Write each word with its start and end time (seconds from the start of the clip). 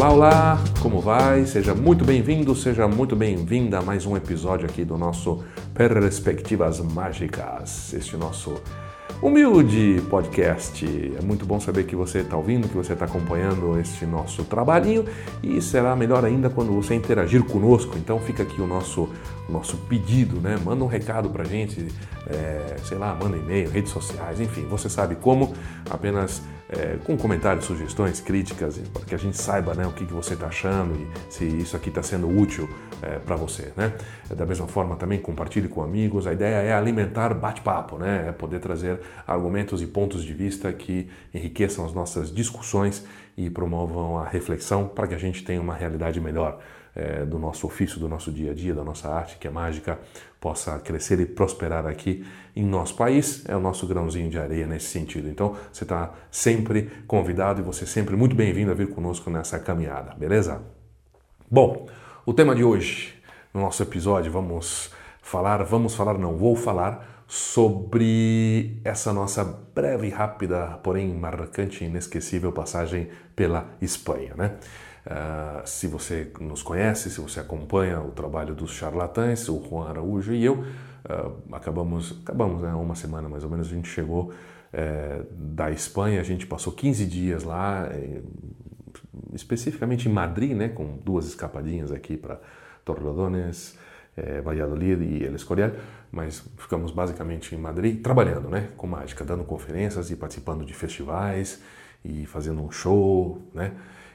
Olá, 0.00 0.12
olá, 0.14 0.64
como 0.80 0.98
vai? 0.98 1.44
Seja 1.44 1.74
muito 1.74 2.06
bem-vindo, 2.06 2.56
seja 2.56 2.88
muito 2.88 3.14
bem-vinda 3.14 3.80
a 3.80 3.82
mais 3.82 4.06
um 4.06 4.16
episódio 4.16 4.64
aqui 4.64 4.82
do 4.82 4.96
nosso 4.96 5.44
Perspectivas 5.74 6.80
Mágicas, 6.80 7.92
este 7.92 8.16
nosso 8.16 8.62
humilde 9.20 10.00
podcast. 10.08 10.86
É 11.18 11.22
muito 11.22 11.44
bom 11.44 11.60
saber 11.60 11.84
que 11.84 11.94
você 11.94 12.20
está 12.20 12.34
ouvindo, 12.34 12.66
que 12.66 12.74
você 12.74 12.94
está 12.94 13.04
acompanhando 13.04 13.78
este 13.78 14.06
nosso 14.06 14.42
trabalhinho 14.44 15.04
e 15.42 15.60
será 15.60 15.94
melhor 15.94 16.24
ainda 16.24 16.48
quando 16.48 16.72
você 16.72 16.94
interagir 16.94 17.44
conosco. 17.44 17.98
Então 17.98 18.18
fica 18.20 18.42
aqui 18.42 18.62
o 18.62 18.66
nosso, 18.66 19.06
o 19.46 19.52
nosso 19.52 19.76
pedido, 19.76 20.40
né? 20.40 20.58
Manda 20.64 20.82
um 20.82 20.88
recado 20.88 21.28
para 21.28 21.44
gente, 21.44 21.88
é, 22.26 22.76
sei 22.84 22.96
lá, 22.96 23.14
manda 23.22 23.36
e-mail, 23.36 23.68
redes 23.68 23.92
sociais, 23.92 24.40
enfim, 24.40 24.66
você 24.66 24.88
sabe 24.88 25.16
como, 25.16 25.52
apenas 25.90 26.40
é, 26.72 26.98
com 27.04 27.16
comentários, 27.16 27.64
sugestões, 27.64 28.20
críticas, 28.20 28.78
para 28.78 29.04
que 29.04 29.14
a 29.14 29.18
gente 29.18 29.36
saiba 29.36 29.74
né, 29.74 29.86
o 29.86 29.92
que, 29.92 30.06
que 30.06 30.12
você 30.12 30.34
está 30.34 30.46
achando 30.46 30.94
e 30.94 31.32
se 31.32 31.44
isso 31.44 31.76
aqui 31.76 31.88
está 31.88 32.02
sendo 32.02 32.28
útil 32.28 32.68
é, 33.02 33.18
para 33.18 33.34
você. 33.34 33.72
Né? 33.76 33.92
Da 34.28 34.46
mesma 34.46 34.68
forma, 34.68 34.94
também 34.96 35.18
compartilhe 35.20 35.68
com 35.68 35.82
amigos. 35.82 36.26
A 36.26 36.32
ideia 36.32 36.56
é 36.62 36.72
alimentar 36.72 37.34
bate-papo, 37.34 37.98
né? 37.98 38.26
é 38.28 38.32
poder 38.32 38.60
trazer 38.60 39.00
argumentos 39.26 39.82
e 39.82 39.86
pontos 39.86 40.22
de 40.22 40.32
vista 40.32 40.72
que 40.72 41.10
enriqueçam 41.34 41.84
as 41.84 41.92
nossas 41.92 42.32
discussões 42.32 43.04
e 43.36 43.50
promovam 43.50 44.18
a 44.18 44.24
reflexão 44.24 44.86
para 44.86 45.08
que 45.08 45.14
a 45.14 45.18
gente 45.18 45.44
tenha 45.44 45.60
uma 45.60 45.74
realidade 45.74 46.20
melhor 46.20 46.60
é, 46.94 47.24
do 47.24 47.38
nosso 47.38 47.66
ofício, 47.66 47.98
do 47.98 48.08
nosso 48.08 48.30
dia 48.30 48.50
a 48.50 48.54
dia, 48.54 48.74
da 48.74 48.84
nossa 48.84 49.08
arte, 49.08 49.38
que 49.38 49.46
é 49.46 49.50
mágica, 49.50 49.98
possa 50.40 50.78
crescer 50.78 51.20
e 51.20 51.26
prosperar 51.26 51.86
aqui 51.86 52.26
em 52.56 52.64
nosso 52.64 52.96
país. 52.96 53.44
É 53.46 53.54
o 53.54 53.60
nosso 53.60 53.86
grãozinho 53.86 54.30
de 54.30 54.38
areia 54.38 54.66
nesse 54.66 54.86
sentido. 54.86 55.28
Então, 55.28 55.54
você 55.70 55.84
está 55.84 56.12
sempre 56.30 56.90
convidado 57.06 57.60
e 57.60 57.64
você 57.64 57.84
sempre 57.84 58.16
muito 58.16 58.34
bem-vindo 58.34 58.70
a 58.70 58.74
vir 58.74 58.88
conosco 58.88 59.30
nessa 59.30 59.58
caminhada, 59.58 60.14
beleza? 60.14 60.62
Bom, 61.50 61.86
o 62.24 62.32
tema 62.32 62.54
de 62.54 62.64
hoje, 62.64 63.14
no 63.52 63.60
nosso 63.60 63.82
episódio, 63.82 64.32
vamos 64.32 64.90
falar, 65.20 65.62
vamos 65.64 65.94
falar, 65.94 66.16
não, 66.16 66.36
vou 66.36 66.56
falar 66.56 67.24
sobre 67.26 68.80
essa 68.82 69.12
nossa 69.12 69.44
breve, 69.44 70.08
rápida, 70.08 70.80
porém 70.82 71.14
marcante 71.14 71.84
e 71.84 71.86
inesquecível 71.86 72.50
passagem 72.50 73.08
pela 73.36 73.68
Espanha, 73.80 74.34
né? 74.36 74.56
Uh, 75.06 75.66
se 75.66 75.86
você 75.86 76.30
nos 76.40 76.62
conhece, 76.62 77.10
se 77.10 77.20
você 77.20 77.40
acompanha 77.40 78.00
o 78.00 78.10
trabalho 78.10 78.54
dos 78.54 78.72
charlatães, 78.72 79.48
o 79.48 79.62
Juan 79.62 79.88
Araújo 79.88 80.34
e 80.34 80.44
eu, 80.44 80.58
uh, 80.58 81.54
acabamos, 81.54 82.20
acabamos 82.22 82.62
né, 82.62 82.72
uma 82.74 82.94
semana 82.94 83.28
mais 83.28 83.42
ou 83.42 83.50
menos, 83.50 83.68
a 83.68 83.70
gente 83.70 83.88
chegou 83.88 84.32
é, 84.72 85.22
da 85.32 85.70
Espanha, 85.70 86.20
a 86.20 86.24
gente 86.24 86.46
passou 86.46 86.72
15 86.72 87.06
dias 87.06 87.42
lá, 87.42 87.88
é, 87.90 88.20
especificamente 89.32 90.08
em 90.08 90.12
Madrid, 90.12 90.52
né, 90.52 90.68
com 90.68 90.98
duas 91.04 91.26
escapadinhas 91.26 91.92
aqui 91.92 92.16
para 92.16 92.40
Torrelodones, 92.84 93.76
é, 94.16 94.40
Valladolid 94.40 95.02
e 95.02 95.24
El 95.24 95.34
Escorial, 95.34 95.72
mas 96.10 96.44
ficamos 96.56 96.90
basicamente 96.90 97.54
em 97.54 97.58
Madrid 97.58 98.00
trabalhando, 98.00 98.48
né, 98.48 98.68
com 98.76 98.86
mágica, 98.86 99.24
dando 99.24 99.44
conferências 99.44 100.10
e 100.10 100.16
participando 100.16 100.64
de 100.64 100.74
festivais 100.74 101.60
e 102.04 102.26
fazendo 102.26 102.62
um 102.62 102.70
show, 102.70 103.42
né, 103.52 103.72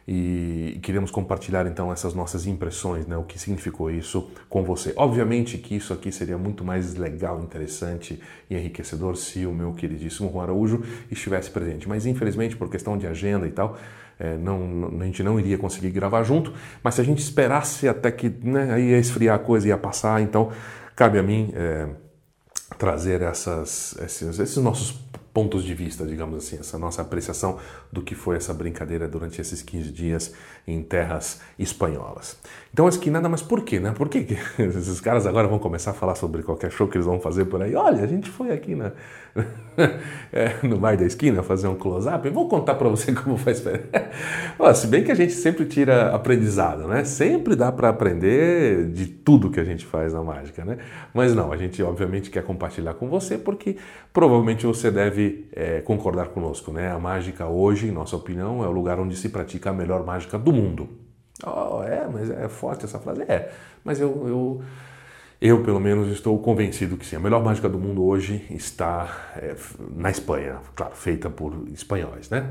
e 0.08 0.80
queremos 0.84 1.10
compartilhar 1.10 1.66
então 1.66 1.92
essas 1.92 2.14
nossas 2.14 2.46
impressões, 2.46 3.08
né, 3.08 3.18
o 3.18 3.24
que 3.24 3.40
significou 3.40 3.90
isso 3.90 4.30
com 4.48 4.64
você. 4.64 4.94
Obviamente 4.96 5.58
que 5.58 5.76
isso 5.76 5.92
aqui 5.94 6.12
seria 6.12 6.38
muito 6.38 6.64
mais 6.64 6.96
legal, 6.96 7.42
interessante 7.42 8.22
e 8.50 8.56
enriquecedor 8.56 9.18
se 9.18 9.46
o 9.46 9.52
meu 9.52 9.74
queridíssimo 9.74 10.32
Juan 10.32 10.44
Araújo 10.44 10.84
estivesse 11.10 11.50
presente, 11.50 11.90
mas 11.90 12.06
infelizmente 12.06 12.56
por 12.56 12.70
questão 12.70 12.98
de 12.98 13.08
agenda 13.08 13.48
e 13.48 13.52
tal, 13.52 13.78
é, 14.20 14.38
não, 14.38 14.92
a 15.02 15.06
gente 15.06 15.24
não 15.24 15.40
iria 15.40 15.58
conseguir 15.58 15.90
gravar 15.90 16.24
junto, 16.24 16.54
mas 16.84 16.96
se 16.96 17.02
a 17.02 17.04
gente 17.04 17.20
esperasse 17.20 17.88
até 17.88 18.12
que 18.12 18.30
né, 18.30 18.74
aí 18.74 18.92
ia 18.92 19.00
esfriar 19.00 19.36
a 19.36 19.40
coisa, 19.40 19.68
ia 19.68 19.78
passar, 19.78 20.22
então 20.22 20.52
cabe 20.96 21.18
a 21.18 21.24
mim 21.24 21.52
é, 21.54 21.90
trazer 22.78 23.22
essas, 23.22 23.98
esses, 24.00 24.40
esses 24.40 24.58
nossos 24.58 25.04
pontos 25.36 25.66
de 25.66 25.74
vista, 25.74 26.06
digamos 26.06 26.38
assim, 26.38 26.58
essa 26.58 26.80
nossa 26.80 27.02
apreciação 27.02 27.60
do 27.92 28.02
que 28.02 28.16
foi 28.16 28.38
essa 28.38 28.54
brincadeira 28.54 29.06
durante 29.06 29.42
esses 29.42 29.62
15 29.62 29.92
dias 29.92 30.34
em 30.66 30.82
terras 30.82 31.42
espanholas. 31.60 32.40
Então, 32.74 32.88
isso 32.88 33.00
aqui 33.00 33.10
nada 33.10 33.28
mais 33.28 33.42
por 33.42 33.62
quê, 33.62 33.78
né? 33.78 33.92
Por 33.92 34.08
que 34.08 34.20
esses 34.58 35.02
caras 35.02 35.28
agora 35.28 35.46
vão 35.46 35.60
começar 35.60 35.92
a 35.92 35.94
falar 35.94 36.16
sobre 36.16 36.42
qualquer 36.42 36.72
show 36.72 36.88
que 36.88 36.96
eles 36.96 37.06
vão 37.06 37.20
fazer 37.20 37.44
por 37.46 37.62
aí? 37.62 37.76
Olha, 37.76 38.02
a 38.02 38.08
gente 38.08 38.30
foi 38.30 38.52
aqui 38.52 38.76
na, 38.76 38.94
é, 40.32 40.56
no 40.64 40.78
bar 40.78 40.96
da 40.98 41.06
esquina 41.06 41.44
fazer 41.44 41.68
um 41.68 41.76
close-up. 41.76 42.30
Vou 42.30 42.48
contar 42.48 42.76
para 42.76 42.88
você 42.88 43.12
como 43.14 43.38
faz. 43.38 43.62
se 44.76 44.88
bem 44.88 45.04
que 45.04 45.12
a 45.12 45.16
gente 45.16 45.34
sempre 45.34 45.66
tira 45.66 46.16
aprendizado, 46.16 46.88
né? 46.88 47.04
Sempre 47.04 47.58
dá 47.58 47.74
para 47.74 47.90
aprender 47.90 48.90
de 48.92 49.08
tudo 49.08 49.50
que 49.50 49.60
a 49.60 49.66
gente 49.66 49.86
faz 49.86 50.14
na 50.14 50.24
mágica, 50.24 50.64
né? 50.64 50.78
Mas 51.14 51.36
não, 51.36 51.52
a 51.52 51.58
gente 51.58 51.84
obviamente 51.84 52.30
quer 52.30 52.44
compartilhar 52.44 52.94
com 52.94 53.10
você 53.10 53.38
porque 53.38 53.76
provavelmente 54.14 54.66
você 54.66 54.90
deve 54.90 55.25
é, 55.52 55.82
concordar 55.82 56.30
conosco, 56.30 56.72
né? 56.72 56.92
A 56.92 57.00
mágica 57.00 57.46
hoje, 57.48 57.88
em 57.88 57.92
nossa 57.92 58.16
opinião, 58.16 58.64
é 58.64 58.68
o 58.68 58.72
lugar 58.72 59.00
onde 59.00 59.16
se 59.16 59.30
pratica 59.30 59.70
a 59.70 59.74
melhor 59.74 60.06
mágica 60.06 60.38
do 60.38 60.52
mundo. 60.52 60.90
Oh, 61.46 61.84
é, 61.84 62.08
mas 62.08 62.30
é 62.30 62.48
forte 62.48 62.86
essa 62.86 63.00
frase? 63.00 63.24
É, 63.24 63.52
mas 63.84 64.00
eu, 64.00 64.28
eu 64.28 64.62
eu, 65.42 65.62
pelo 65.64 65.80
menos, 65.80 66.08
estou 66.12 66.40
convencido 66.40 66.96
que 66.98 67.06
sim. 67.06 67.18
A 67.18 67.20
melhor 67.20 67.44
mágica 67.44 67.68
do 67.68 67.78
mundo 67.78 68.04
hoje 68.04 68.46
está 68.50 69.34
é, 69.36 69.56
na 69.96 70.10
Espanha, 70.10 70.60
claro, 70.74 70.96
feita 70.96 71.30
por 71.30 71.68
espanhóis, 71.74 72.30
né? 72.30 72.50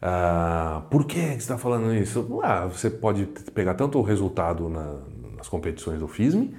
Ah, 0.00 0.82
por 0.90 1.06
que 1.06 1.20
você 1.20 1.34
está 1.34 1.58
falando 1.58 1.94
isso? 1.94 2.40
Ah, 2.42 2.66
você 2.66 2.90
pode 2.90 3.26
pegar 3.54 3.74
tanto 3.74 3.98
o 3.98 4.02
resultado 4.02 4.68
na, 4.68 4.98
nas 5.36 5.48
competições 5.48 5.98
do 6.00 6.08
FISM, 6.08 6.54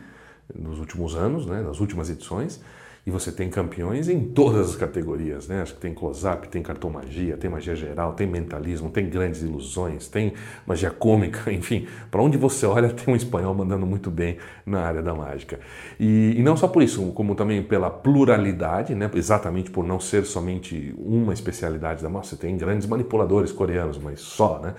nos 0.54 0.80
últimos 0.80 1.16
anos, 1.16 1.46
né, 1.46 1.62
nas 1.62 1.80
últimas 1.80 2.10
edições, 2.10 2.62
e 3.06 3.12
você 3.12 3.32
tem 3.32 3.50
campeões 3.50 4.10
em 4.10 4.20
todas 4.20 4.72
as 4.72 4.76
categorias, 4.76 5.48
né? 5.48 5.62
Acho 5.62 5.76
que 5.76 5.80
tem 5.80 5.94
close-up, 5.94 6.48
tem 6.48 6.64
cartomagia, 6.64 7.38
tem 7.38 7.48
magia 7.50 7.76
geral, 7.76 8.14
tem 8.14 8.26
mentalismo, 8.26 8.90
tem 8.90 9.08
grandes 9.08 9.44
ilusões, 9.44 10.08
tem 10.08 10.34
magia 10.66 10.90
cômica, 10.90 11.52
enfim, 11.54 11.88
para 12.10 12.20
onde 12.22 12.36
você 12.36 12.66
olha 12.66 12.90
tem 12.90 13.14
um 13.14 13.16
espanhol 13.16 13.54
mandando 13.54 13.86
muito 13.86 14.10
bem 14.10 14.38
na 14.66 14.82
área 14.82 15.04
da 15.04 15.14
mágica. 15.14 15.60
E, 16.00 16.34
e 16.36 16.42
não 16.42 16.58
só 16.58 16.68
por 16.68 16.82
isso, 16.82 17.12
como 17.12 17.36
também 17.36 17.62
pela 17.62 17.92
pluralidade, 17.92 18.96
né? 18.96 19.10
Exatamente 19.14 19.70
por 19.70 19.86
não 19.86 20.00
ser 20.00 20.26
somente 20.26 20.96
uma 20.98 21.32
especialidade 21.32 22.02
da 22.02 22.10
mágica, 22.10 22.36
você 22.36 22.42
tem 22.42 22.58
grandes 22.58 22.88
manipuladores 22.88 23.52
coreanos, 23.52 24.00
mas 24.00 24.20
só, 24.20 24.60
né? 24.60 24.74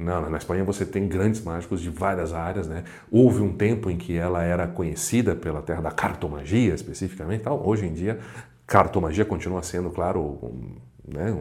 Não, 0.00 0.30
na 0.30 0.38
Espanha 0.38 0.64
você 0.64 0.86
tem 0.86 1.06
grandes 1.06 1.42
mágicos 1.42 1.82
de 1.82 1.90
várias 1.90 2.32
áreas, 2.32 2.66
né? 2.66 2.84
Houve 3.10 3.42
um 3.42 3.52
tempo 3.52 3.90
em 3.90 3.98
que 3.98 4.16
ela 4.16 4.42
era 4.42 4.66
conhecida 4.66 5.36
pela 5.36 5.60
terra 5.60 5.82
da 5.82 5.90
cartomagia, 5.90 6.74
especificamente. 6.74 7.42
Tal. 7.42 7.62
Hoje 7.66 7.84
em 7.84 7.92
dia, 7.92 8.18
cartomagia 8.66 9.26
continua 9.26 9.62
sendo, 9.62 9.90
claro, 9.90 10.20
um, 10.42 10.76
né, 11.06 11.36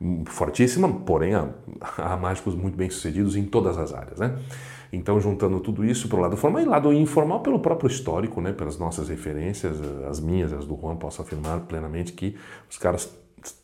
um, 0.00 0.24
fortíssima, 0.26 0.92
porém 0.92 1.34
há, 1.36 1.48
há, 1.98 2.16
mágicos 2.16 2.56
muito 2.56 2.76
bem 2.76 2.90
sucedidos 2.90 3.36
em 3.36 3.44
todas 3.44 3.78
as 3.78 3.94
áreas, 3.94 4.18
né? 4.18 4.36
Então, 4.92 5.20
juntando 5.20 5.60
tudo 5.60 5.84
isso 5.84 6.08
para 6.08 6.18
o 6.18 6.20
lado 6.20 6.36
formal 6.36 6.62
e 6.62 6.64
lado 6.64 6.92
informal 6.92 7.40
pelo 7.40 7.60
próprio 7.60 7.88
histórico, 7.88 8.40
né, 8.40 8.52
pelas 8.52 8.78
nossas 8.78 9.08
referências, 9.08 9.80
as 10.08 10.18
minhas, 10.18 10.52
as 10.52 10.64
do 10.64 10.76
Juan, 10.76 10.96
posso 10.96 11.22
afirmar 11.22 11.60
plenamente 11.60 12.12
que 12.12 12.36
os 12.68 12.78
caras 12.78 13.12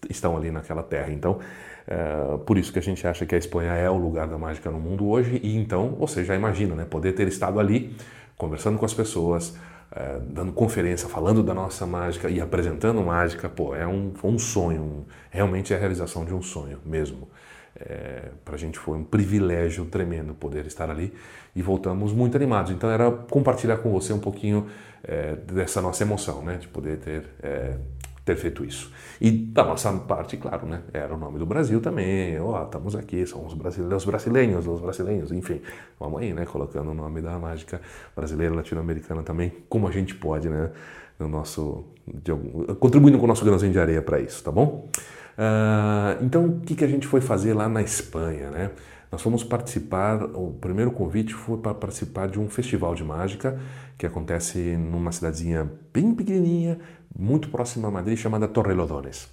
estão 0.09 0.37
ali 0.37 0.51
naquela 0.51 0.83
terra. 0.83 1.13
Então, 1.13 1.39
é, 1.87 2.39
por 2.47 2.57
isso 2.57 2.73
que 2.73 2.79
a 2.79 2.83
gente 2.83 3.07
acha 3.07 3.27
que 3.27 3.35
a 3.35 3.39
Espanha 3.39 3.73
é 3.73 3.91
o 3.91 3.97
lugar 3.97 4.27
da 4.27 4.39
mágica 4.39 4.71
no 4.71 4.79
mundo 4.79 5.09
hoje, 5.09 5.41
e 5.43 5.57
então 5.57 5.97
você 5.99 6.25
já 6.25 6.35
imagina, 6.35 6.75
né, 6.75 6.85
poder 6.85 7.13
ter 7.13 7.27
estado 7.29 7.59
ali, 7.59 7.97
conversando 8.37 8.79
com 8.79 8.85
as 8.85 8.95
pessoas, 8.95 9.57
é, 9.95 10.19
dando 10.21 10.53
conferência, 10.53 11.09
falando 11.09 11.43
da 11.43 11.53
nossa 11.53 11.87
mágica 11.87 12.31
e 12.31 12.41
apresentando 12.41 13.03
mágica, 13.03 13.49
pô, 13.49 13.75
é 13.75 13.87
um, 13.87 14.13
um 14.25 14.39
sonho, 14.39 14.83
um, 14.83 15.05
realmente 15.31 15.73
é 15.73 15.77
a 15.77 15.79
realização 15.79 16.25
de 16.25 16.33
um 16.33 16.43
sonho 16.43 16.79
mesmo. 16.85 17.29
É, 17.75 18.29
para 18.45 18.55
a 18.55 18.59
gente 18.59 18.79
foi 18.79 18.99
um 18.99 19.05
privilégio 19.05 19.87
tremendo 19.87 20.35
poder 20.35 20.67
estar 20.67 20.91
ali 20.91 21.13
e 21.57 21.63
voltamos 21.63 22.13
muito 22.13 22.37
animados. 22.37 22.71
Então 22.71 22.91
era 22.91 23.11
compartilhar 23.11 23.79
com 23.79 23.91
você 23.91 24.13
um 24.13 24.19
pouquinho 24.19 24.67
é, 25.03 25.35
dessa 25.37 25.81
nossa 25.81 26.03
emoção, 26.05 26.43
né, 26.43 26.57
de 26.57 26.69
poder 26.69 26.99
ter 26.99 27.25
é, 27.43 27.77
ter 28.25 28.37
feito 28.37 28.65
isso. 28.65 28.93
E 29.21 29.31
da 29.31 29.65
nossa 29.65 29.93
parte, 29.93 30.37
claro, 30.37 30.67
né, 30.67 30.83
era 30.93 31.15
o 31.15 31.19
nome 31.19 31.39
do 31.39 31.47
Brasil 31.47 31.81
também, 31.81 32.39
ó, 32.41 32.61
oh, 32.61 32.65
estamos 32.65 32.95
aqui, 32.95 33.27
somos 33.27 33.55
brasileiros, 33.55 34.03
os 34.03 34.05
brasileiros, 34.05 34.67
os 34.67 34.81
brasileiros, 34.81 35.33
enfim, 35.33 35.61
vamos 35.99 36.21
aí, 36.21 36.33
né, 36.33 36.45
colocando 36.45 36.91
o 36.91 36.95
nome 36.95 37.21
da 37.21 37.39
mágica 37.39 37.81
brasileira, 38.15 38.55
latino-americana 38.55 39.23
também, 39.23 39.53
como 39.69 39.89
a 39.89 39.91
gente 39.91 40.15
pode, 40.15 40.49
né, 40.49 40.71
no 41.19 41.29
nosso, 41.29 41.85
algum, 42.29 42.75
contribuindo 42.75 43.19
com 43.19 43.25
o 43.25 43.29
nosso 43.29 43.45
grãozinho 43.45 43.73
de 43.73 43.79
areia 43.79 44.03
para 44.03 44.21
isso, 44.21 44.43
tá 44.43 44.51
bom? 44.51 44.89
Uh, 45.33 46.23
então, 46.25 46.47
o 46.47 46.61
que, 46.61 46.75
que 46.75 46.85
a 46.85 46.89
gente 46.89 47.07
foi 47.07 47.21
fazer 47.21 47.55
lá 47.55 47.69
na 47.69 47.83
Espanha, 47.83 48.51
né? 48.51 48.71
Nós 49.11 49.21
fomos 49.21 49.45
participar, 49.45 50.23
o 50.23 50.53
primeiro 50.59 50.91
convite 50.91 51.35
foi 51.35 51.59
para 51.59 51.75
participar 51.75 52.29
de 52.29 52.41
um 52.41 52.49
festival 52.49 52.95
de 52.95 53.05
mágica 53.05 53.59
que 53.99 54.07
acontece 54.07 54.59
numa 54.59 55.13
cidadezinha 55.13 55.71
bem 55.93 56.15
pequenininha, 56.15 56.79
muito 57.17 57.49
próxima 57.49 57.89
a 57.89 57.91
Madrid, 57.91 58.19
chamada 58.19 58.49
Torrelodones. 58.49 59.29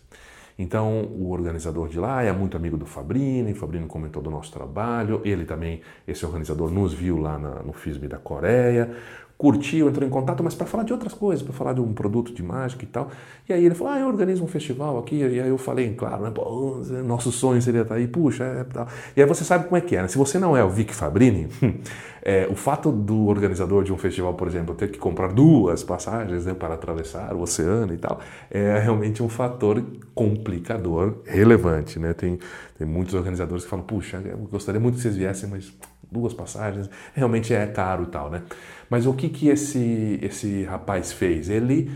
Então, 0.57 1.03
o 1.03 1.31
organizador 1.31 1.87
de 1.87 1.97
lá 1.97 2.21
é 2.21 2.33
muito 2.33 2.57
amigo 2.57 2.75
do 2.75 2.85
Fabrini, 2.85 3.53
o 3.53 3.55
Fabrini 3.55 3.87
comentou 3.87 4.21
do 4.21 4.29
nosso 4.29 4.51
trabalho, 4.51 5.21
ele 5.23 5.45
também, 5.45 5.81
esse 6.05 6.25
organizador, 6.25 6.69
nos 6.69 6.93
viu 6.93 7.17
lá 7.17 7.39
na, 7.39 7.63
no 7.63 7.71
FISB 7.71 8.09
da 8.09 8.17
Coreia 8.17 8.93
curtiu, 9.39 9.87
entrou 9.87 10.05
em 10.05 10.11
contato, 10.11 10.43
mas 10.43 10.53
para 10.53 10.67
falar 10.67 10.83
de 10.83 10.91
outras 10.91 11.13
coisas, 11.13 11.41
para 11.41 11.53
falar 11.53 11.71
de 11.71 11.79
um 11.79 11.93
produto 11.93 12.33
de 12.33 12.43
mágica 12.43 12.83
e 12.83 12.87
tal. 12.87 13.09
E 13.47 13.53
aí 13.53 13.65
ele 13.65 13.73
falou: 13.73 13.93
Ah, 13.93 13.99
eu 13.99 14.07
organizo 14.07 14.43
um 14.43 14.47
festival 14.47 14.99
aqui. 14.99 15.15
E 15.15 15.39
aí 15.39 15.47
eu 15.47 15.57
falei: 15.57 15.93
Claro, 15.93 16.23
né? 16.23 16.29
Pô, 16.29 16.81
nosso 17.05 17.31
sonho 17.31 17.61
seria 17.61 17.83
estar 17.83 17.95
aí, 17.95 18.05
puxa, 18.05 18.43
é 18.43 18.65
tal. 18.65 18.85
E 19.15 19.21
aí 19.21 19.25
você 19.25 19.45
sabe 19.45 19.63
como 19.63 19.77
é 19.77 19.81
que 19.81 19.95
é, 19.95 20.01
né? 20.01 20.09
Se 20.09 20.17
você 20.17 20.37
não 20.37 20.57
é 20.57 20.63
o 20.63 20.69
Vic 20.69 20.93
Fabrini, 20.93 21.47
é, 22.21 22.49
o 22.51 22.55
fato 22.55 22.91
do 22.91 23.27
organizador 23.27 23.85
de 23.85 23.93
um 23.93 23.97
festival, 23.97 24.33
por 24.33 24.45
exemplo, 24.45 24.75
ter 24.75 24.91
que 24.91 24.99
comprar 24.99 25.31
duas 25.31 25.85
passagens 25.85 26.45
né, 26.45 26.53
para 26.53 26.73
atravessar 26.73 27.33
o 27.33 27.39
oceano 27.39 27.93
e 27.93 27.97
tal, 27.97 28.19
é 28.51 28.77
realmente 28.77 29.23
um 29.23 29.29
fator 29.29 29.81
complicador 30.13 31.21
relevante, 31.25 31.97
né? 31.97 32.11
Tem, 32.11 32.37
tem 32.77 32.85
muitos 32.85 33.13
organizadores 33.13 33.63
que 33.63 33.69
falam: 33.69 33.85
Puxa, 33.85 34.21
eu 34.25 34.37
gostaria 34.51 34.81
muito 34.81 34.95
que 34.95 35.01
vocês 35.01 35.15
viessem, 35.15 35.49
mas 35.49 35.71
duas 36.11 36.33
passagens, 36.33 36.89
realmente 37.13 37.53
é 37.53 37.65
caro 37.67 38.03
e 38.03 38.07
tal, 38.07 38.29
né? 38.29 38.43
Mas 38.89 39.05
o 39.05 39.13
que, 39.13 39.29
que 39.29 39.49
esse, 39.49 40.19
esse 40.21 40.63
rapaz 40.63 41.11
fez? 41.11 41.49
Ele 41.49 41.91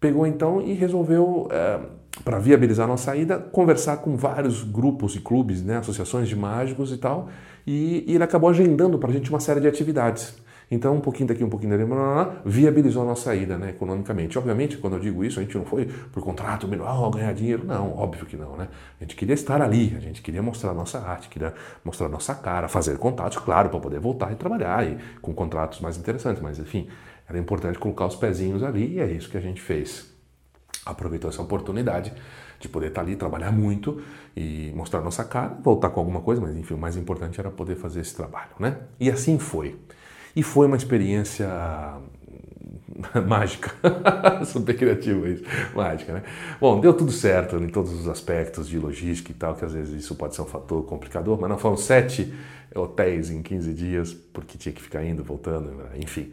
pegou 0.00 0.26
então 0.26 0.60
e 0.60 0.72
resolveu, 0.72 1.48
é, 1.50 1.80
para 2.24 2.38
viabilizar 2.38 2.86
a 2.86 2.88
nossa 2.88 3.14
ida, 3.16 3.38
conversar 3.38 3.98
com 3.98 4.16
vários 4.16 4.62
grupos 4.64 5.14
e 5.14 5.20
clubes, 5.20 5.62
né, 5.62 5.78
associações 5.78 6.28
de 6.28 6.36
mágicos 6.36 6.92
e 6.92 6.96
tal, 6.96 7.28
e, 7.66 8.04
e 8.06 8.14
ele 8.14 8.24
acabou 8.24 8.48
agendando 8.48 8.98
para 8.98 9.10
a 9.10 9.12
gente 9.12 9.28
uma 9.30 9.40
série 9.40 9.60
de 9.60 9.68
atividades. 9.68 10.34
Então, 10.70 10.96
um 10.96 11.00
pouquinho 11.00 11.28
daqui, 11.28 11.42
um 11.42 11.48
pouquinho 11.48 11.70
dali, 11.70 11.84
blá, 11.84 11.96
blá, 11.96 12.24
blá, 12.24 12.36
viabilizou 12.44 13.02
a 13.02 13.06
nossa 13.06 13.24
saída 13.24 13.56
né, 13.56 13.70
economicamente. 13.70 14.38
Obviamente, 14.38 14.76
quando 14.76 14.94
eu 14.94 15.00
digo 15.00 15.24
isso, 15.24 15.40
a 15.40 15.42
gente 15.42 15.56
não 15.56 15.64
foi 15.64 15.86
por 15.86 16.22
contrato, 16.22 16.68
oh, 16.68 17.10
ganhar 17.10 17.32
dinheiro. 17.32 17.64
Não, 17.64 17.96
óbvio 17.96 18.26
que 18.26 18.36
não. 18.36 18.54
Né? 18.54 18.68
A 19.00 19.04
gente 19.04 19.16
queria 19.16 19.34
estar 19.34 19.62
ali, 19.62 19.94
a 19.96 20.00
gente 20.00 20.20
queria 20.20 20.42
mostrar 20.42 20.72
a 20.72 20.74
nossa 20.74 20.98
arte, 20.98 21.30
queria 21.30 21.54
mostrar 21.82 22.06
a 22.06 22.10
nossa 22.10 22.34
cara, 22.34 22.68
fazer 22.68 22.98
contatos, 22.98 23.38
claro, 23.38 23.70
para 23.70 23.80
poder 23.80 23.98
voltar 23.98 24.30
e 24.30 24.36
trabalhar 24.36 24.86
e 24.86 24.98
com 25.22 25.32
contratos 25.32 25.80
mais 25.80 25.96
interessantes. 25.96 26.42
Mas, 26.42 26.58
enfim, 26.58 26.86
era 27.26 27.38
importante 27.38 27.78
colocar 27.78 28.06
os 28.06 28.16
pezinhos 28.16 28.62
ali 28.62 28.96
e 28.96 29.00
é 29.00 29.06
isso 29.10 29.30
que 29.30 29.38
a 29.38 29.40
gente 29.40 29.62
fez. 29.62 30.12
Aproveitou 30.84 31.30
essa 31.30 31.40
oportunidade 31.40 32.12
de 32.60 32.68
poder 32.68 32.88
estar 32.88 33.02
ali, 33.02 33.16
trabalhar 33.16 33.52
muito 33.52 34.02
e 34.36 34.72
mostrar 34.74 35.00
nossa 35.00 35.24
cara, 35.24 35.56
voltar 35.62 35.90
com 35.90 36.00
alguma 36.00 36.20
coisa, 36.20 36.42
mas 36.42 36.56
enfim, 36.56 36.74
o 36.74 36.78
mais 36.78 36.96
importante 36.96 37.40
era 37.40 37.50
poder 37.50 37.76
fazer 37.76 38.00
esse 38.00 38.14
trabalho, 38.14 38.50
né? 38.58 38.78
E 38.98 39.10
assim 39.10 39.38
foi. 39.38 39.78
E 40.38 40.42
foi 40.44 40.68
uma 40.68 40.76
experiência 40.76 41.48
mágica, 43.26 43.74
super 44.46 44.76
criativo 44.76 45.26
isso, 45.26 45.42
mágica, 45.74 46.12
né? 46.12 46.22
Bom, 46.60 46.78
deu 46.78 46.94
tudo 46.94 47.10
certo 47.10 47.56
em 47.56 47.66
todos 47.66 47.92
os 47.92 48.06
aspectos 48.06 48.68
de 48.68 48.78
logística 48.78 49.32
e 49.32 49.34
tal, 49.34 49.56
que 49.56 49.64
às 49.64 49.72
vezes 49.72 50.00
isso 50.00 50.14
pode 50.14 50.36
ser 50.36 50.42
um 50.42 50.46
fator 50.46 50.84
complicador, 50.84 51.36
mas 51.40 51.50
não 51.50 51.58
foram 51.58 51.76
sete 51.76 52.32
hotéis 52.72 53.30
em 53.30 53.42
15 53.42 53.74
dias, 53.74 54.14
porque 54.14 54.56
tinha 54.56 54.72
que 54.72 54.80
ficar 54.80 55.04
indo, 55.04 55.24
voltando, 55.24 55.74
enfim. 55.96 56.30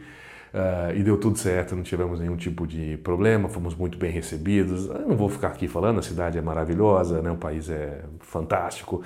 Uh, 0.53 0.95
e 0.95 1.01
deu 1.01 1.17
tudo 1.17 1.39
certo, 1.39 1.75
não 1.75 1.81
tivemos 1.81 2.19
nenhum 2.19 2.37
tipo 2.37 2.67
de 2.67 2.97
problema, 2.97 3.49
fomos 3.49 3.73
muito 3.73 3.97
bem 3.97 4.11
recebidos. 4.11 4.85
Eu 4.85 5.07
não 5.07 5.17
vou 5.17 5.29
ficar 5.29 5.47
aqui 5.47 5.67
falando, 5.67 5.97
a 5.97 6.03
cidade 6.03 6.37
é 6.37 6.41
maravilhosa, 6.43 7.23
né? 7.23 7.31
o 7.31 7.37
país 7.37 7.71
é 7.71 8.03
fantástico. 8.19 9.01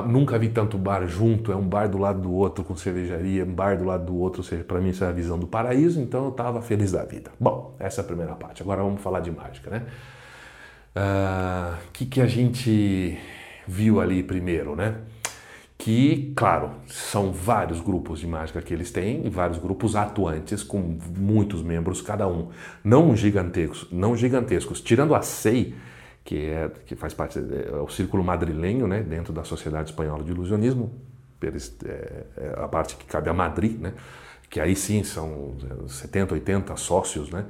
Nunca 0.00 0.38
vi 0.38 0.48
tanto 0.48 0.78
bar 0.78 1.06
junto, 1.06 1.52
é 1.52 1.56
um 1.56 1.68
bar 1.68 1.86
do 1.86 1.98
lado 1.98 2.22
do 2.22 2.32
outro 2.32 2.64
com 2.64 2.74
cervejaria, 2.74 3.44
um 3.44 3.52
bar 3.52 3.76
do 3.76 3.84
lado 3.84 4.06
do 4.06 4.16
outro, 4.16 4.40
ou 4.40 4.44
seja, 4.44 4.64
para 4.64 4.80
mim 4.80 4.88
isso 4.88 5.04
é 5.04 5.08
a 5.08 5.12
visão 5.12 5.38
do 5.38 5.46
paraíso, 5.46 6.00
então 6.00 6.24
eu 6.24 6.30
estava 6.30 6.62
feliz 6.62 6.92
da 6.92 7.04
vida. 7.04 7.30
Bom, 7.38 7.76
essa 7.78 8.00
é 8.00 8.02
a 8.02 8.06
primeira 8.06 8.34
parte. 8.34 8.62
Agora 8.62 8.82
vamos 8.82 9.02
falar 9.02 9.20
de 9.20 9.30
mágica, 9.30 9.70
né? 9.70 9.82
O 9.84 10.98
ah, 10.98 11.78
que, 11.92 12.06
que 12.06 12.20
a 12.22 12.26
gente 12.26 13.18
viu 13.66 14.00
ali 14.00 14.22
primeiro, 14.22 14.74
né? 14.74 14.96
Que, 15.76 16.32
claro, 16.36 16.70
são 16.86 17.32
vários 17.32 17.80
grupos 17.80 18.20
de 18.20 18.26
mágica 18.26 18.62
que 18.62 18.72
eles 18.72 18.90
têm, 18.90 19.28
vários 19.28 19.58
grupos 19.58 19.96
atuantes 19.96 20.62
com 20.62 20.96
muitos 21.18 21.62
membros 21.62 22.00
cada 22.00 22.26
um, 22.26 22.48
não 22.84 23.14
gigantescos, 23.16 23.88
não 23.90 24.16
gigantescos. 24.16 24.80
Tirando 24.80 25.14
a 25.14 25.20
SEI, 25.20 25.74
que, 26.24 26.46
é, 26.46 26.70
que 26.86 26.94
faz 26.94 27.14
parte 27.14 27.38
é, 27.38 27.90
círculo 27.90 28.22
madrilenho, 28.22 28.86
né, 28.86 29.02
dentro 29.02 29.32
da 29.32 29.44
Sociedade 29.44 29.90
Espanhola 29.90 30.22
de 30.22 30.30
Ilusionismo, 30.30 30.92
é, 31.42 32.24
é 32.36 32.54
a 32.56 32.68
parte 32.68 32.96
que 32.96 33.04
cabe 33.04 33.28
a 33.28 33.34
Madrid, 33.34 33.80
né, 33.80 33.92
que 34.48 34.60
aí 34.60 34.76
sim 34.76 35.02
são 35.02 35.56
70, 35.88 36.34
80 36.34 36.76
sócios, 36.76 37.30
né, 37.30 37.44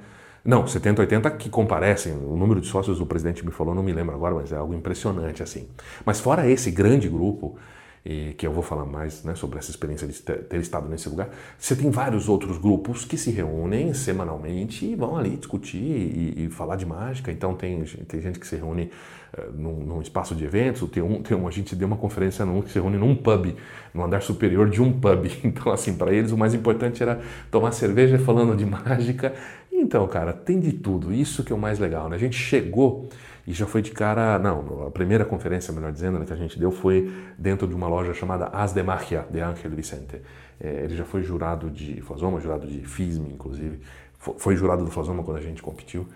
não, 0.44 0.66
70, 0.66 1.02
80 1.02 1.30
que 1.32 1.48
comparecem, 1.48 2.12
o 2.14 2.36
número 2.36 2.60
de 2.60 2.66
sócios 2.66 3.00
o 3.00 3.06
presidente 3.06 3.44
me 3.44 3.52
falou, 3.52 3.74
não 3.74 3.82
me 3.82 3.92
lembro 3.92 4.14
agora, 4.14 4.34
mas 4.34 4.50
é 4.50 4.56
algo 4.56 4.74
impressionante 4.74 5.40
assim. 5.40 5.68
Mas 6.04 6.18
fora 6.18 6.50
esse 6.50 6.68
grande 6.68 7.08
grupo, 7.08 7.56
e 8.04 8.32
que 8.34 8.46
eu 8.46 8.52
vou 8.52 8.62
falar 8.62 8.84
mais 8.84 9.22
né, 9.22 9.34
sobre 9.34 9.58
essa 9.58 9.70
experiência 9.70 10.08
de 10.08 10.20
ter 10.20 10.60
estado 10.60 10.88
nesse 10.88 11.08
lugar. 11.08 11.30
Você 11.56 11.76
tem 11.76 11.88
vários 11.90 12.28
outros 12.28 12.58
grupos 12.58 13.04
que 13.04 13.16
se 13.16 13.30
reúnem 13.30 13.94
semanalmente 13.94 14.84
e 14.84 14.96
vão 14.96 15.16
ali 15.16 15.36
discutir 15.36 15.78
e, 15.78 16.44
e 16.44 16.50
falar 16.50 16.76
de 16.76 16.84
mágica. 16.84 17.30
Então 17.30 17.54
tem, 17.54 17.84
tem 17.84 18.20
gente 18.20 18.40
que 18.40 18.46
se 18.46 18.56
reúne 18.56 18.90
uh, 19.38 19.52
num, 19.52 19.84
num, 19.84 20.02
espaço 20.02 20.34
de 20.34 20.44
eventos, 20.44 20.88
tem 20.90 21.02
um, 21.02 21.22
tem 21.22 21.36
um, 21.36 21.46
a 21.46 21.50
gente 21.52 21.76
deu 21.76 21.86
uma 21.86 21.96
conferência 21.96 22.44
num, 22.44 22.60
que 22.60 22.72
se 22.72 22.78
reúne 22.80 22.98
num 22.98 23.14
pub, 23.14 23.54
no 23.94 24.02
andar 24.02 24.20
superior 24.20 24.68
de 24.68 24.82
um 24.82 24.92
pub. 24.92 25.30
Então 25.44 25.72
assim, 25.72 25.94
para 25.94 26.12
eles 26.12 26.32
o 26.32 26.38
mais 26.38 26.54
importante 26.54 27.02
era 27.02 27.20
tomar 27.52 27.70
cerveja 27.70 28.18
falando 28.18 28.56
de 28.56 28.66
mágica. 28.66 29.32
Então, 29.70 30.06
cara, 30.08 30.32
tem 30.32 30.58
de 30.58 30.72
tudo. 30.72 31.12
Isso 31.12 31.42
que 31.44 31.52
é 31.52 31.56
o 31.56 31.58
mais 31.58 31.78
legal, 31.78 32.08
né? 32.08 32.16
A 32.16 32.18
gente 32.18 32.36
chegou 32.36 33.08
e 33.46 33.52
já 33.52 33.66
foi 33.66 33.82
de 33.82 33.90
cara. 33.90 34.38
Não, 34.38 34.86
a 34.86 34.90
primeira 34.90 35.24
conferência, 35.24 35.72
melhor 35.72 35.92
dizendo, 35.92 36.18
né, 36.18 36.24
que 36.24 36.32
a 36.32 36.36
gente 36.36 36.58
deu 36.58 36.70
foi 36.70 37.12
dentro 37.36 37.66
de 37.66 37.74
uma 37.74 37.88
loja 37.88 38.14
chamada 38.14 38.46
As 38.46 38.72
de 38.72 38.82
Magia, 38.82 39.26
de 39.30 39.40
Ángel 39.40 39.70
Vicente. 39.70 40.20
É, 40.60 40.84
ele 40.84 40.96
já 40.96 41.04
foi 41.04 41.22
jurado 41.22 41.70
de 41.70 42.00
Fazoma, 42.02 42.40
jurado 42.40 42.66
de 42.66 42.80
FISM, 42.86 43.26
inclusive. 43.32 43.80
Foi 44.18 44.54
jurado 44.54 44.84
do 44.84 44.90
Fazoma 44.90 45.22
quando 45.24 45.38
a 45.38 45.40
gente 45.40 45.60
competiu. 45.60 46.06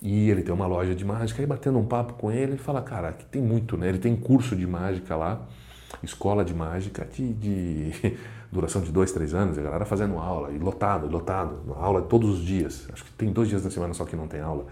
E 0.00 0.30
ele 0.30 0.42
tem 0.42 0.54
uma 0.54 0.66
loja 0.66 0.94
de 0.94 1.04
mágica, 1.04 1.42
aí 1.42 1.46
batendo 1.46 1.78
um 1.78 1.84
papo 1.84 2.12
com 2.14 2.30
ele, 2.30 2.52
ele 2.52 2.58
fala, 2.58 2.82
cara, 2.82 3.08
aqui 3.08 3.24
tem 3.24 3.42
muito, 3.42 3.76
né? 3.76 3.88
Ele 3.88 3.98
tem 3.98 4.14
curso 4.14 4.54
de 4.54 4.66
mágica 4.66 5.16
lá, 5.16 5.40
escola 6.02 6.44
de 6.44 6.54
mágica, 6.54 7.04
de, 7.10 7.32
de 7.32 8.16
duração 8.52 8.82
de 8.82 8.92
dois, 8.92 9.10
três 9.10 9.34
anos, 9.34 9.58
a 9.58 9.62
galera 9.62 9.84
fazendo 9.84 10.18
aula, 10.18 10.52
e 10.52 10.58
lotado, 10.58 11.08
lotado, 11.08 11.74
aula 11.74 12.02
todos 12.02 12.38
os 12.38 12.44
dias. 12.44 12.86
Acho 12.92 13.04
que 13.04 13.12
tem 13.12 13.32
dois 13.32 13.48
dias 13.48 13.64
na 13.64 13.70
semana 13.70 13.94
só 13.94 14.04
que 14.04 14.14
não 14.14 14.28
tem 14.28 14.40
aula. 14.40 14.66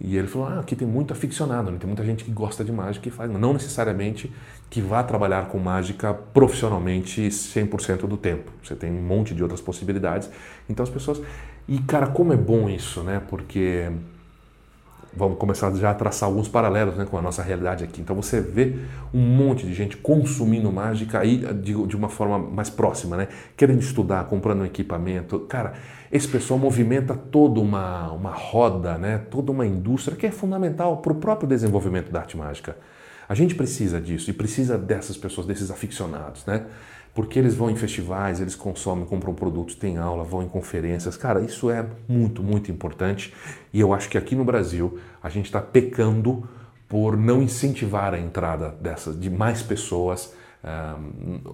E 0.00 0.16
ele 0.16 0.28
falou: 0.28 0.48
ah, 0.48 0.60
aqui 0.60 0.76
tem 0.76 0.86
muito 0.86 1.12
aficionado, 1.12 1.70
né? 1.70 1.78
tem 1.78 1.86
muita 1.86 2.04
gente 2.04 2.22
que 2.22 2.30
gosta 2.30 2.64
de 2.64 2.70
mágica 2.70 3.08
e 3.08 3.10
faz, 3.10 3.30
não 3.30 3.52
necessariamente 3.52 4.32
que 4.70 4.80
vá 4.80 5.02
trabalhar 5.02 5.48
com 5.48 5.58
mágica 5.58 6.14
profissionalmente 6.14 7.22
100% 7.28 8.06
do 8.06 8.16
tempo. 8.16 8.52
Você 8.62 8.76
tem 8.76 8.90
um 8.90 9.02
monte 9.02 9.34
de 9.34 9.42
outras 9.42 9.60
possibilidades. 9.60 10.30
Então 10.68 10.84
as 10.84 10.90
pessoas. 10.90 11.20
E 11.66 11.78
cara, 11.80 12.06
como 12.06 12.32
é 12.32 12.36
bom 12.36 12.70
isso, 12.70 13.02
né? 13.02 13.20
Porque 13.28 13.90
vamos 15.14 15.38
começar 15.38 15.74
já 15.74 15.90
a 15.90 15.94
traçar 15.94 16.28
alguns 16.28 16.48
paralelos 16.48 16.96
né, 16.96 17.06
com 17.08 17.18
a 17.18 17.22
nossa 17.22 17.42
realidade 17.42 17.84
aqui. 17.84 18.00
Então 18.00 18.14
você 18.14 18.40
vê 18.40 18.76
um 19.12 19.20
monte 19.20 19.66
de 19.66 19.74
gente 19.74 19.96
consumindo 19.96 20.70
mágica 20.70 21.20
aí 21.20 21.38
de, 21.54 21.86
de 21.86 21.96
uma 21.96 22.08
forma 22.08 22.38
mais 22.38 22.70
próxima, 22.70 23.16
né? 23.16 23.28
Querendo 23.56 23.80
estudar, 23.80 24.24
comprando 24.24 24.60
um 24.60 24.64
equipamento. 24.64 25.40
Cara, 25.40 25.74
esse 26.10 26.26
pessoal 26.26 26.58
movimenta 26.58 27.14
toda 27.14 27.60
uma, 27.60 28.10
uma 28.12 28.30
roda, 28.30 28.96
né? 28.96 29.18
toda 29.30 29.52
uma 29.52 29.66
indústria 29.66 30.16
que 30.16 30.26
é 30.26 30.30
fundamental 30.30 30.98
para 30.98 31.12
o 31.12 31.16
próprio 31.16 31.48
desenvolvimento 31.48 32.10
da 32.10 32.20
arte 32.20 32.36
mágica. 32.36 32.76
A 33.28 33.34
gente 33.34 33.54
precisa 33.54 34.00
disso 34.00 34.30
e 34.30 34.32
precisa 34.32 34.78
dessas 34.78 35.16
pessoas, 35.16 35.46
desses 35.46 35.70
aficionados, 35.70 36.46
né? 36.46 36.64
Porque 37.18 37.36
eles 37.36 37.56
vão 37.56 37.68
em 37.68 37.74
festivais, 37.74 38.40
eles 38.40 38.54
consomem, 38.54 39.04
compram 39.04 39.34
produtos, 39.34 39.74
têm 39.74 39.96
aula, 39.96 40.22
vão 40.22 40.40
em 40.40 40.48
conferências. 40.48 41.16
Cara, 41.16 41.40
isso 41.40 41.68
é 41.68 41.84
muito, 42.06 42.44
muito 42.44 42.70
importante 42.70 43.34
e 43.72 43.80
eu 43.80 43.92
acho 43.92 44.08
que 44.08 44.16
aqui 44.16 44.36
no 44.36 44.44
Brasil 44.44 45.00
a 45.20 45.28
gente 45.28 45.46
está 45.46 45.60
pecando 45.60 46.48
por 46.88 47.16
não 47.16 47.42
incentivar 47.42 48.14
a 48.14 48.20
entrada 48.20 48.68
dessas, 48.80 49.18
de 49.18 49.28
mais 49.28 49.60
pessoas, 49.60 50.32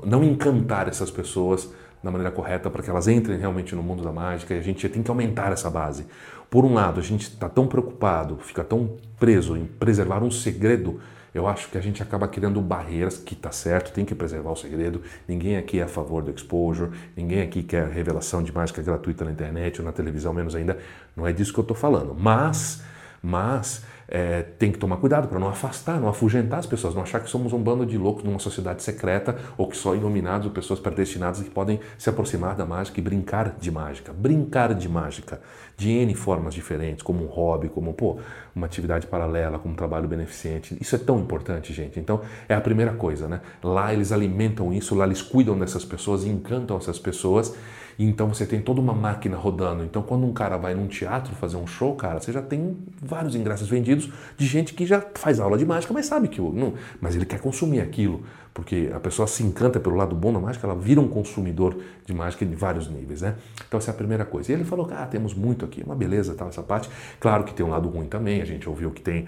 não 0.05 0.23
encantar 0.23 0.87
essas 0.87 1.11
pessoas 1.11 1.73
da 2.03 2.11
maneira 2.11 2.31
correta 2.31 2.69
para 2.69 2.83
que 2.83 2.91
elas 2.91 3.09
entrem 3.09 3.39
realmente 3.39 3.75
no 3.75 3.83
mundo 3.83 4.05
da 4.05 4.13
mágica 4.13 4.53
e 4.53 4.59
a 4.59 4.63
gente 4.63 4.87
tem 4.91 5.03
que 5.03 5.11
aumentar 5.11 5.51
essa 5.51 5.71
base. 5.71 6.05
Por 6.51 6.67
um 6.67 6.75
lado, 6.75 7.01
a 7.01 7.03
gente 7.03 7.23
está 7.23 7.49
tão 7.49 7.67
preocupado, 7.67 8.37
fica 8.37 8.63
tão 8.63 8.99
preso 9.19 9.57
em 9.57 9.65
preservar 9.65 10.23
um 10.23 10.31
segredo 10.31 11.01
eu 11.35 11.49
acho 11.49 11.69
que 11.69 11.77
a 11.77 11.81
gente 11.81 12.01
acaba 12.01 12.29
criando 12.29 12.61
barreiras, 12.61 13.19
que 13.19 13.35
está 13.35 13.51
certo, 13.51 13.93
tem 13.93 14.05
que 14.05 14.15
preservar 14.15 14.53
o 14.53 14.57
segredo. 14.57 15.03
Ninguém 15.27 15.57
aqui 15.57 15.81
é 15.81 15.83
a 15.83 15.89
favor 15.89 16.23
do 16.23 16.31
exposure, 16.31 16.93
ninguém 17.17 17.43
aqui 17.43 17.63
quer 17.63 17.89
revelação 17.89 18.41
de 18.41 18.53
mágica 18.53 18.81
gratuita 18.81 19.25
na 19.25 19.33
internet 19.33 19.81
ou 19.81 19.85
na 19.85 19.93
televisão, 19.93 20.33
menos 20.33 20.55
ainda. 20.55 20.79
Não 21.17 21.27
é 21.27 21.33
disso 21.33 21.53
que 21.53 21.59
eu 21.59 21.63
estou 21.63 21.77
falando. 21.77 22.15
Mas, 22.17 22.83
mas 23.21 23.85
é, 24.09 24.43
tem 24.43 24.71
que 24.71 24.79
tomar 24.79 24.97
cuidado 24.99 25.29
para 25.29 25.39
não 25.39 25.49
afastar, 25.49 26.01
não 26.01 26.09
afugentar 26.09 26.59
as 26.59 26.67
pessoas, 26.67 26.95
não 26.95 27.03
achar 27.03 27.21
que 27.21 27.31
somos 27.31 27.53
um 27.53 27.63
bando 27.63 27.87
de 27.87 27.97
loucos 27.97 28.25
numa 28.25 28.39
sociedade 28.39 28.83
secreta 28.83 29.37
ou 29.57 29.69
que 29.69 29.77
só 29.77 29.95
iluminados 29.95 30.47
ou 30.47 30.53
pessoas 30.53 30.81
predestinadas 30.81 31.41
que 31.41 31.51
podem 31.51 31.81
se 31.99 32.09
aproximar 32.11 32.55
da 32.55 32.67
mágica 32.67 33.01
e 33.01 33.03
brincar 33.03 33.57
de 33.59 33.71
mágica. 33.71 34.13
Brincar 34.13 34.75
de 34.75 34.89
mágica 34.89 35.41
de 35.77 35.91
N 35.91 36.15
formas 36.15 36.55
diferentes, 36.55 37.03
como 37.03 37.25
um 37.25 37.27
hobby, 37.27 37.69
como 37.69 37.93
pô, 37.95 38.19
uma 38.55 38.67
atividade 38.67 39.07
paralela, 39.07 39.59
como 39.59 39.75
um 39.75 39.77
trabalho 39.77 40.07
beneficente. 40.07 40.77
Isso 40.81 40.95
é 40.95 40.99
tão 40.99 41.19
importante, 41.19 41.73
gente. 41.73 41.99
Então, 41.99 42.21
é 42.49 42.55
a 42.55 42.61
primeira 42.61 42.93
coisa, 42.93 43.27
né? 43.27 43.41
Lá 43.63 43.93
eles 43.93 44.13
alimentam 44.13 44.73
isso, 44.73 44.95
lá 44.95 45.05
eles 45.05 45.21
cuidam 45.21 45.59
dessas 45.59 45.85
pessoas, 45.85 46.25
encantam 46.25 46.77
essas 46.77 46.99
pessoas 46.99 47.55
então 47.99 48.29
você 48.29 48.45
tem 48.47 48.61
toda 48.61 48.81
uma 48.81 48.93
máquina 48.93 49.37
rodando. 49.37 49.85
Então 49.85 50.03
quando 50.03 50.27
um 50.27 50.33
cara 50.33 50.57
vai 50.57 50.75
num 50.75 50.87
teatro 50.87 51.35
fazer 51.35 51.57
um 51.57 51.67
show, 51.67 51.95
cara, 51.95 52.21
você 52.21 52.33
já 52.33 52.43
tem 52.43 52.77
vários 53.01 53.35
ingressos 53.35 53.69
vendidos 53.69 54.11
de 54.37 54.47
gente 54.47 54.75
que 54.75 54.87
já 54.87 55.05
faz 55.15 55.39
aula 55.39 55.57
de 55.57 55.65
mágica, 55.65 55.93
mas 55.93 56.07
sabe 56.07 56.29
que 56.29 56.41
não, 56.41 56.75
mas 57.01 57.15
ele 57.15 57.25
quer 57.25 57.41
consumir 57.41 57.81
aquilo, 57.81 58.23
porque 58.53 58.91
a 58.95 59.01
pessoa 59.01 59.27
se 59.27 59.43
encanta 59.43 59.79
pelo 59.79 59.97
lado 59.97 60.15
bom 60.15 60.33
da 60.33 60.39
mágica, 60.39 60.67
ela 60.67 60.77
vira 60.77 61.01
um 61.01 61.09
consumidor 61.09 61.77
de 62.05 62.15
mágica 62.15 62.45
de 62.45 62.55
vários 62.55 62.89
níveis, 62.89 63.23
né? 63.23 63.35
Então 63.67 63.79
essa 63.79 63.91
é 63.91 63.95
a 63.95 63.97
primeira 63.97 64.25
coisa. 64.25 64.53
E 64.53 64.55
ele 64.55 64.65
falou, 64.65 64.89
ah, 64.93 65.07
temos 65.07 65.35
muito 65.35 65.65
aqui, 65.65 65.83
uma 65.83 65.95
beleza, 65.95 66.35
tal 66.35 66.49
essa 66.49 66.63
parte. 66.63 66.89
Claro 67.21 67.45
que 67.45 67.55
tem 67.55 67.65
um 67.65 67.71
lado 67.71 67.89
ruim 67.89 68.07
também. 68.07 68.41
A 68.41 68.45
gente 68.45 68.69
ouviu 68.69 68.91
que 68.91 69.01
tem 69.01 69.27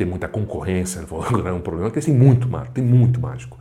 tem 0.00 0.08
muita 0.08 0.26
concorrência. 0.26 0.98
Ele 1.00 1.06
falou, 1.06 1.46
é 1.46 1.52
um 1.52 1.60
problema, 1.60 1.90
porque 1.90 2.04
tem 2.04 2.14
muito 2.14 2.48
mágico, 2.48 2.74
tem 2.74 2.84
muito 2.84 3.20
mágico. 3.20 3.58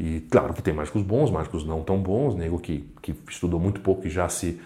E 0.00 0.20
claro 0.30 0.54
que 0.54 0.62
tem 0.62 0.72
mágicos 0.72 1.02
bons, 1.02 1.30
mágicos 1.30 1.62
não 1.62 1.82
tão 1.82 1.98
bons, 1.98 2.34
nego 2.34 2.58
que, 2.58 2.88
que 3.02 3.14
estudou 3.28 3.60
muito 3.60 3.82
pouco 3.82 4.06
e 4.06 4.10
já 4.10 4.26
se. 4.30 4.58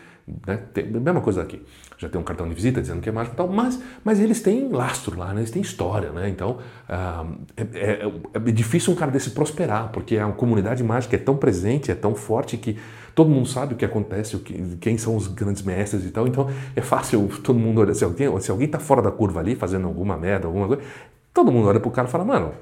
Né, 0.46 0.58
tem, 0.72 0.86
mesma 0.86 1.20
coisa 1.20 1.42
aqui. 1.42 1.60
Já 1.98 2.08
tem 2.08 2.20
um 2.20 2.24
cartão 2.24 2.48
de 2.48 2.54
visita 2.54 2.80
dizendo 2.80 3.00
que 3.00 3.08
é 3.08 3.12
mágico 3.12 3.34
e 3.34 3.38
tal, 3.38 3.48
mas, 3.48 3.82
mas 4.04 4.20
eles 4.20 4.40
têm 4.40 4.68
lastro 4.68 5.18
lá, 5.18 5.34
né, 5.34 5.40
eles 5.40 5.50
têm 5.50 5.60
história, 5.60 6.10
né? 6.10 6.28
Então 6.28 6.58
ah, 6.88 7.26
é, 7.56 7.62
é, 7.62 8.12
é, 8.32 8.38
difícil 8.52 8.92
um 8.92 8.96
cara 8.96 9.10
desse 9.10 9.30
prosperar, 9.30 9.90
porque 9.90 10.16
a 10.18 10.30
comunidade 10.30 10.84
mágica 10.84 11.16
é 11.16 11.18
tão 11.18 11.36
presente, 11.36 11.90
é 11.90 11.96
tão 11.96 12.14
forte 12.14 12.56
que 12.56 12.78
todo 13.12 13.28
mundo 13.28 13.48
sabe 13.48 13.74
o 13.74 13.76
que 13.76 13.84
acontece, 13.84 14.36
o 14.36 14.38
que, 14.38 14.76
quem 14.80 14.96
são 14.96 15.16
os 15.16 15.26
grandes 15.26 15.62
mestres 15.62 16.04
e 16.04 16.10
tal. 16.12 16.28
Então 16.28 16.48
é 16.76 16.80
fácil 16.80 17.28
todo 17.42 17.58
mundo 17.58 17.80
olhar. 17.80 17.94
Se 17.94 18.04
alguém, 18.04 18.40
se 18.40 18.52
alguém 18.52 18.68
tá 18.68 18.78
fora 18.78 19.02
da 19.02 19.10
curva 19.10 19.40
ali, 19.40 19.56
fazendo 19.56 19.88
alguma 19.88 20.16
merda, 20.16 20.46
alguma 20.46 20.68
coisa, 20.68 20.82
todo 21.34 21.50
mundo 21.50 21.66
olha 21.66 21.80
pro 21.80 21.90
cara 21.90 22.06
e 22.06 22.10
fala, 22.10 22.24
mano, 22.24 22.52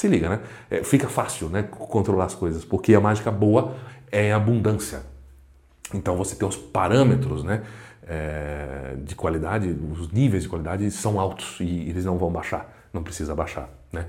se 0.00 0.08
liga, 0.08 0.28
né? 0.28 0.40
É, 0.70 0.82
fica 0.84 1.08
fácil 1.08 1.48
né, 1.48 1.62
controlar 1.62 2.26
as 2.26 2.34
coisas, 2.34 2.64
porque 2.64 2.94
a 2.94 3.00
mágica 3.00 3.30
boa 3.30 3.74
é 4.10 4.32
abundância. 4.32 5.02
Então 5.92 6.16
você 6.16 6.36
tem 6.36 6.46
os 6.46 6.56
parâmetros 6.56 7.42
né, 7.42 7.62
é, 8.06 8.94
de 9.04 9.14
qualidade, 9.14 9.68
os 9.68 10.10
níveis 10.12 10.44
de 10.44 10.48
qualidade 10.48 10.90
são 10.90 11.18
altos 11.18 11.56
e 11.60 11.88
eles 11.88 12.04
não 12.04 12.18
vão 12.18 12.30
baixar, 12.30 12.88
não 12.92 13.02
precisa 13.02 13.34
baixar. 13.34 13.68
Né? 13.92 14.06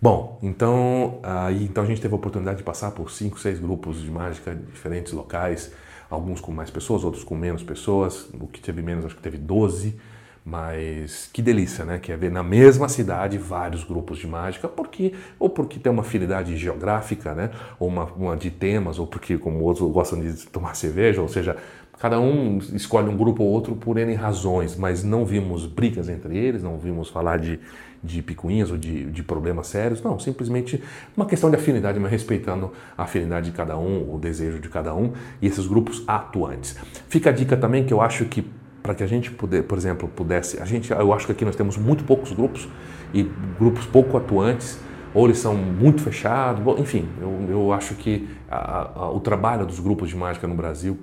Bom, 0.00 0.38
então, 0.42 1.20
aí, 1.22 1.64
então 1.64 1.84
a 1.84 1.86
gente 1.86 2.00
teve 2.00 2.12
a 2.12 2.16
oportunidade 2.16 2.58
de 2.58 2.64
passar 2.64 2.90
por 2.90 3.10
cinco, 3.10 3.38
seis 3.38 3.58
grupos 3.58 4.02
de 4.02 4.10
mágica 4.10 4.52
em 4.52 4.72
diferentes 4.72 5.12
locais, 5.12 5.72
alguns 6.10 6.40
com 6.40 6.52
mais 6.52 6.70
pessoas, 6.70 7.04
outros 7.04 7.24
com 7.24 7.34
menos 7.34 7.62
pessoas. 7.62 8.28
O 8.34 8.46
que 8.46 8.60
teve 8.60 8.82
menos, 8.82 9.04
acho 9.04 9.16
que 9.16 9.22
teve 9.22 9.38
12. 9.38 9.98
Mas 10.44 11.30
que 11.32 11.40
delícia, 11.40 11.86
né? 11.86 11.98
Que 11.98 12.12
é 12.12 12.16
ver 12.16 12.30
na 12.30 12.42
mesma 12.42 12.86
cidade 12.86 13.38
vários 13.38 13.82
grupos 13.82 14.18
de 14.18 14.26
mágica, 14.26 14.68
porque 14.68 15.14
ou 15.38 15.48
porque 15.48 15.78
tem 15.78 15.90
uma 15.90 16.02
afinidade 16.02 16.54
geográfica, 16.56 17.34
né? 17.34 17.50
Ou 17.78 17.88
uma, 17.88 18.04
uma 18.04 18.36
de 18.36 18.50
temas, 18.50 18.98
ou 18.98 19.06
porque 19.06 19.38
como 19.38 19.60
outros 19.60 19.90
gostam 19.90 20.20
de 20.20 20.46
tomar 20.48 20.76
cerveja, 20.76 21.22
ou 21.22 21.28
seja, 21.28 21.56
cada 21.98 22.20
um 22.20 22.58
escolhe 22.58 23.08
um 23.08 23.16
grupo 23.16 23.42
ou 23.42 23.48
outro 23.48 23.74
por 23.74 23.96
N 23.96 24.14
razões, 24.14 24.76
mas 24.76 25.02
não 25.02 25.24
vimos 25.24 25.64
brigas 25.64 26.10
entre 26.10 26.36
eles, 26.36 26.62
não 26.62 26.76
vimos 26.76 27.08
falar 27.08 27.38
de, 27.38 27.58
de 28.02 28.20
picuinhas 28.20 28.70
ou 28.70 28.76
de, 28.76 29.06
de 29.06 29.22
problemas 29.22 29.68
sérios, 29.68 30.02
não, 30.02 30.18
simplesmente 30.18 30.82
uma 31.16 31.24
questão 31.24 31.48
de 31.48 31.56
afinidade, 31.56 31.98
mas 31.98 32.10
respeitando 32.10 32.70
a 32.98 33.04
afinidade 33.04 33.50
de 33.50 33.56
cada 33.56 33.78
um, 33.78 34.14
o 34.14 34.18
desejo 34.18 34.58
de 34.58 34.68
cada 34.68 34.94
um 34.94 35.14
e 35.40 35.46
esses 35.46 35.66
grupos 35.66 36.04
atuantes. 36.06 36.76
Fica 37.08 37.30
a 37.30 37.32
dica 37.32 37.56
também 37.56 37.86
que 37.86 37.94
eu 37.94 38.02
acho 38.02 38.26
que 38.26 38.44
para 38.84 38.94
que 38.94 39.02
a 39.02 39.06
gente 39.06 39.30
puder, 39.30 39.62
por 39.62 39.78
exemplo, 39.78 40.06
pudesse, 40.06 40.60
a 40.60 40.66
gente, 40.66 40.92
eu 40.92 41.10
acho 41.14 41.24
que 41.24 41.32
aqui 41.32 41.42
nós 41.42 41.56
temos 41.56 41.78
muito 41.78 42.04
poucos 42.04 42.32
grupos 42.32 42.68
e 43.14 43.22
grupos 43.58 43.86
pouco 43.86 44.14
atuantes, 44.14 44.78
ou 45.14 45.24
eles 45.24 45.38
são 45.38 45.56
muito 45.56 46.02
fechados, 46.02 46.62
enfim, 46.78 47.08
eu, 47.18 47.46
eu 47.48 47.72
acho 47.72 47.94
que 47.94 48.28
a, 48.46 48.90
a, 48.94 49.10
o 49.10 49.20
trabalho 49.20 49.64
dos 49.64 49.80
grupos 49.80 50.10
de 50.10 50.16
mágica 50.16 50.46
no 50.46 50.54
Brasil 50.54 50.98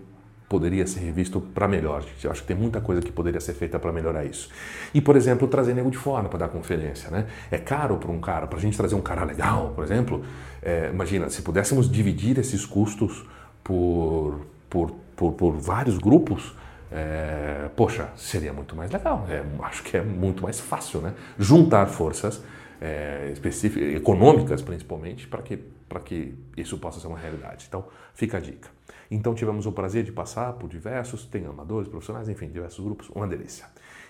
poderia 0.47 0.85
ser 0.85 0.99
revisto 0.99 1.41
para 1.41 1.67
melhor. 1.67 2.03
Eu 2.23 2.29
acho 2.29 2.41
que 2.41 2.47
tem 2.49 2.55
muita 2.55 2.79
coisa 2.79 3.01
que 3.01 3.11
poderia 3.11 3.39
ser 3.39 3.53
feita 3.53 3.79
para 3.79 3.91
melhorar 3.91 4.25
isso. 4.25 4.49
E, 4.93 5.01
por 5.01 5.15
exemplo, 5.15 5.47
trazer 5.47 5.73
nego 5.73 5.89
de 5.89 5.97
fora 5.97 6.29
para 6.29 6.39
dar 6.39 6.49
conferência. 6.49 7.09
Né? 7.09 7.25
É 7.49 7.57
caro 7.57 7.97
para 7.97 8.11
um 8.11 8.19
cara, 8.19 8.45
para 8.45 8.59
a 8.59 8.61
gente 8.61 8.77
trazer 8.77 8.93
um 8.93 9.01
cara 9.01 9.23
legal, 9.23 9.71
por 9.73 9.83
exemplo. 9.83 10.23
É, 10.61 10.91
imagina, 10.93 11.29
se 11.29 11.41
pudéssemos 11.41 11.89
dividir 11.89 12.37
esses 12.37 12.63
custos 12.63 13.25
por, 13.63 14.41
por, 14.69 14.91
por, 15.15 15.31
por 15.31 15.53
vários 15.53 15.97
grupos, 15.97 16.53
é, 16.91 17.69
poxa, 17.75 18.09
seria 18.17 18.51
muito 18.51 18.75
mais 18.75 18.91
legal. 18.91 19.25
É, 19.29 19.43
acho 19.63 19.83
que 19.83 19.95
é 19.95 20.01
muito 20.01 20.43
mais 20.43 20.59
fácil, 20.59 21.01
né? 21.01 21.13
Juntar 21.39 21.87
forças 21.87 22.43
é, 22.81 23.29
específicas, 23.31 23.95
econômicas 23.95 24.61
principalmente, 24.61 25.27
para 25.27 25.41
que, 25.41 25.59
que 26.05 26.35
isso 26.57 26.77
possa 26.77 26.99
ser 26.99 27.07
uma 27.07 27.17
realidade. 27.17 27.65
Então, 27.67 27.85
fica 28.13 28.37
a 28.37 28.39
dica. 28.41 28.69
Então, 29.09 29.33
tivemos 29.33 29.65
o 29.65 29.71
prazer 29.71 30.03
de 30.03 30.11
passar 30.11 30.53
por 30.53 30.69
diversos, 30.69 31.25
tem 31.25 31.45
amadores, 31.45 31.87
profissionais, 31.87 32.27
enfim, 32.27 32.47
diversos 32.47 32.83
grupos, 32.83 33.09
uma 33.09 33.27
delícia. 33.27 33.65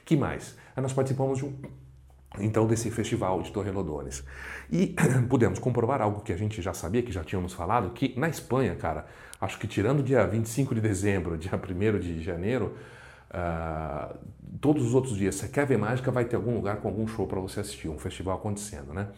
que 0.06 0.16
mais? 0.16 0.56
Nós 0.76 0.94
participamos 0.94 1.38
de 1.40 1.46
um 1.46 1.54
então 2.40 2.66
desse 2.66 2.90
festival 2.90 3.42
de 3.42 3.52
Torrelodones. 3.52 4.24
E 4.72 4.96
pudemos 5.30 5.60
comprovar 5.60 6.02
algo 6.02 6.22
que 6.22 6.32
a 6.32 6.38
gente 6.38 6.62
já 6.62 6.74
sabia, 6.74 7.02
que 7.02 7.12
já 7.12 7.24
tínhamos 7.24 7.54
falado, 7.54 7.92
que 7.92 8.18
na 8.18 8.30
Espanha, 8.30 8.76
cara, 8.76 9.06
acho 9.40 9.60
que 9.60 9.68
tirando 9.68 10.02
dia 10.02 10.26
25 10.26 10.74
de 10.76 10.82
dezembro, 10.82 11.36
dia 11.38 11.52
1 11.54 12.00
de 12.00 12.22
janeiro, 12.22 12.76
uh, 13.32 14.18
todos 14.60 14.86
os 14.86 14.94
outros 14.94 15.18
dias, 15.18 15.36
você 15.36 15.48
quer 15.48 15.66
ver 15.66 15.78
mágica, 15.78 16.12
vai 16.12 16.26
ter 16.26 16.36
algum 16.36 16.56
lugar 16.56 16.78
com 16.78 16.88
algum 16.88 17.08
show 17.08 17.28
para 17.28 17.40
você 17.40 17.60
assistir, 17.60 17.90
um 17.90 18.00
festival 18.00 18.38
acontecendo, 18.38 18.94
né? 18.94 19.10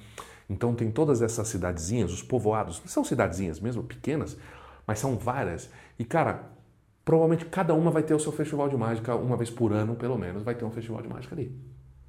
Então 0.50 0.74
tem 0.76 0.92
todas 0.92 1.22
essas 1.22 1.48
cidadezinhas, 1.48 2.12
os 2.12 2.22
povoados, 2.22 2.82
são 2.86 3.04
cidadezinhas 3.04 3.60
mesmo, 3.60 3.84
pequenas, 3.84 4.38
mas 4.86 5.00
são 5.00 5.18
várias. 5.18 5.70
E 5.98 6.04
cara, 6.04 6.44
provavelmente 7.06 7.46
cada 7.46 7.74
uma 7.74 7.90
vai 7.92 8.04
ter 8.04 8.14
o 8.14 8.20
seu 8.20 8.32
festival 8.32 8.68
de 8.70 8.76
mágica 8.76 9.16
uma 9.16 9.38
vez 9.38 9.50
por 9.50 9.72
ano, 9.72 9.96
pelo 9.96 10.18
menos, 10.18 10.44
vai 10.44 10.56
ter 10.56 10.66
um 10.66 10.72
festival 10.72 11.02
de 11.02 11.08
mágica 11.08 11.34
ali. 11.34 11.56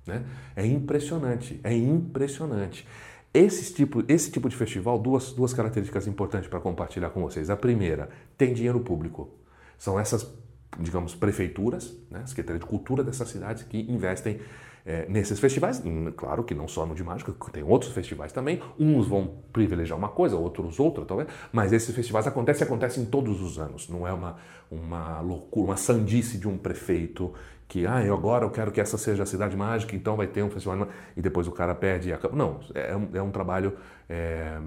Né? 0.07 0.25
É 0.55 0.67
impressionante, 0.67 1.61
é 1.65 1.75
impressionante. 1.75 2.87
Esse 3.33 3.75
tipo, 3.75 4.05
esse 4.07 4.31
tipo 4.31 4.49
de 4.49 4.55
festival, 4.55 4.99
duas, 4.99 5.33
duas 5.33 5.53
características 5.53 6.07
importantes 6.07 6.49
para 6.49 6.61
compartilhar 6.61 7.11
com 7.11 7.21
vocês. 7.21 7.51
A 7.51 7.57
primeira, 7.57 8.09
tem 8.39 8.55
dinheiro 8.55 8.79
público. 8.81 9.29
São 9.77 9.99
essas, 9.99 10.33
digamos, 10.79 11.15
prefeituras, 11.15 11.97
né, 12.11 12.25
Secretaria 12.27 12.61
de 12.61 12.67
Cultura 12.67 13.03
dessas 13.03 13.29
cidades 13.29 13.65
que 13.65 13.79
investem 13.91 14.39
é, 14.85 15.07
nesses 15.09 15.41
festivais. 15.41 15.83
Claro 16.17 16.45
que 16.45 16.55
não 16.55 16.69
só 16.69 16.85
no 16.85 16.95
de 16.95 17.03
mágica, 17.03 17.33
tem 17.53 17.62
outros 17.62 17.93
festivais 17.93 18.33
também. 18.33 18.61
Uns 18.79 19.07
vão 19.07 19.43
privilegiar 19.53 19.99
uma 19.99 20.09
coisa, 20.09 20.37
outros 20.37 20.79
outra, 20.79 21.05
talvez. 21.05 21.29
Mas 21.53 21.73
esses 21.73 21.95
festivais 21.95 22.26
acontecem 22.26 22.67
acontecem 22.67 23.05
todos 23.07 23.41
os 23.41 23.59
anos. 23.59 23.88
Não 23.88 24.07
é 24.07 24.12
uma, 24.12 24.37
uma 24.71 25.21
loucura, 25.21 25.69
uma 25.69 25.76
sandice 25.76 26.38
de 26.38 26.49
um 26.49 26.59
prefeito 26.59 27.33
que 27.67 27.87
ah, 27.87 28.05
eu 28.05 28.14
agora 28.14 28.45
eu 28.45 28.50
quero 28.50 28.71
que 28.71 28.81
essa 28.81 28.99
seja 28.99 29.23
a 29.23 29.26
cidade 29.26 29.57
mágica, 29.57 29.97
então 29.97 30.17
vai 30.17 30.26
ter 30.26 30.43
um 30.43 30.50
festival 30.50 30.87
e 31.17 31.23
depois 31.23 31.49
o 31.49 31.53
cara 31.53 31.75
perde 31.75 32.12
e. 32.12 32.19
Não, 32.33 32.61
é 32.75 32.95
um, 32.95 33.09
é 33.14 33.23
um 33.23 33.31
trabalho, 33.31 33.75
é, 34.09 34.59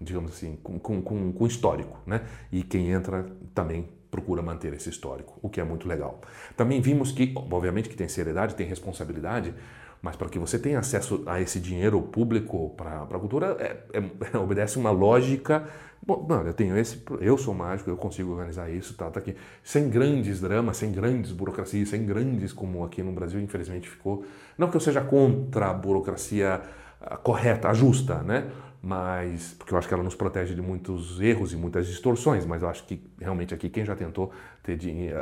digamos 0.00 0.32
assim, 0.32 0.56
com, 0.62 0.78
com, 0.78 1.32
com, 1.32 1.46
histórico, 1.46 1.98
né? 2.06 2.22
E 2.52 2.62
quem 2.62 2.90
entra 2.90 3.26
também 3.54 3.88
procura 4.10 4.42
manter 4.42 4.72
esse 4.72 4.88
histórico, 4.88 5.38
o 5.42 5.48
que 5.48 5.60
é 5.60 5.64
muito 5.64 5.88
legal. 5.88 6.20
Também 6.56 6.80
vimos 6.80 7.12
que, 7.12 7.32
obviamente, 7.34 7.88
que 7.88 7.96
tem 7.96 8.08
seriedade, 8.08 8.54
tem 8.54 8.66
responsabilidade, 8.66 9.54
mas 10.02 10.14
para 10.14 10.28
que 10.28 10.38
você 10.38 10.58
tenha 10.58 10.78
acesso 10.78 11.22
a 11.26 11.40
esse 11.40 11.58
dinheiro 11.58 12.00
público 12.00 12.70
para 12.76 13.02
a 13.02 13.18
cultura, 13.18 13.56
é, 13.58 13.98
é, 14.32 14.38
obedece 14.38 14.78
uma 14.78 14.90
lógica 14.90 15.66
Bom, 16.06 16.24
eu 16.46 16.54
tenho 16.54 16.78
esse, 16.78 17.02
eu 17.20 17.36
sou 17.36 17.52
mágico, 17.52 17.90
eu 17.90 17.96
consigo 17.96 18.30
organizar 18.30 18.70
isso, 18.70 18.94
tá, 18.94 19.10
tá 19.10 19.18
aqui. 19.18 19.34
Sem 19.60 19.88
grandes 19.88 20.40
dramas, 20.40 20.76
sem 20.76 20.92
grandes 20.92 21.32
burocracias, 21.32 21.88
sem 21.88 22.06
grandes 22.06 22.52
como 22.52 22.84
aqui 22.84 23.02
no 23.02 23.10
Brasil, 23.10 23.40
infelizmente 23.40 23.88
ficou. 23.88 24.24
Não 24.56 24.70
que 24.70 24.76
eu 24.76 24.80
seja 24.80 25.00
contra 25.00 25.70
a 25.70 25.74
burocracia 25.74 26.62
ah, 27.00 27.16
correta, 27.16 27.74
justa, 27.74 28.22
né? 28.22 28.46
Mas, 28.86 29.52
porque 29.58 29.74
eu 29.74 29.78
acho 29.78 29.88
que 29.88 29.94
ela 29.94 30.02
nos 30.04 30.14
protege 30.14 30.54
de 30.54 30.62
muitos 30.62 31.20
erros 31.20 31.52
e 31.52 31.56
muitas 31.56 31.88
distorções, 31.88 32.46
mas 32.46 32.62
eu 32.62 32.68
acho 32.68 32.84
que 32.84 33.04
realmente 33.20 33.52
aqui 33.52 33.68
quem 33.68 33.84
já 33.84 33.96
tentou 33.96 34.32
ter 34.62 34.76
dinheiro, 34.76 35.18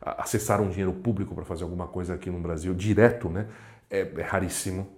acessar 0.00 0.60
um 0.60 0.68
dinheiro 0.68 0.92
público 0.92 1.32
para 1.32 1.44
fazer 1.44 1.62
alguma 1.62 1.86
coisa 1.86 2.14
aqui 2.14 2.28
no 2.28 2.40
Brasil, 2.40 2.74
direto, 2.74 3.28
né? 3.28 3.46
é, 3.88 4.00
é 4.00 4.22
raríssimo, 4.22 4.88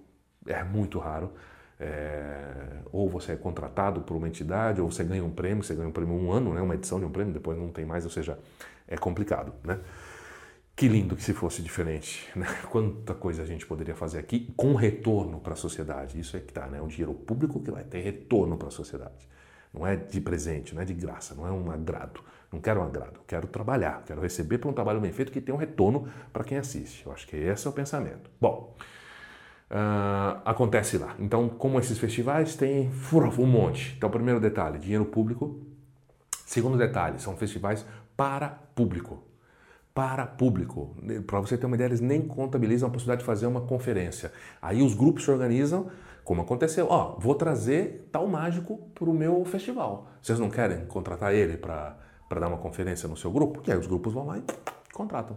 é 0.47 0.64
muito 0.64 0.99
raro. 0.99 1.30
É, 1.78 2.80
ou 2.90 3.07
você 3.07 3.33
é 3.33 3.37
contratado 3.37 4.00
por 4.00 4.16
uma 4.16 4.28
entidade, 4.28 4.80
ou 4.80 4.90
você 4.90 5.04
ganha 5.04 5.23
um 5.23 5.30
prêmio, 5.30 5.62
você 5.62 5.75
ganha 5.75 5.88
um 5.88 5.92
prêmio 5.92 6.14
um 6.14 6.33
ano, 6.33 6.54
né, 6.54 6.62
uma 6.62 6.75
edição 6.75 6.99
de 6.99 7.04
um 7.04 7.11
prêmio, 7.11 7.35
depois 7.35 7.59
não 7.59 7.69
tem 7.69 7.85
mais, 7.85 8.04
ou 8.07 8.11
seja, 8.11 8.38
é 8.88 8.97
complicado. 8.97 9.52
Né? 9.62 9.78
Que 10.81 10.89
lindo 10.89 11.15
que 11.15 11.23
se 11.23 11.35
fosse 11.35 11.61
diferente, 11.61 12.27
né? 12.35 12.47
Quanta 12.71 13.13
coisa 13.13 13.43
a 13.43 13.45
gente 13.45 13.67
poderia 13.67 13.95
fazer 13.95 14.19
aqui 14.19 14.51
com 14.57 14.75
retorno 14.75 15.39
para 15.39 15.53
a 15.53 15.57
sociedade. 15.57 16.19
Isso 16.19 16.39
é 16.39 16.41
que 16.41 16.55
tá, 16.55 16.69
né? 16.69 16.81
Um 16.81 16.87
dinheiro 16.87 17.13
público 17.13 17.61
que 17.61 17.71
vai 17.71 17.85
ter 17.85 18.01
retorno 18.01 18.57
para 18.57 18.69
a 18.69 18.71
sociedade. 18.71 19.29
Não 19.75 19.87
é 19.87 19.95
de 19.95 20.19
presente, 20.23 20.75
não 20.75 20.81
é 20.81 20.87
de 20.87 20.95
graça, 20.95 21.35
não 21.35 21.47
é 21.47 21.53
um 21.53 21.71
agrado. 21.71 22.23
Não 22.51 22.63
quero 22.63 22.81
um 22.81 22.85
agrado, 22.85 23.21
quero 23.27 23.47
trabalhar, 23.47 24.05
quero 24.07 24.23
receber 24.23 24.57
por 24.57 24.71
um 24.71 24.73
trabalho 24.73 25.01
bem 25.01 25.13
feito 25.13 25.31
que 25.31 25.43
tenha 25.43 25.55
um 25.55 25.59
retorno 25.59 26.09
para 26.33 26.45
quem 26.45 26.57
assiste. 26.57 27.05
Eu 27.05 27.13
acho 27.13 27.27
que 27.27 27.37
esse 27.37 27.67
é 27.67 27.69
o 27.69 27.75
pensamento. 27.75 28.31
Bom, 28.41 28.75
uh, 29.71 30.41
acontece 30.47 30.97
lá. 30.97 31.15
Então, 31.19 31.47
como 31.47 31.79
esses 31.79 31.99
festivais 31.99 32.57
têm 32.57 32.91
um 33.39 33.47
monte. 33.47 33.97
Então, 33.99 34.09
primeiro 34.09 34.41
detalhe, 34.41 34.79
dinheiro 34.79 35.05
público. 35.05 35.61
Segundo 36.47 36.79
detalhe, 36.79 37.19
são 37.19 37.37
festivais 37.37 37.85
para 38.17 38.49
público 38.49 39.29
para 40.00 40.26
público. 40.26 40.97
Para 41.26 41.40
você 41.40 41.59
ter 41.59 41.66
uma 41.66 41.76
ideia, 41.76 41.88
eles 41.88 42.00
nem 42.00 42.23
contabilizam 42.23 42.88
a 42.88 42.90
possibilidade 42.90 43.21
de 43.21 43.26
fazer 43.26 43.47
uma 43.47 43.61
conferência. 43.61 44.33
Aí 44.62 44.80
os 44.80 44.95
grupos 44.95 45.25
se 45.25 45.30
organizam, 45.30 45.90
como 46.25 46.40
aconteceu, 46.40 46.87
ó, 46.88 47.16
vou 47.19 47.35
trazer 47.35 48.09
tal 48.11 48.26
mágico 48.26 48.78
para 48.95 49.11
o 49.11 49.12
meu 49.12 49.45
festival. 49.45 50.09
Vocês 50.23 50.38
não 50.38 50.49
querem 50.49 50.87
contratar 50.87 51.35
ele 51.35 51.59
para 51.59 51.99
dar 52.30 52.49
uma 52.49 52.57
conferência 52.57 53.07
no 53.11 53.14
seu 53.14 53.30
grupo? 53.30 53.61
E 53.66 53.71
aí 53.71 53.76
os 53.76 53.87
grupos 53.87 54.14
vão 54.14 54.25
lá 54.25 54.38
e 54.38 54.42
contratam. 54.90 55.37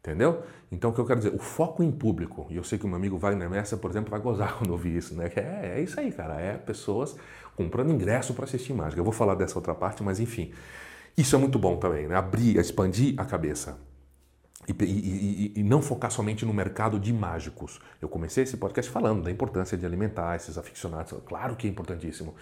Entendeu? 0.00 0.42
Então 0.72 0.90
o 0.90 0.92
que 0.92 1.00
eu 1.00 1.06
quero 1.06 1.20
dizer, 1.20 1.32
o 1.32 1.38
foco 1.38 1.80
em 1.80 1.92
público, 1.92 2.48
e 2.50 2.56
eu 2.56 2.64
sei 2.64 2.80
que 2.80 2.84
o 2.84 2.88
meu 2.88 2.96
amigo 2.96 3.16
Wagner 3.16 3.48
Messa, 3.48 3.76
por 3.76 3.92
exemplo, 3.92 4.10
vai 4.10 4.18
gozar 4.18 4.54
quando 4.58 4.70
ouvir 4.72 4.96
isso, 4.96 5.14
né? 5.14 5.30
É, 5.36 5.78
é 5.78 5.80
isso 5.80 6.00
aí, 6.00 6.10
cara, 6.10 6.34
é 6.40 6.56
pessoas 6.56 7.14
comprando 7.54 7.92
ingresso 7.92 8.34
para 8.34 8.44
assistir 8.44 8.72
mágica. 8.72 8.98
Eu 8.98 9.04
vou 9.04 9.12
falar 9.12 9.36
dessa 9.36 9.56
outra 9.56 9.72
parte, 9.72 10.02
mas 10.02 10.18
enfim. 10.18 10.52
Isso 11.16 11.36
é 11.36 11.38
muito 11.38 11.58
bom 11.58 11.76
também, 11.76 12.08
né? 12.08 12.16
abrir, 12.16 12.56
expandir 12.58 13.14
a 13.16 13.24
cabeça. 13.24 13.78
E, 14.66 14.72
e, 14.82 15.52
e, 15.56 15.62
não 15.62 15.82
focar 15.82 16.10
somente 16.10 16.44
no 16.46 16.54
mercado 16.54 16.98
de 16.98 17.12
mágicos. 17.12 17.80
Eu 18.00 18.08
comecei 18.08 18.44
esse 18.44 18.56
podcast 18.56 18.90
falando 18.90 19.22
da 19.22 19.30
importância 19.30 19.76
de 19.76 19.84
alimentar 19.84 20.36
esses 20.36 20.56
aficionados. 20.56 21.12
Claro 21.26 21.54
que 21.54 21.66
é 21.66 21.70
importantíssimo. 21.70 22.34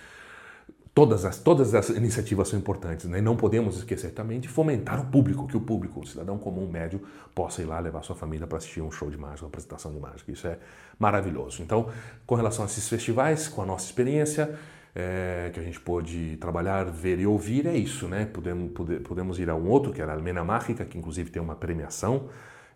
Todas 0.94 1.24
as, 1.24 1.38
todas 1.38 1.74
as 1.74 1.88
iniciativas 1.88 2.48
são 2.48 2.58
importantes, 2.58 3.06
né? 3.06 3.18
E 3.18 3.22
não 3.22 3.34
podemos 3.34 3.78
esquecer 3.78 4.12
também 4.12 4.38
de 4.38 4.46
fomentar 4.46 5.00
o 5.00 5.06
público, 5.06 5.48
que 5.48 5.56
o 5.56 5.60
público, 5.60 6.00
o 6.00 6.06
cidadão 6.06 6.38
comum 6.38 6.68
médio, 6.68 7.00
possa 7.34 7.62
ir 7.62 7.64
lá 7.64 7.80
levar 7.80 8.02
sua 8.02 8.14
família 8.14 8.46
para 8.46 8.58
assistir 8.58 8.82
um 8.82 8.90
show 8.92 9.10
de 9.10 9.16
mágica, 9.16 9.44
uma 9.44 9.48
apresentação 9.48 9.90
de 9.90 9.98
mágica. 9.98 10.30
Isso 10.30 10.46
é 10.46 10.58
maravilhoso. 10.98 11.62
Então, 11.62 11.88
com 12.26 12.34
relação 12.34 12.64
a 12.64 12.68
esses 12.68 12.88
festivais, 12.88 13.48
com 13.48 13.62
a 13.62 13.66
nossa 13.66 13.86
experiência, 13.86 14.56
é, 14.94 15.50
que 15.52 15.58
a 15.58 15.62
gente 15.62 15.80
pôde 15.80 16.36
trabalhar, 16.36 16.84
ver 16.84 17.18
e 17.18 17.26
ouvir 17.26 17.66
é 17.66 17.76
isso, 17.76 18.06
né? 18.08 18.26
Podemos, 18.26 18.72
pode, 18.72 19.00
podemos 19.00 19.38
ir 19.38 19.48
a 19.48 19.54
um 19.54 19.68
outro, 19.68 19.92
que 19.92 20.02
era 20.02 20.12
a 20.12 20.14
Almena 20.14 20.44
Mágica, 20.44 20.84
que 20.84 20.98
inclusive 20.98 21.30
tem 21.30 21.40
uma 21.40 21.56
premiação. 21.56 22.28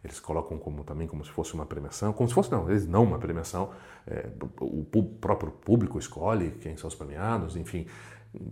Eles 0.03 0.21
colocam 0.21 0.57
como 0.57 0.85
também 0.85 1.07
como 1.07 1.25
se 1.25 1.31
fosse 1.31 1.53
uma 1.55 1.67
premiação, 1.67 2.13
como 2.13 2.29
se 2.29 2.35
fosse 2.35 2.51
não, 2.51 2.69
eles 2.71 2.87
não 2.87 3.03
uma 3.03 3.19
premiação. 3.19 3.71
É, 4.07 4.29
o 4.61 4.85
próprio 5.03 5.51
público 5.51 5.99
escolhe 5.99 6.53
quem 6.61 6.77
são 6.77 6.89
os 6.89 6.95
premiados, 6.95 7.57
enfim. 7.57 7.87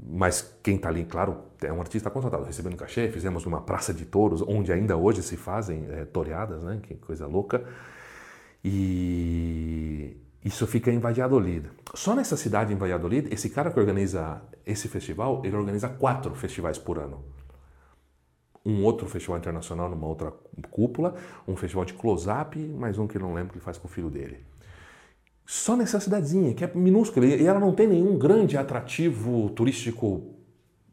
Mas 0.06 0.58
quem 0.62 0.76
está 0.76 0.88
ali, 0.88 1.04
claro, 1.04 1.44
é 1.62 1.72
um 1.72 1.80
artista 1.80 2.10
contratado, 2.10 2.44
recebendo 2.44 2.76
cachê. 2.76 3.08
Fizemos 3.08 3.46
uma 3.46 3.60
praça 3.60 3.94
de 3.94 4.04
touros, 4.04 4.42
onde 4.42 4.72
ainda 4.72 4.96
hoje 4.96 5.22
se 5.22 5.36
fazem 5.36 5.86
é, 5.90 6.04
toreadas, 6.04 6.62
né? 6.62 6.80
Que 6.82 6.96
coisa 6.96 7.26
louca. 7.26 7.64
E, 8.64 10.16
isso 10.44 10.66
fica 10.66 10.90
em 10.92 10.98
Valladolid. 10.98 11.70
Só 11.94 12.14
nessa 12.14 12.36
cidade, 12.36 12.72
em 12.72 12.76
Valladolid, 12.76 13.32
esse 13.32 13.48
cara 13.48 13.70
que 13.70 13.80
organiza 13.80 14.42
esse 14.66 14.88
festival, 14.88 15.40
ele 15.44 15.56
organiza 15.56 15.88
quatro 15.88 16.34
festivais 16.34 16.76
por 16.76 16.98
ano. 16.98 17.24
Um 18.64 18.84
outro 18.84 19.08
festival 19.08 19.38
internacional 19.38 19.88
numa 19.88 20.06
outra 20.06 20.32
cúpula, 20.70 21.14
um 21.48 21.56
festival 21.56 21.84
de 21.84 21.94
close-up, 21.94 22.58
mais 22.58 22.98
um 22.98 23.06
que 23.06 23.16
eu 23.16 23.22
não 23.22 23.32
lembro 23.32 23.52
que 23.52 23.58
ele 23.58 23.64
faz 23.64 23.78
com 23.78 23.88
o 23.88 23.90
filho 23.90 24.10
dele. 24.10 24.44
Só 25.46 25.76
nessa 25.76 25.98
cidadezinha, 26.00 26.54
que 26.54 26.64
é 26.64 26.70
minúscula, 26.74 27.26
e 27.26 27.46
ela 27.46 27.60
não 27.60 27.74
tem 27.74 27.86
nenhum 27.86 28.18
grande 28.18 28.56
atrativo 28.56 29.50
turístico 29.50 30.34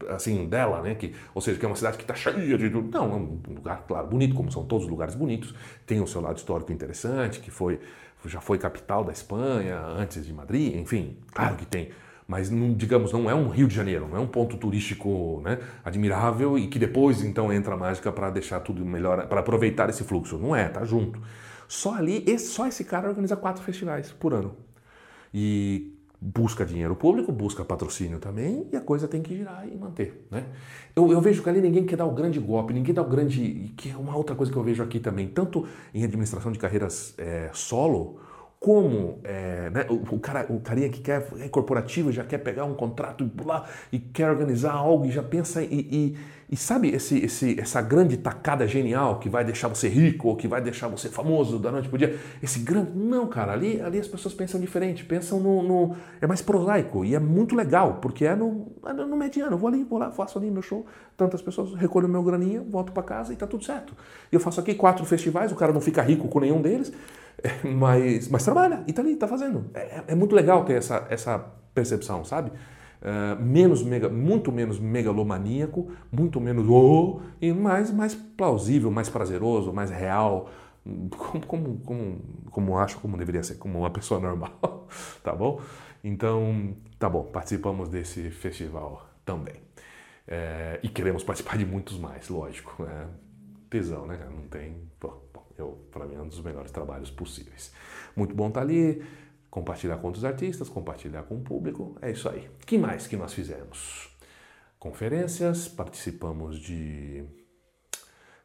assim 0.09 0.47
dela, 0.47 0.81
né? 0.81 0.95
Que, 0.95 1.13
ou 1.33 1.41
seja, 1.41 1.59
que 1.59 1.65
é 1.65 1.67
uma 1.67 1.75
cidade 1.75 1.97
que 1.97 2.03
está 2.03 2.15
cheia 2.15 2.57
de 2.57 2.69
não, 2.69 3.11
é 3.11 3.15
um 3.15 3.41
lugar 3.55 3.85
claro 3.87 4.07
bonito, 4.07 4.35
como 4.35 4.51
são 4.51 4.65
todos 4.65 4.85
os 4.85 4.91
lugares 4.91 5.15
bonitos, 5.15 5.53
tem 5.85 6.01
o 6.01 6.07
seu 6.07 6.21
lado 6.21 6.37
histórico 6.37 6.71
interessante, 6.71 7.39
que 7.39 7.51
foi 7.51 7.79
já 8.25 8.41
foi 8.41 8.57
capital 8.57 9.03
da 9.03 9.11
Espanha 9.11 9.79
antes 9.79 10.25
de 10.25 10.33
Madrid, 10.33 10.75
enfim, 10.75 11.17
claro 11.33 11.55
que 11.55 11.65
tem. 11.65 11.89
Mas, 12.27 12.49
não, 12.49 12.73
digamos, 12.73 13.11
não 13.11 13.29
é 13.29 13.35
um 13.35 13.49
Rio 13.49 13.67
de 13.67 13.75
Janeiro, 13.75 14.07
não 14.07 14.15
é 14.15 14.19
um 14.19 14.27
ponto 14.27 14.55
turístico 14.55 15.41
né, 15.43 15.59
admirável 15.83 16.57
e 16.57 16.67
que 16.67 16.79
depois 16.79 17.21
então 17.23 17.51
entra 17.51 17.73
a 17.73 17.77
mágica 17.77 18.09
para 18.09 18.29
deixar 18.29 18.61
tudo 18.61 18.85
melhor, 18.85 19.27
para 19.27 19.41
aproveitar 19.41 19.89
esse 19.89 20.03
fluxo. 20.05 20.37
Não 20.37 20.55
é, 20.55 20.69
tá 20.69 20.85
junto. 20.85 21.21
Só 21.67 21.95
ali, 21.95 22.39
só 22.39 22.67
esse 22.67 22.85
cara 22.85 23.09
organiza 23.09 23.35
quatro 23.35 23.61
festivais 23.61 24.13
por 24.13 24.33
ano. 24.33 24.55
E 25.33 25.93
busca 26.21 26.63
dinheiro 26.63 26.95
público, 26.95 27.31
busca 27.31 27.65
patrocínio 27.65 28.19
também, 28.19 28.67
e 28.71 28.75
a 28.75 28.81
coisa 28.81 29.07
tem 29.07 29.23
que 29.23 29.35
girar 29.35 29.67
e 29.67 29.75
manter. 29.75 30.27
Né? 30.29 30.45
Eu, 30.95 31.11
eu, 31.11 31.19
vejo 31.19 31.41
que 31.41 31.49
ali 31.49 31.59
ninguém 31.59 31.83
quer 31.83 31.95
dar 31.95 32.05
o 32.05 32.11
grande 32.11 32.39
golpe, 32.39 32.73
ninguém 32.73 32.93
dá 32.93 33.01
o 33.01 33.09
grande. 33.09 33.73
que 33.75 33.89
é 33.89 33.97
uma 33.97 34.15
outra 34.15 34.35
coisa 34.35 34.51
que 34.51 34.57
eu 34.57 34.63
vejo 34.63 34.83
aqui 34.83 34.99
também, 34.99 35.27
tanto 35.27 35.67
em 35.91 36.03
administração 36.03 36.51
de 36.51 36.59
carreiras 36.59 37.15
é, 37.17 37.49
solo, 37.53 38.19
como 38.59 39.19
é, 39.23 39.71
né, 39.71 39.87
o, 39.89 40.15
o, 40.15 40.19
cara, 40.19 40.45
o 40.47 40.59
carinha 40.59 40.87
que 40.87 41.01
quer 41.01 41.27
é 41.39 41.49
corporativo, 41.49 42.11
já 42.11 42.23
quer 42.23 42.37
pegar 42.37 42.65
um 42.65 42.75
contrato 42.75 43.23
e 43.23 43.43
lá 43.43 43.67
e 43.91 43.97
quer 43.97 44.29
organizar 44.29 44.73
algo 44.73 45.07
e 45.07 45.11
já 45.11 45.23
pensa 45.23 45.63
e, 45.63 45.67
e, 45.73 46.17
e, 46.51 46.57
sabe 46.57 46.89
esse, 46.89 47.17
esse, 47.17 47.59
essa 47.59 47.81
grande 47.81 48.17
tacada 48.17 48.67
genial 48.67 49.19
que 49.19 49.29
vai 49.29 49.43
deixar 49.43 49.67
você 49.69 49.87
rico 49.87 50.27
ou 50.27 50.35
que 50.35 50.47
vai 50.47 50.61
deixar 50.61 50.87
você 50.87 51.07
famoso 51.09 51.57
da 51.57 51.71
noite 51.71 51.87
pro 51.87 51.97
dia, 51.97 52.19
esse 52.43 52.59
grande 52.59 52.91
não, 52.93 53.27
cara, 53.27 53.53
ali, 53.53 53.81
ali 53.81 53.99
as 53.99 54.07
pessoas 54.07 54.33
pensam 54.33 54.59
diferente, 54.59 55.05
pensam 55.05 55.39
no, 55.39 55.63
no 55.63 55.95
é 56.19 56.27
mais 56.27 56.41
prosaico 56.41 57.05
e 57.05 57.15
é 57.15 57.19
muito 57.19 57.55
legal 57.55 57.99
porque 58.01 58.25
é 58.25 58.35
no, 58.35 58.71
é 58.85 58.93
no 58.93 59.15
mediano, 59.15 59.53
eu 59.53 59.57
vou 59.57 59.69
ali, 59.69 59.83
vou 59.83 59.97
lá, 59.97 60.11
faço 60.11 60.37
ali 60.37 60.51
meu 60.51 60.61
show, 60.61 60.85
tantas 61.15 61.41
pessoas 61.41 61.73
recolho 61.73 62.07
meu 62.07 62.23
graninha, 62.23 62.63
volto 62.69 62.91
para 62.91 63.03
casa 63.03 63.33
e 63.33 63.35
tá 63.35 63.47
tudo 63.47 63.63
certo. 63.63 63.95
Eu 64.31 64.39
faço 64.39 64.59
aqui 64.59 64.75
quatro 64.75 65.05
festivais, 65.05 65.51
o 65.51 65.55
cara 65.55 65.71
não 65.71 65.81
fica 65.81 66.01
rico 66.01 66.27
com 66.27 66.39
nenhum 66.39 66.61
deles 66.61 66.91
mas, 67.63 68.27
mas 68.27 68.43
trabalha 68.43 68.83
e 68.87 68.93
tá 68.93 69.01
ali, 69.01 69.15
tá 69.15 69.27
fazendo. 69.27 69.69
É, 69.73 70.03
é 70.09 70.15
muito 70.15 70.35
legal 70.35 70.63
ter 70.65 70.73
essa, 70.73 71.05
essa 71.09 71.39
percepção, 71.73 72.23
sabe? 72.23 72.51
Uh, 73.01 73.41
menos 73.41 73.83
mega, 73.83 74.07
muito 74.07 74.51
menos 74.51 74.77
megalomaníaco, 74.79 75.91
muito 76.11 76.39
menos 76.39 76.67
oh, 76.69 77.19
e 77.41 77.51
mais, 77.51 77.91
mais 77.91 78.13
plausível, 78.13 78.91
mais 78.91 79.09
prazeroso, 79.09 79.73
mais 79.73 79.89
real, 79.89 80.51
como, 81.09 81.45
como, 81.45 81.79
como, 81.79 82.21
como 82.51 82.77
acho, 82.77 82.99
como 82.99 83.17
deveria 83.17 83.41
ser, 83.41 83.55
como 83.55 83.79
uma 83.79 83.89
pessoa 83.89 84.19
normal, 84.19 84.87
tá 85.23 85.33
bom? 85.33 85.59
Então, 86.03 86.75
tá 86.99 87.09
bom, 87.09 87.23
participamos 87.23 87.89
desse 87.89 88.29
festival 88.29 89.07
também. 89.25 89.55
É, 90.27 90.79
e 90.83 90.89
queremos 90.89 91.23
participar 91.23 91.57
de 91.57 91.65
muitos 91.65 91.97
mais, 91.97 92.29
lógico. 92.29 92.83
É, 92.83 93.07
tesão, 93.69 94.05
né? 94.05 94.19
Não 94.29 94.43
tem. 94.47 94.75
Pô, 94.99 95.09
para 95.91 96.05
mim, 96.05 96.15
é 96.15 96.21
um 96.21 96.27
dos 96.27 96.41
melhores 96.41 96.71
trabalhos 96.71 97.09
possíveis. 97.11 97.71
Muito 98.15 98.35
bom 98.35 98.49
estar 98.49 98.61
tá 98.61 98.65
ali, 98.65 99.03
compartilhar 99.51 99.97
com 99.97 100.07
outros 100.07 100.23
artistas, 100.23 100.69
compartilhar 100.69 101.23
com 101.23 101.35
o 101.35 101.41
público, 101.41 101.97
é 102.01 102.09
isso 102.09 102.29
aí. 102.29 102.49
que 102.65 102.77
mais 102.77 103.05
que 103.05 103.17
nós 103.17 103.33
fizemos? 103.33 104.09
Conferências, 104.79 105.67
participamos 105.67 106.57
de 106.57 107.23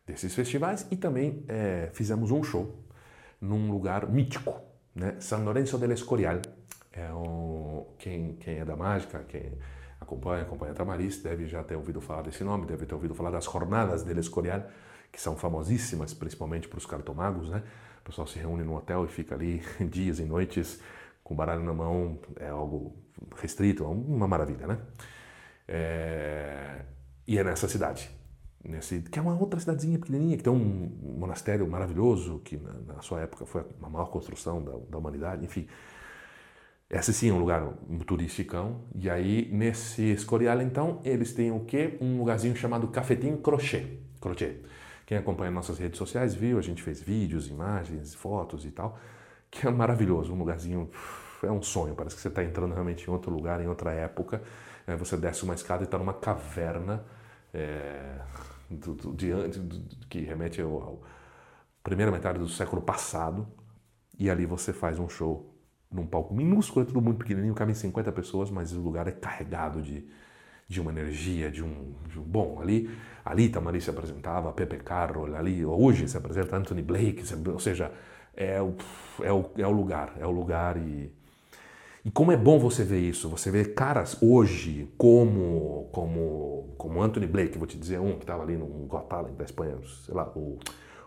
desses 0.05 0.35
festivais 0.35 0.87
e 0.91 0.97
também 0.97 1.45
é, 1.49 1.91
fizemos 1.93 2.31
um 2.31 2.43
show 2.43 2.85
num 3.41 3.71
lugar 3.71 4.09
mítico, 4.09 4.61
né? 4.95 5.17
San 5.21 5.39
Lorenzo 5.39 5.79
del 5.79 5.93
Escorial. 5.93 6.41
É 6.93 7.13
um, 7.13 7.87
quem, 7.99 8.37
quem 8.37 8.59
é 8.59 8.65
da 8.65 8.77
mágica, 8.77 9.25
quem 9.29 9.53
acompanha, 10.01 10.43
acompanha 10.43 10.73
a 10.73 10.75
Tamariz, 10.75 11.23
deve 11.23 11.47
já 11.47 11.63
ter 11.63 11.77
ouvido 11.77 12.01
falar 12.01 12.23
desse 12.23 12.43
nome, 12.43 12.67
deve 12.67 12.87
ter 12.87 12.95
ouvido 12.95 13.15
falar 13.15 13.31
das 13.31 13.45
Jornadas 13.45 14.03
del 14.03 14.19
Escorial, 14.19 14.65
que 15.13 15.21
são 15.21 15.37
famosíssimas, 15.37 16.15
principalmente 16.15 16.69
para 16.69 16.79
os 16.79 16.87
cartomagos, 16.87 17.49
né? 17.51 17.63
O 18.07 18.09
pessoal 18.09 18.27
se 18.29 18.39
reúne 18.39 18.63
no 18.63 18.77
hotel 18.77 19.05
e 19.05 19.09
fica 19.09 19.35
ali 19.35 19.61
dias 19.91 20.21
e 20.21 20.25
noites 20.25 20.81
com 21.25 21.35
baralho 21.35 21.65
na 21.65 21.75
mão, 21.75 22.21
é 22.37 22.49
algo 22.49 22.95
restrito, 23.35 23.83
é 23.83 23.89
uma 23.89 24.29
maravilha, 24.29 24.65
né? 24.65 24.79
É... 25.67 26.85
E 27.27 27.37
é 27.37 27.43
nessa 27.43 27.67
cidade, 27.67 28.09
nesse, 28.65 29.01
que 29.01 29.19
é 29.19 29.23
uma 29.23 29.37
outra 29.37 29.59
cidadezinha 29.59 29.99
pequenininha, 29.99 30.37
que 30.37 30.45
tem 30.45 30.53
um 30.53 31.17
monastério 31.19 31.69
maravilhoso, 31.69 32.39
que 32.45 32.57
na, 32.57 32.95
na 32.95 33.03
sua 33.03 33.23
época 33.23 33.45
foi 33.45 33.65
a 33.83 33.91
maior 33.91 34.07
construção 34.07 34.63
da, 34.63 34.71
da 34.89 34.99
humanidade, 34.99 35.45
enfim. 35.45 35.67
Esse 36.89 37.13
sim 37.13 37.31
é 37.31 37.33
um 37.33 37.41
lugar 37.41 37.75
turístico. 38.07 38.81
E 38.95 39.11
aí, 39.11 39.51
nesse 39.53 40.13
Escorial, 40.13 40.63
então, 40.63 41.01
eles 41.05 41.33
têm 41.33 41.51
o 41.51 41.65
quê? 41.65 41.99
Um 42.01 42.19
lugarzinho 42.19 42.55
chamado 42.55 42.87
Cafetim 42.87 43.37
Crochet. 43.39 44.01
Crochet. 44.21 44.63
Quem 45.07 45.17
acompanha 45.17 45.53
nossas 45.53 45.79
redes 45.79 45.99
sociais 45.99 46.35
viu, 46.35 46.59
a 46.59 46.63
gente 46.63 46.83
fez 46.83 47.01
vídeos, 47.01 47.49
imagens, 47.49 48.15
fotos 48.15 48.65
e 48.65 48.71
tal, 48.73 48.99
que 49.51 49.67
é 49.67 49.71
maravilhoso, 49.71 50.35
um 50.35 50.39
lugarzinho, 50.39 50.91
é 51.43 51.51
um 51.51 51.63
sonho, 51.63 51.95
parece 51.95 52.17
que 52.17 52.23
você 52.23 52.29
está 52.29 52.43
entrando 52.43 52.73
realmente 52.75 53.09
em 53.09 53.13
outro 53.13 53.31
lugar, 53.31 53.61
em 53.61 53.69
outra 53.69 53.93
época. 53.93 54.43
É, 54.87 54.97
você 54.97 55.17
desce 55.17 55.45
uma 55.45 55.55
escada 55.55 55.83
e 55.83 55.85
está 55.85 55.97
numa 55.97 56.13
caverna 56.13 57.05
é, 57.55 58.19
do, 58.69 58.95
do, 58.95 59.13
de, 59.15 59.33
do, 59.33 60.07
que 60.09 60.21
remete 60.21 60.61
ao, 60.61 61.03
primeira 61.83 62.11
metade 62.11 62.39
do 62.39 62.49
século 62.49 62.83
passado, 62.83 63.47
e 64.19 64.29
ali 64.29 64.45
você 64.45 64.73
faz 64.73 64.99
um 64.99 65.09
show 65.09 65.55
num 65.89 66.05
palco 66.05 66.35
minúsculo, 66.35 66.85
é 66.85 66.87
tudo 66.87 67.01
muito 67.01 67.19
pequenininho, 67.19 67.55
cabem 67.55 67.75
50 67.75 68.11
pessoas, 68.11 68.51
mas 68.51 68.73
o 68.73 68.81
lugar 68.81 69.07
é 69.07 69.13
carregado 69.13 69.81
de, 69.81 70.05
de 70.67 70.81
uma 70.81 70.91
energia, 70.91 71.49
de 71.49 71.63
um, 71.63 71.95
de 72.09 72.19
um, 72.19 72.23
Bom, 72.23 72.61
ali, 72.61 72.91
ali 73.27 73.49
Tamari 73.49 73.81
se 73.81 73.91
apresentava, 73.91 74.53
Pepe 74.53 74.77
Carroll, 74.77 75.35
ali 75.35 75.65
hoje 75.67 76.07
se 76.07 76.17
apresenta 76.17 76.57
Anthony 76.57 76.81
Blake, 76.81 77.25
ou 77.53 77.59
seja, 77.59 77.91
é 78.37 78.63
o, 78.63 78.75
é 79.21 79.33
o, 79.33 79.51
é 79.59 79.67
o 79.67 79.73
lugar, 79.73 80.15
é 80.19 80.27
o 80.27 80.31
lugar 80.31 80.77
e... 80.77 81.11
E 82.05 82.11
como 82.13 82.31
é 82.31 82.37
bom 82.37 82.57
você 82.57 82.85
ver 82.85 83.01
isso, 83.01 83.29
você 83.29 83.51
vê 83.51 83.65
caras 83.65 84.17
hoje 84.23 84.89
como 84.97 85.89
como 85.91 86.73
como 86.79 87.03
Anthony 87.03 87.27
Blake, 87.27 87.59
vou 87.59 87.67
te 87.67 87.77
dizer 87.77 87.99
um 87.99 88.13
que 88.13 88.23
estava 88.23 88.45
ali 88.45 88.57
no 88.57 88.65
Got 88.87 89.09
Talent 89.09 89.35
da 89.35 89.43
Espanha, 89.43 89.77
sei 90.05 90.15
lá, 90.15 90.31
ou, 90.37 90.57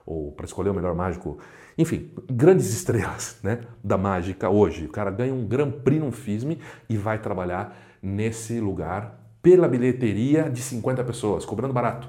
ou 0.06 0.34
para 0.34 0.46
escolher 0.46 0.72
o 0.72 0.74
melhor 0.74 0.94
mágico, 0.94 1.40
enfim, 1.78 2.12
grandes 2.30 2.68
estrelas 2.74 3.40
né, 3.42 3.62
da 3.82 3.98
mágica 3.98 4.50
hoje. 4.50 4.88
O 4.88 4.90
cara 4.90 5.10
ganha 5.10 5.34
um 5.34 5.48
Grand 5.48 5.72
Prix 5.72 6.04
no 6.04 6.12
FISM 6.12 6.58
e 6.90 6.98
vai 6.98 7.18
trabalhar 7.18 7.78
nesse 8.02 8.60
lugar 8.60 9.18
pela 9.50 9.68
bilheteria 9.68 10.48
de 10.48 10.62
50 10.62 11.04
pessoas, 11.04 11.44
cobrando 11.44 11.74
barato. 11.74 12.08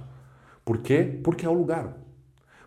Por 0.62 0.76
quê? 0.76 1.18
Porque 1.24 1.46
é 1.46 1.48
o 1.48 1.54
lugar. 1.54 1.96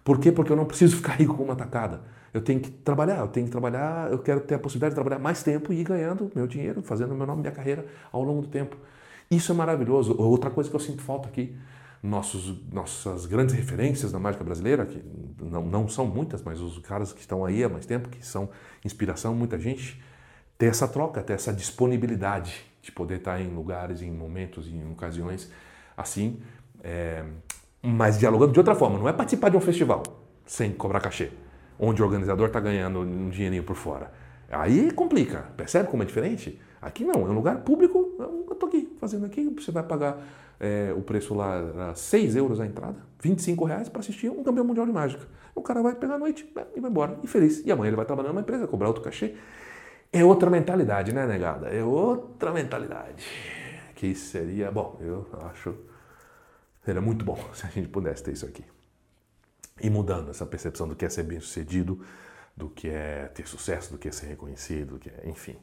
Por 0.03 0.17
quê? 0.19 0.31
Porque 0.31 0.51
eu 0.51 0.55
não 0.55 0.65
preciso 0.65 0.97
ficar 0.97 1.13
rico 1.13 1.35
com 1.35 1.43
uma 1.43 1.55
tacada. 1.55 2.01
Eu 2.33 2.41
tenho 2.41 2.59
que 2.59 2.71
trabalhar, 2.71 3.19
eu 3.19 3.27
tenho 3.27 3.45
que 3.45 3.51
trabalhar, 3.51 4.11
eu 4.11 4.17
quero 4.17 4.39
ter 4.39 4.55
a 4.55 4.59
possibilidade 4.59 4.93
de 4.93 4.95
trabalhar 4.95 5.19
mais 5.19 5.43
tempo 5.43 5.71
e 5.71 5.79
ir 5.79 5.83
ganhando 5.83 6.31
meu 6.33 6.47
dinheiro, 6.47 6.81
fazendo 6.81 7.13
meu 7.13 7.27
nome, 7.27 7.41
minha 7.41 7.51
carreira 7.51 7.85
ao 8.11 8.23
longo 8.23 8.41
do 8.41 8.47
tempo. 8.47 8.75
Isso 9.29 9.51
é 9.51 9.55
maravilhoso. 9.55 10.15
Outra 10.17 10.49
coisa 10.49 10.71
que 10.71 10.75
eu 10.75 10.79
sinto 10.79 11.03
falta 11.03 11.29
aqui, 11.29 11.55
nossos, 12.01 12.59
nossas 12.71 13.27
grandes 13.27 13.53
referências 13.53 14.11
na 14.11 14.17
mágica 14.17 14.43
brasileira, 14.43 14.87
que 14.87 15.03
não, 15.39 15.63
não 15.67 15.87
são 15.87 16.07
muitas, 16.07 16.41
mas 16.41 16.59
os 16.59 16.79
caras 16.79 17.13
que 17.13 17.21
estão 17.21 17.45
aí 17.45 17.63
há 17.63 17.69
mais 17.69 17.85
tempo, 17.85 18.09
que 18.09 18.25
são 18.25 18.49
inspiração, 18.83 19.35
muita 19.35 19.59
gente, 19.59 20.01
ter 20.57 20.65
essa 20.65 20.87
troca, 20.87 21.21
ter 21.21 21.33
essa 21.33 21.53
disponibilidade 21.53 22.72
de 22.83 22.91
poder 22.91 23.15
estar 23.15 23.41
em 23.41 23.47
lugares, 23.47 24.03
em 24.03 24.11
momentos, 24.11 24.67
em 24.67 24.91
ocasiões 24.91 25.51
assim, 25.97 26.39
é, 26.83 27.23
mas 27.81 28.19
dialogando 28.19 28.51
de 28.51 28.59
outra 28.59 28.75
forma. 28.75 28.99
Não 28.99 29.09
é 29.09 29.13
participar 29.13 29.49
de 29.49 29.57
um 29.57 29.61
festival 29.61 30.03
sem 30.45 30.71
cobrar 30.71 30.99
cachê 30.99 31.31
onde 31.79 32.01
o 32.01 32.05
organizador 32.05 32.47
está 32.47 32.59
ganhando 32.59 32.99
um 32.99 33.29
dinheirinho 33.29 33.63
por 33.63 33.75
fora. 33.75 34.11
Aí 34.49 34.91
complica, 34.91 35.45
percebe 35.57 35.89
como 35.89 36.03
é 36.03 36.05
diferente? 36.05 36.59
Aqui 36.81 37.03
não, 37.03 37.25
é 37.25 37.29
um 37.29 37.33
lugar 37.33 37.57
público, 37.61 38.15
eu 38.19 38.47
estou 38.51 38.69
aqui 38.69 38.95
fazendo 38.99 39.25
aqui, 39.25 39.49
você 39.49 39.71
vai 39.71 39.83
pagar 39.83 40.17
é, 40.59 40.93
o 40.95 41.01
preço 41.01 41.33
lá, 41.33 41.93
6 41.95 42.35
euros 42.35 42.59
a 42.59 42.65
entrada, 42.65 42.97
25 43.21 43.65
reais 43.65 43.89
para 43.89 44.01
assistir 44.01 44.29
um 44.29 44.43
campeão 44.43 44.65
mundial 44.65 44.85
de 44.85 44.91
mágica. 44.91 45.25
O 45.55 45.61
cara 45.61 45.81
vai 45.81 45.95
pegar 45.95 46.15
a 46.15 46.19
noite 46.19 46.49
né, 46.55 46.65
e 46.75 46.79
vai 46.79 46.89
embora, 46.89 47.17
e 47.23 47.27
feliz. 47.27 47.63
E 47.65 47.71
amanhã 47.71 47.89
ele 47.89 47.95
vai 47.95 48.05
trabalhar 48.05 48.29
numa 48.29 48.41
empresa, 48.41 48.67
cobrar 48.67 48.87
outro 48.87 49.03
cachê. 49.03 49.35
É 50.13 50.23
outra 50.23 50.49
mentalidade, 50.49 51.11
né, 51.11 51.25
negada? 51.25 51.67
É 51.69 51.83
outra 51.83 52.53
mentalidade. 52.53 53.25
Que 53.95 54.13
seria, 54.13 54.71
bom, 54.71 54.97
eu 55.01 55.27
acho, 55.49 55.75
seria 56.85 57.01
muito 57.01 57.25
bom 57.25 57.37
se 57.53 57.65
a 57.65 57.69
gente 57.69 57.87
pudesse 57.87 58.23
ter 58.23 58.33
isso 58.33 58.45
aqui 58.45 58.63
e 59.81 59.89
mudando 59.89 60.29
essa 60.29 60.45
percepção 60.45 60.87
do 60.87 60.95
que 60.95 61.05
é 61.05 61.09
ser 61.09 61.23
bem 61.23 61.39
sucedido, 61.39 61.99
do 62.55 62.69
que 62.69 62.89
é 62.89 63.25
ter 63.33 63.47
sucesso, 63.47 63.91
do 63.91 63.97
que 63.97 64.07
é 64.07 64.11
ser 64.11 64.27
reconhecido, 64.27 64.93
do 64.93 64.99
que 64.99 65.09
é, 65.09 65.23
enfim, 65.25 65.57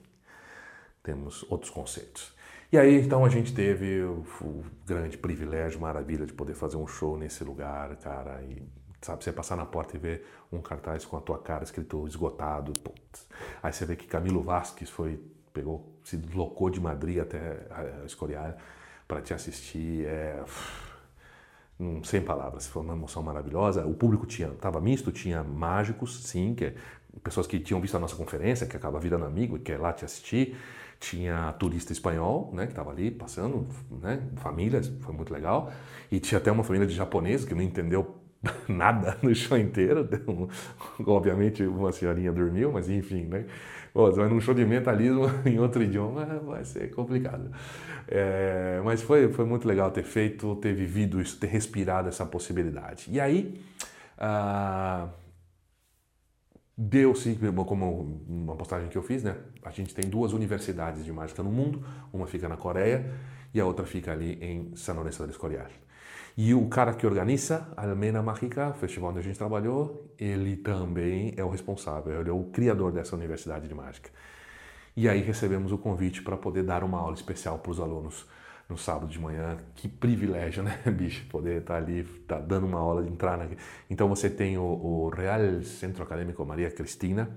temos 1.03 1.45
outros 1.49 1.71
conceitos. 1.71 2.35
E 2.73 2.79
aí 2.79 3.01
então 3.01 3.25
a 3.25 3.29
gente 3.29 3.55
teve 3.55 4.03
o, 4.03 4.25
o, 4.43 4.65
grande 4.87 5.17
privilégio, 5.17 5.81
maravilha 5.81 6.27
de 6.27 6.33
poder 6.33 6.55
fazer 6.55 6.77
um 6.77 6.87
show 6.87 7.17
nesse 7.17 7.43
lugar, 7.45 7.97
cara, 7.97 8.43
e 8.43 8.63
sabe, 9.01 9.25
você 9.25 9.33
passar 9.33 9.57
na 9.57 9.67
porta 9.67 9.97
e 9.97 9.99
ver 9.99 10.27
um 10.53 10.61
cartaz 10.61 11.05
com 11.05 11.17
a 11.17 11.21
tua 11.21 11.39
cara 11.39 11.65
escrito 11.65 12.07
esgotado, 12.07 12.73
putz. 12.81 13.27
aí 13.63 13.73
você 13.73 13.85
vê 13.85 13.97
que 13.97 14.07
Camilo 14.07 14.43
Vasques 14.43 14.91
foi, 14.91 15.21
pegou, 15.53 15.93
se 16.05 16.17
deslocou 16.17 16.71
de 16.71 16.81
Madrid 16.81 17.19
até 17.19 17.67
a 17.71 18.05
Escorial 18.05 18.57
para 19.07 19.21
te 19.21 19.35
assistir, 19.35 20.07
é 20.07 20.45
Hum, 21.81 22.05
sem 22.05 22.21
palavras, 22.21 22.67
foi 22.67 22.83
uma 22.83 22.93
emoção 22.93 23.23
maravilhosa. 23.23 23.87
O 23.87 23.95
público 23.95 24.27
tinha, 24.27 24.49
estava 24.49 24.79
misto, 24.83 25.11
tinha 25.11 25.43
mágicos, 25.43 26.25
sim, 26.25 26.55
que 26.55 26.67
é, 26.67 26.75
pessoas 27.25 27.47
que 27.47 27.59
tinham 27.59 27.81
visto 27.81 27.97
a 27.97 27.99
nossa 27.99 28.15
conferência, 28.15 28.67
que 28.67 28.77
acaba 28.77 29.01
virando 29.01 29.25
amigo 29.25 29.57
e 29.57 29.61
quer 29.61 29.81
lá 29.81 29.91
te 29.91 30.05
assistir. 30.05 30.59
Tinha 31.01 31.51
turista 31.55 31.91
espanhol, 31.91 32.51
né, 32.53 32.67
que 32.67 32.73
estava 32.73 32.91
ali 32.91 33.11
passando, 33.11 33.67
né, 33.91 34.23
famílias, 34.37 34.93
foi 35.01 35.15
muito 35.15 35.33
legal. 35.33 35.73
E 36.13 36.21
tinha 36.21 36.37
até 36.37 36.53
uma 36.53 36.63
família 36.63 36.87
de 36.87 36.95
japoneses 36.95 37.47
que 37.47 37.55
não 37.55 37.63
entendeu 37.63 38.20
nada 38.69 39.19
no 39.23 39.35
show 39.35 39.59
inteiro. 39.59 40.09
Obviamente 41.07 41.63
uma 41.63 41.93
senhorinha 41.93 42.33
dormiu, 42.33 42.73
mas 42.73 42.89
enfim, 42.89 43.25
né? 43.25 43.47
Vai 43.93 44.29
num 44.29 44.41
show 44.41 44.55
de 44.55 44.65
mentalismo 44.65 45.25
em 45.45 45.59
outro 45.59 45.83
idioma, 45.83 46.25
vai 46.45 46.65
ser 46.65 46.91
complicado. 46.95 47.51
É, 48.07 48.81
mas 48.85 49.03
foi, 49.03 49.33
foi 49.33 49.45
muito 49.45 49.67
legal 49.67 49.91
ter 49.91 50.05
feito, 50.05 50.55
ter 50.57 50.73
vivido 50.73 51.21
isso, 51.21 51.39
ter 51.39 51.49
respirado 51.49 52.09
essa 52.09 52.25
possibilidade. 52.25 53.07
E 53.11 53.21
aí, 53.21 53.61
ah, 54.17 55.09
deu-se, 56.77 57.37
como 57.67 58.23
uma 58.29 58.57
postagem 58.57 58.89
que 58.89 58.97
eu 58.97 59.03
fiz, 59.03 59.23
né? 59.23 59.37
A 59.63 59.71
gente 59.71 59.95
tem 59.95 60.09
duas 60.09 60.33
universidades 60.33 61.05
de 61.05 61.13
mágica 61.13 61.43
no 61.43 61.51
mundo, 61.51 61.85
uma 62.13 62.27
fica 62.27 62.49
na 62.49 62.57
Coreia 62.57 63.11
e 63.53 63.61
a 63.61 63.67
outra 63.67 63.85
fica 63.85 64.13
ali 64.13 64.39
em 64.41 64.75
San 64.77 64.95
Lorenzo 64.95 65.19
del 65.19 65.31
Escorial. 65.31 65.67
E 66.43 66.55
o 66.55 66.67
cara 66.71 66.95
que 66.95 67.07
organiza 67.07 67.69
a 67.77 67.87
Almena 67.87 68.23
Mágica, 68.23 68.71
o 68.71 68.73
festival 68.73 69.11
onde 69.11 69.19
a 69.19 69.23
gente 69.23 69.37
trabalhou, 69.37 70.11
ele 70.19 70.57
também 70.57 71.35
é 71.37 71.45
o 71.45 71.51
responsável, 71.51 72.19
ele 72.19 72.31
é 72.31 72.33
o 72.33 72.45
criador 72.45 72.91
dessa 72.93 73.15
universidade 73.15 73.69
de 73.69 73.75
mágica. 73.75 74.09
E 74.97 75.07
aí 75.07 75.21
recebemos 75.21 75.71
o 75.71 75.77
convite 75.77 76.23
para 76.23 76.39
poder 76.39 76.63
dar 76.63 76.83
uma 76.83 76.99
aula 76.99 77.13
especial 77.13 77.59
para 77.59 77.71
os 77.71 77.79
alunos 77.79 78.27
no 78.71 78.79
sábado 78.79 79.09
de 79.09 79.19
manhã. 79.21 79.59
Que 79.75 79.87
privilégio, 79.87 80.63
né, 80.65 80.79
bicho? 80.87 81.27
Poder 81.29 81.61
estar 81.61 81.75
tá 81.75 81.79
ali, 81.79 82.05
tá 82.27 82.39
dando 82.39 82.67
uma 82.67 82.79
aula, 82.79 83.07
entrar 83.07 83.37
na... 83.37 83.47
Então 83.91 84.09
você 84.09 84.31
tem 84.31 84.57
o, 84.57 84.63
o, 84.63 85.11
Real 85.11 85.63
Centro 85.63 86.03
Acadêmico 86.03 86.43
Maria 86.47 86.71
Cristina, 86.71 87.29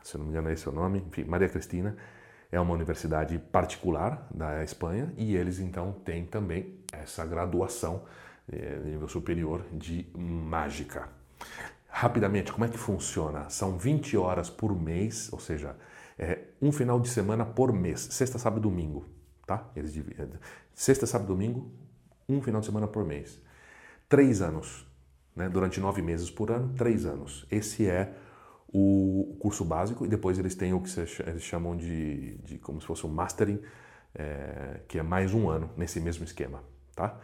se 0.00 0.16
não 0.16 0.26
me 0.26 0.30
engano 0.30 0.48
é 0.48 0.52
esse 0.52 0.68
o 0.68 0.70
nome, 0.70 1.02
enfim, 1.08 1.24
Maria 1.24 1.48
Cristina, 1.48 1.96
é 2.52 2.60
uma 2.60 2.72
universidade 2.72 3.36
particular 3.36 4.28
da 4.32 4.62
Espanha 4.62 5.12
e 5.16 5.34
eles 5.34 5.58
então 5.58 5.90
têm 6.04 6.24
também 6.24 6.78
essa 6.92 7.26
graduação 7.26 8.04
é, 8.52 8.78
nível 8.84 9.08
superior 9.08 9.64
de 9.72 10.06
mágica. 10.16 11.08
Rapidamente, 11.88 12.52
como 12.52 12.64
é 12.64 12.68
que 12.68 12.78
funciona? 12.78 13.48
São 13.50 13.78
20 13.78 14.16
horas 14.16 14.50
por 14.50 14.78
mês, 14.78 15.32
ou 15.32 15.40
seja, 15.40 15.76
é 16.18 16.40
um 16.60 16.72
final 16.72 17.00
de 17.00 17.08
semana 17.08 17.44
por 17.44 17.72
mês, 17.72 18.00
sexta, 18.10 18.38
sábado 18.38 18.60
e 18.60 18.62
domingo, 18.62 19.06
tá? 19.46 19.70
Eles 19.74 19.92
dividem. 19.92 20.26
É, 20.26 20.28
sexta, 20.74 21.06
sábado 21.06 21.32
e 21.32 21.34
domingo, 21.34 21.70
um 22.28 22.42
final 22.42 22.60
de 22.60 22.66
semana 22.66 22.86
por 22.86 23.04
mês. 23.04 23.40
Três 24.08 24.42
anos, 24.42 24.86
né? 25.34 25.48
durante 25.48 25.80
nove 25.80 26.02
meses 26.02 26.30
por 26.30 26.50
ano, 26.50 26.74
três 26.74 27.06
anos. 27.06 27.46
Esse 27.50 27.86
é 27.86 28.12
o 28.72 29.36
curso 29.38 29.64
básico 29.64 30.04
e 30.04 30.08
depois 30.08 30.38
eles 30.38 30.54
têm 30.54 30.74
o 30.74 30.80
que 30.80 30.90
eles 31.26 31.42
chamam 31.42 31.76
de, 31.76 32.36
de 32.38 32.58
como 32.58 32.80
se 32.80 32.86
fosse 32.86 33.06
um 33.06 33.10
mastering, 33.10 33.60
é, 34.14 34.80
que 34.86 34.98
é 34.98 35.02
mais 35.02 35.32
um 35.32 35.48
ano 35.48 35.70
nesse 35.76 36.00
mesmo 36.00 36.24
esquema, 36.24 36.62
tá? 36.94 37.18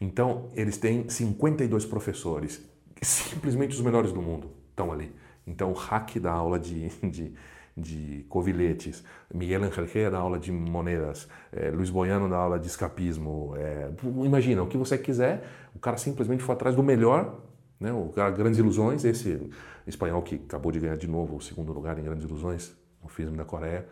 Então, 0.00 0.48
eles 0.54 0.76
têm 0.76 1.08
52 1.08 1.86
professores, 1.86 2.62
simplesmente 3.00 3.74
os 3.74 3.80
melhores 3.80 4.12
do 4.12 4.20
mundo 4.20 4.50
estão 4.70 4.92
ali. 4.92 5.14
Então, 5.46 5.70
o 5.70 5.74
Hack 5.74 6.18
da 6.18 6.32
aula 6.32 6.58
de, 6.58 6.88
de, 7.08 7.32
de 7.76 8.26
coviletes, 8.28 9.02
Miguel 9.32 9.64
Angel 9.64 10.10
da 10.10 10.18
aula 10.18 10.38
de 10.38 10.52
moedas, 10.52 11.28
é, 11.52 11.70
Luiz 11.70 11.88
Boiano 11.88 12.28
da 12.28 12.36
aula 12.36 12.58
de 12.58 12.66
escapismo. 12.66 13.54
É, 13.56 13.90
imagina, 14.24 14.62
o 14.62 14.66
que 14.66 14.76
você 14.76 14.98
quiser, 14.98 15.44
o 15.74 15.78
cara 15.78 15.96
simplesmente 15.96 16.42
foi 16.42 16.54
atrás 16.54 16.74
do 16.74 16.82
melhor, 16.82 17.40
né, 17.78 17.92
o 17.92 18.08
cara 18.08 18.30
Grandes 18.30 18.58
Ilusões, 18.58 19.04
esse 19.04 19.50
espanhol 19.86 20.22
que 20.22 20.36
acabou 20.36 20.72
de 20.72 20.80
ganhar 20.80 20.96
de 20.96 21.06
novo 21.06 21.36
o 21.36 21.40
segundo 21.40 21.72
lugar 21.72 21.98
em 21.98 22.02
Grandes 22.02 22.24
Ilusões, 22.24 22.74
o 23.02 23.08
filme 23.08 23.36
da 23.36 23.44
Coreia. 23.44 23.86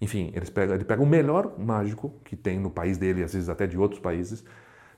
Enfim, 0.00 0.32
eles 0.34 0.50
pegam, 0.50 0.74
ele 0.74 0.84
pega 0.84 1.02
o 1.02 1.06
melhor 1.06 1.58
mágico 1.58 2.12
que 2.24 2.36
tem 2.36 2.58
no 2.58 2.70
país 2.70 2.98
dele, 2.98 3.22
às 3.22 3.32
vezes 3.32 3.48
até 3.48 3.66
de 3.66 3.78
outros 3.78 4.00
países, 4.00 4.44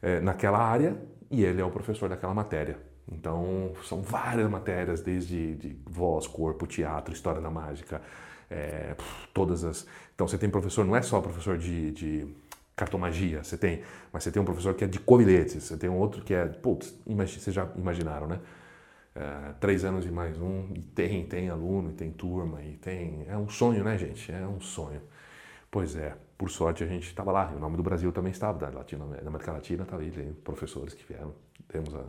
é, 0.06 0.20
naquela 0.20 0.58
área, 0.58 0.96
e 1.28 1.42
ele 1.42 1.60
é 1.60 1.64
o 1.64 1.70
professor 1.70 2.08
daquela 2.08 2.32
matéria. 2.32 2.78
Então, 3.10 3.72
são 3.84 4.00
várias 4.02 4.48
matérias, 4.48 5.00
desde 5.00 5.56
de 5.56 5.76
voz, 5.84 6.28
corpo, 6.28 6.64
teatro, 6.64 7.12
história 7.12 7.40
da 7.40 7.50
mágica, 7.50 8.00
é, 8.48 8.94
todas 9.34 9.64
as... 9.64 9.84
Então, 10.14 10.28
você 10.28 10.38
tem 10.38 10.48
professor, 10.48 10.84
não 10.84 10.94
é 10.94 11.02
só 11.02 11.20
professor 11.20 11.58
de, 11.58 11.90
de 11.90 12.36
cartomagia, 12.76 13.42
você 13.42 13.58
tem, 13.58 13.82
mas 14.12 14.22
você 14.22 14.30
tem 14.30 14.40
um 14.40 14.44
professor 14.44 14.74
que 14.74 14.84
é 14.84 14.86
de 14.86 15.00
coviletes, 15.00 15.64
você 15.64 15.76
tem 15.76 15.90
um 15.90 15.98
outro 15.98 16.22
que 16.22 16.32
é, 16.32 16.46
putz, 16.46 16.96
imagine, 17.04 17.40
vocês 17.40 17.54
já 17.54 17.68
imaginaram, 17.76 18.28
né? 18.28 18.38
É, 19.14 19.54
três 19.58 19.84
anos 19.84 20.04
e 20.06 20.10
mais 20.10 20.38
um, 20.38 20.68
e 20.74 20.82
tem, 20.82 21.24
tem 21.26 21.48
aluno, 21.48 21.90
e 21.90 21.94
tem 21.94 22.12
turma, 22.12 22.62
e 22.62 22.76
tem. 22.76 23.24
É 23.28 23.36
um 23.36 23.48
sonho, 23.48 23.82
né, 23.82 23.98
gente? 23.98 24.30
É 24.30 24.46
um 24.46 24.60
sonho. 24.60 25.00
Pois 25.70 25.96
é, 25.96 26.14
por 26.36 26.50
sorte 26.50 26.84
a 26.84 26.86
gente 26.86 27.06
estava 27.06 27.32
lá, 27.32 27.52
o 27.56 27.58
nome 27.58 27.76
do 27.76 27.82
Brasil 27.82 28.12
também 28.12 28.32
estava, 28.32 28.58
da, 28.58 28.68
Latino, 28.68 29.08
da 29.08 29.28
América 29.28 29.52
Latina, 29.52 29.82
estava 29.84 30.02
aí, 30.02 30.10
tem 30.10 30.32
professores 30.32 30.94
que 30.94 31.04
vieram, 31.06 31.34
temos 31.68 31.94
a, 31.94 32.04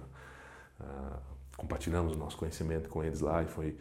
a 0.82 1.20
compartilhamos 1.58 2.14
o 2.14 2.18
nosso 2.18 2.38
conhecimento 2.38 2.88
com 2.88 3.04
eles 3.04 3.20
lá 3.20 3.42
e 3.42 3.48
foi, 3.48 3.76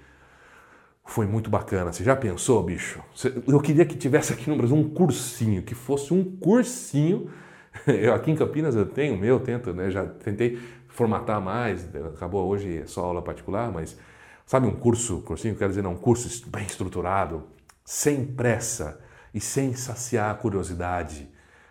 foi 1.04 1.26
muito 1.26 1.50
bacana. 1.50 1.92
Você 1.92 2.02
já 2.02 2.16
pensou, 2.16 2.62
bicho? 2.62 3.02
Eu 3.46 3.60
queria 3.60 3.84
que 3.84 3.94
tivesse 3.94 4.32
aqui 4.32 4.48
no 4.48 4.56
Brasil 4.56 4.74
um 4.74 4.88
cursinho, 4.88 5.62
que 5.62 5.74
fosse 5.74 6.12
um 6.12 6.24
cursinho. 6.24 7.30
Eu, 7.86 8.14
aqui 8.14 8.30
em 8.30 8.34
Campinas 8.34 8.74
eu 8.74 8.86
tenho 8.86 9.18
meu, 9.18 9.38
tento, 9.38 9.74
né? 9.74 9.90
Já 9.90 10.06
tentei 10.06 10.58
formatar 10.88 11.42
mais, 11.42 11.86
acabou 12.14 12.48
hoje 12.48 12.82
só 12.86 13.04
aula 13.04 13.20
particular, 13.20 13.70
mas 13.70 13.98
sabe 14.46 14.66
um 14.66 14.74
curso, 14.74 15.20
cursinho, 15.20 15.54
quero 15.54 15.68
dizer, 15.68 15.82
não, 15.82 15.92
um 15.92 15.96
curso 15.96 16.48
bem 16.48 16.64
estruturado, 16.64 17.44
sem 17.84 18.24
pressa 18.24 18.98
e 19.36 19.40
sem 19.40 19.74
saciar 19.74 20.30
a 20.30 20.34
curiosidade 20.34 21.28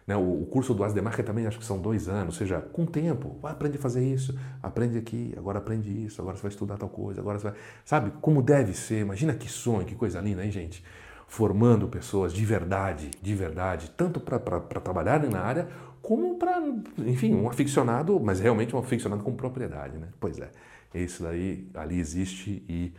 né? 0.08 0.16
O, 0.16 0.46
curso 0.46 0.74
do 0.74 0.84
Asdemarca 0.84 1.24
também 1.24 1.48
acho 1.48 1.58
que 1.58 1.66
são 1.66 1.80
dois 1.80 2.08
anos, 2.08 2.36
ou 2.36 2.40
seja, 2.40 2.62
com 2.62 2.86
tempo, 2.86 3.38
vai 3.42 3.52
aprender 3.52 3.78
a 3.78 3.82
fazer 3.82 4.06
isso, 4.06 4.38
aprende 4.62 4.98
aqui, 4.98 5.34
agora 5.36 5.58
aprende 5.58 5.90
isso, 6.06 6.22
agora 6.22 6.38
você 6.38 6.44
vai 6.44 6.52
estudar 6.52 6.78
tal 6.78 6.90
coisa, 6.90 7.22
agora 7.22 7.40
você 7.40 7.50
vai. 7.50 7.58
Sabe 7.84 8.12
como 8.22 8.42
deve 8.42 8.74
ser? 8.74 9.00
Imagina 9.00 9.34
que 9.34 9.50
sonho, 9.50 9.86
que 9.86 9.96
coisa 9.96 10.22
linda, 10.22 10.46
hein, 10.46 10.52
gente? 10.52 10.84
Formando 11.28 11.88
pessoas 11.88 12.32
de 12.32 12.46
verdade, 12.46 13.10
de 13.20 13.34
verdade, 13.34 13.90
tanto 13.98 14.20
para 14.20 14.40
trabalharem 14.40 15.30
na 15.30 15.42
área, 15.42 15.68
como 16.04 16.38
para, 16.38 16.62
enfim, 17.00 17.34
um 17.34 17.50
aficionado, 17.50 18.20
mas 18.20 18.40
realmente 18.40 18.76
um 18.76 18.80
aficionado 18.80 19.24
com 19.24 19.34
propriedade, 19.36 19.98
né? 19.98 20.10
Pois 20.20 20.38
é, 20.40 20.52
isso 20.94 21.24
daí 21.24 21.68
ali 21.74 22.00
existe 22.00 22.64
e 22.70 22.94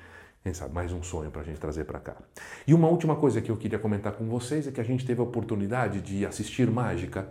quem 0.46 0.54
sabe, 0.54 0.72
mais 0.72 0.92
um 0.92 1.02
sonho 1.02 1.28
para 1.28 1.40
a 1.40 1.44
gente 1.44 1.58
trazer 1.58 1.82
para 1.82 1.98
cá. 1.98 2.14
E 2.68 2.72
uma 2.72 2.86
última 2.86 3.16
coisa 3.16 3.40
que 3.40 3.50
eu 3.50 3.56
queria 3.56 3.80
comentar 3.80 4.12
com 4.12 4.28
vocês 4.28 4.64
é 4.68 4.70
que 4.70 4.80
a 4.80 4.84
gente 4.84 5.04
teve 5.04 5.20
a 5.20 5.24
oportunidade 5.24 6.00
de 6.00 6.24
assistir 6.24 6.70
mágica 6.70 7.28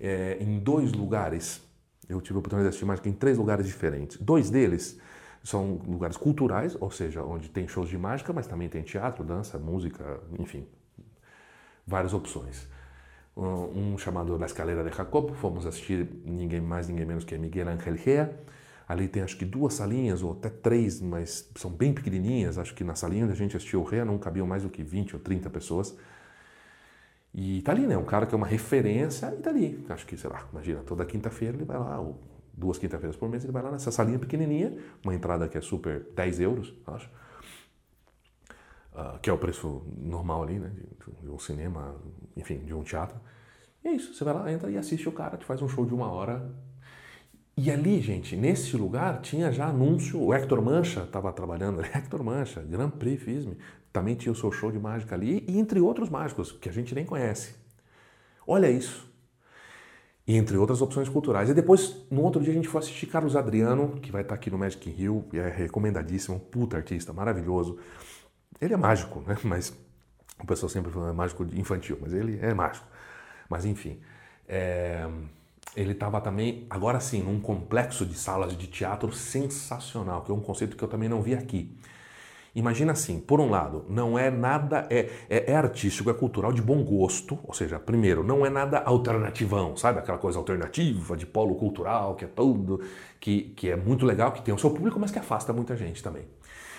é, 0.00 0.38
em 0.40 0.58
dois 0.58 0.90
lugares. 0.94 1.60
Eu 2.08 2.22
tive 2.22 2.36
a 2.36 2.38
oportunidade 2.38 2.64
de 2.64 2.68
assistir 2.70 2.86
mágica 2.86 3.06
em 3.06 3.12
três 3.12 3.36
lugares 3.36 3.66
diferentes. 3.66 4.16
Dois 4.16 4.48
deles 4.48 4.98
são 5.42 5.78
lugares 5.86 6.16
culturais, 6.16 6.74
ou 6.80 6.90
seja, 6.90 7.22
onde 7.22 7.50
tem 7.50 7.68
shows 7.68 7.90
de 7.90 7.98
mágica, 7.98 8.32
mas 8.32 8.46
também 8.46 8.66
tem 8.66 8.80
teatro, 8.82 9.22
dança, 9.22 9.58
música, 9.58 10.22
enfim, 10.38 10.66
várias 11.86 12.14
opções. 12.14 12.66
Um 13.36 13.98
chamado 13.98 14.38
La 14.38 14.46
Escalera 14.46 14.82
de 14.82 14.96
Jacob, 14.96 15.34
fomos 15.34 15.66
assistir 15.66 16.08
ninguém 16.24 16.62
mais, 16.62 16.88
ninguém 16.88 17.04
menos 17.04 17.24
que 17.24 17.36
Miguel 17.36 17.68
Ángel 17.68 17.98
Gea, 17.98 18.34
Ali 18.86 19.08
tem 19.08 19.22
acho 19.22 19.36
que 19.36 19.44
duas 19.44 19.74
salinhas, 19.74 20.22
ou 20.22 20.32
até 20.32 20.50
três, 20.50 21.00
mas 21.00 21.50
são 21.56 21.70
bem 21.70 21.92
pequenininhas. 21.92 22.58
Acho 22.58 22.74
que 22.74 22.84
na 22.84 22.94
salinha 22.94 23.24
onde 23.24 23.32
a 23.32 23.36
gente 23.36 23.56
assistiu 23.56 23.80
o 23.80 23.84
Rei 23.84 24.04
não 24.04 24.18
cabiam 24.18 24.46
mais 24.46 24.62
do 24.62 24.68
que 24.68 24.82
20 24.82 25.14
ou 25.16 25.20
30 25.20 25.48
pessoas. 25.48 25.96
E 27.34 27.62
tá 27.62 27.72
ali, 27.72 27.86
né? 27.86 27.96
Um 27.96 28.04
cara 28.04 28.26
que 28.26 28.34
é 28.34 28.36
uma 28.36 28.46
referência 28.46 29.34
e 29.36 29.42
tá 29.42 29.50
ali. 29.50 29.84
Acho 29.88 30.06
que, 30.06 30.16
sei 30.16 30.30
lá, 30.30 30.46
imagina, 30.52 30.82
toda 30.82 31.04
quinta-feira 31.04 31.56
ele 31.56 31.64
vai 31.64 31.78
lá, 31.78 31.98
ou 31.98 32.20
duas 32.52 32.78
quinta-feiras 32.78 33.16
por 33.16 33.28
mês 33.28 33.42
ele 33.42 33.52
vai 33.52 33.62
lá 33.62 33.72
nessa 33.72 33.90
salinha 33.90 34.18
pequenininha, 34.18 34.76
uma 35.02 35.14
entrada 35.14 35.48
que 35.48 35.58
é 35.58 35.60
super 35.60 36.06
10 36.14 36.40
euros, 36.40 36.74
acho. 36.86 37.10
Uh, 38.92 39.18
que 39.20 39.28
é 39.28 39.32
o 39.32 39.38
preço 39.38 39.82
normal 39.98 40.44
ali, 40.44 40.58
né? 40.60 40.68
De, 40.68 41.22
de 41.22 41.30
um 41.30 41.38
cinema, 41.38 41.96
enfim, 42.36 42.58
de 42.58 42.72
um 42.72 42.84
teatro. 42.84 43.18
E 43.82 43.88
é 43.88 43.92
isso, 43.92 44.14
você 44.14 44.22
vai 44.22 44.34
lá, 44.34 44.52
entra 44.52 44.70
e 44.70 44.78
assiste 44.78 45.08
o 45.08 45.12
cara, 45.12 45.36
te 45.36 45.44
faz 45.44 45.60
um 45.60 45.68
show 45.68 45.84
de 45.84 45.92
uma 45.92 46.10
hora 46.10 46.54
e 47.56 47.70
ali, 47.70 48.00
gente, 48.00 48.36
nesse 48.36 48.76
lugar 48.76 49.20
tinha 49.20 49.52
já 49.52 49.68
anúncio, 49.68 50.20
o 50.20 50.34
Hector 50.34 50.60
Mancha 50.60 51.04
estava 51.04 51.32
trabalhando, 51.32 51.80
Hector 51.86 52.22
Mancha, 52.22 52.60
Grand 52.60 52.90
Prix 52.90 53.22
Fisme, 53.22 53.56
também 53.92 54.16
tinha 54.16 54.32
o 54.32 54.34
seu 54.34 54.50
show 54.50 54.72
de 54.72 54.78
mágica 54.78 55.14
ali, 55.14 55.44
e 55.46 55.56
entre 55.58 55.78
outros 55.78 56.10
mágicos, 56.10 56.50
que 56.50 56.68
a 56.68 56.72
gente 56.72 56.94
nem 56.94 57.04
conhece. 57.04 57.54
Olha 58.44 58.68
isso. 58.68 59.08
E 60.26 60.36
entre 60.36 60.56
outras 60.56 60.82
opções 60.82 61.08
culturais. 61.08 61.48
E 61.48 61.54
depois, 61.54 62.04
no 62.10 62.22
outro 62.22 62.42
dia, 62.42 62.50
a 62.50 62.56
gente 62.56 62.66
foi 62.66 62.80
assistir 62.80 63.06
Carlos 63.06 63.36
Adriano, 63.36 64.00
que 64.00 64.10
vai 64.10 64.22
estar 64.22 64.34
aqui 64.34 64.50
no 64.50 64.58
Magic 64.58 64.90
e 64.90 65.38
é 65.38 65.48
recomendadíssimo, 65.48 66.40
puta 66.40 66.76
artista, 66.76 67.12
maravilhoso. 67.12 67.78
Ele 68.60 68.74
é 68.74 68.76
mágico, 68.76 69.20
né? 69.20 69.36
Mas 69.44 69.72
o 70.42 70.46
pessoal 70.46 70.68
sempre 70.68 70.90
fala 70.90 71.10
é 71.10 71.12
mágico 71.12 71.46
infantil, 71.54 71.96
mas 72.00 72.12
ele 72.12 72.38
é 72.40 72.52
mágico. 72.52 72.86
Mas 73.48 73.64
enfim. 73.64 74.00
É 74.48 75.08
ele 75.76 75.92
estava 75.92 76.20
também, 76.20 76.66
agora 76.70 77.00
sim, 77.00 77.22
num 77.22 77.40
complexo 77.40 78.06
de 78.06 78.14
salas 78.14 78.56
de 78.56 78.66
teatro 78.66 79.12
sensacional, 79.12 80.22
que 80.22 80.30
é 80.30 80.34
um 80.34 80.40
conceito 80.40 80.76
que 80.76 80.84
eu 80.84 80.88
também 80.88 81.08
não 81.08 81.22
vi 81.22 81.34
aqui. 81.34 81.76
Imagina 82.54 82.92
assim, 82.92 83.18
por 83.18 83.40
um 83.40 83.50
lado, 83.50 83.84
não 83.88 84.16
é 84.16 84.30
nada, 84.30 84.86
é, 84.88 85.10
é, 85.28 85.50
é, 85.50 85.56
artístico, 85.56 86.08
é 86.08 86.14
cultural 86.14 86.52
de 86.52 86.62
bom 86.62 86.84
gosto, 86.84 87.36
ou 87.42 87.52
seja, 87.52 87.80
primeiro, 87.80 88.22
não 88.22 88.46
é 88.46 88.50
nada 88.50 88.78
alternativão, 88.78 89.76
sabe? 89.76 89.98
Aquela 89.98 90.18
coisa 90.18 90.38
alternativa, 90.38 91.16
de 91.16 91.26
polo 91.26 91.56
cultural, 91.56 92.14
que 92.14 92.24
é 92.24 92.28
tudo, 92.28 92.80
que, 93.18 93.52
que 93.56 93.70
é 93.70 93.76
muito 93.76 94.06
legal, 94.06 94.30
que 94.30 94.40
tem 94.40 94.54
o 94.54 94.58
seu 94.58 94.70
público, 94.70 95.00
mas 95.00 95.10
que 95.10 95.18
afasta 95.18 95.52
muita 95.52 95.76
gente 95.76 96.00
também. 96.00 96.22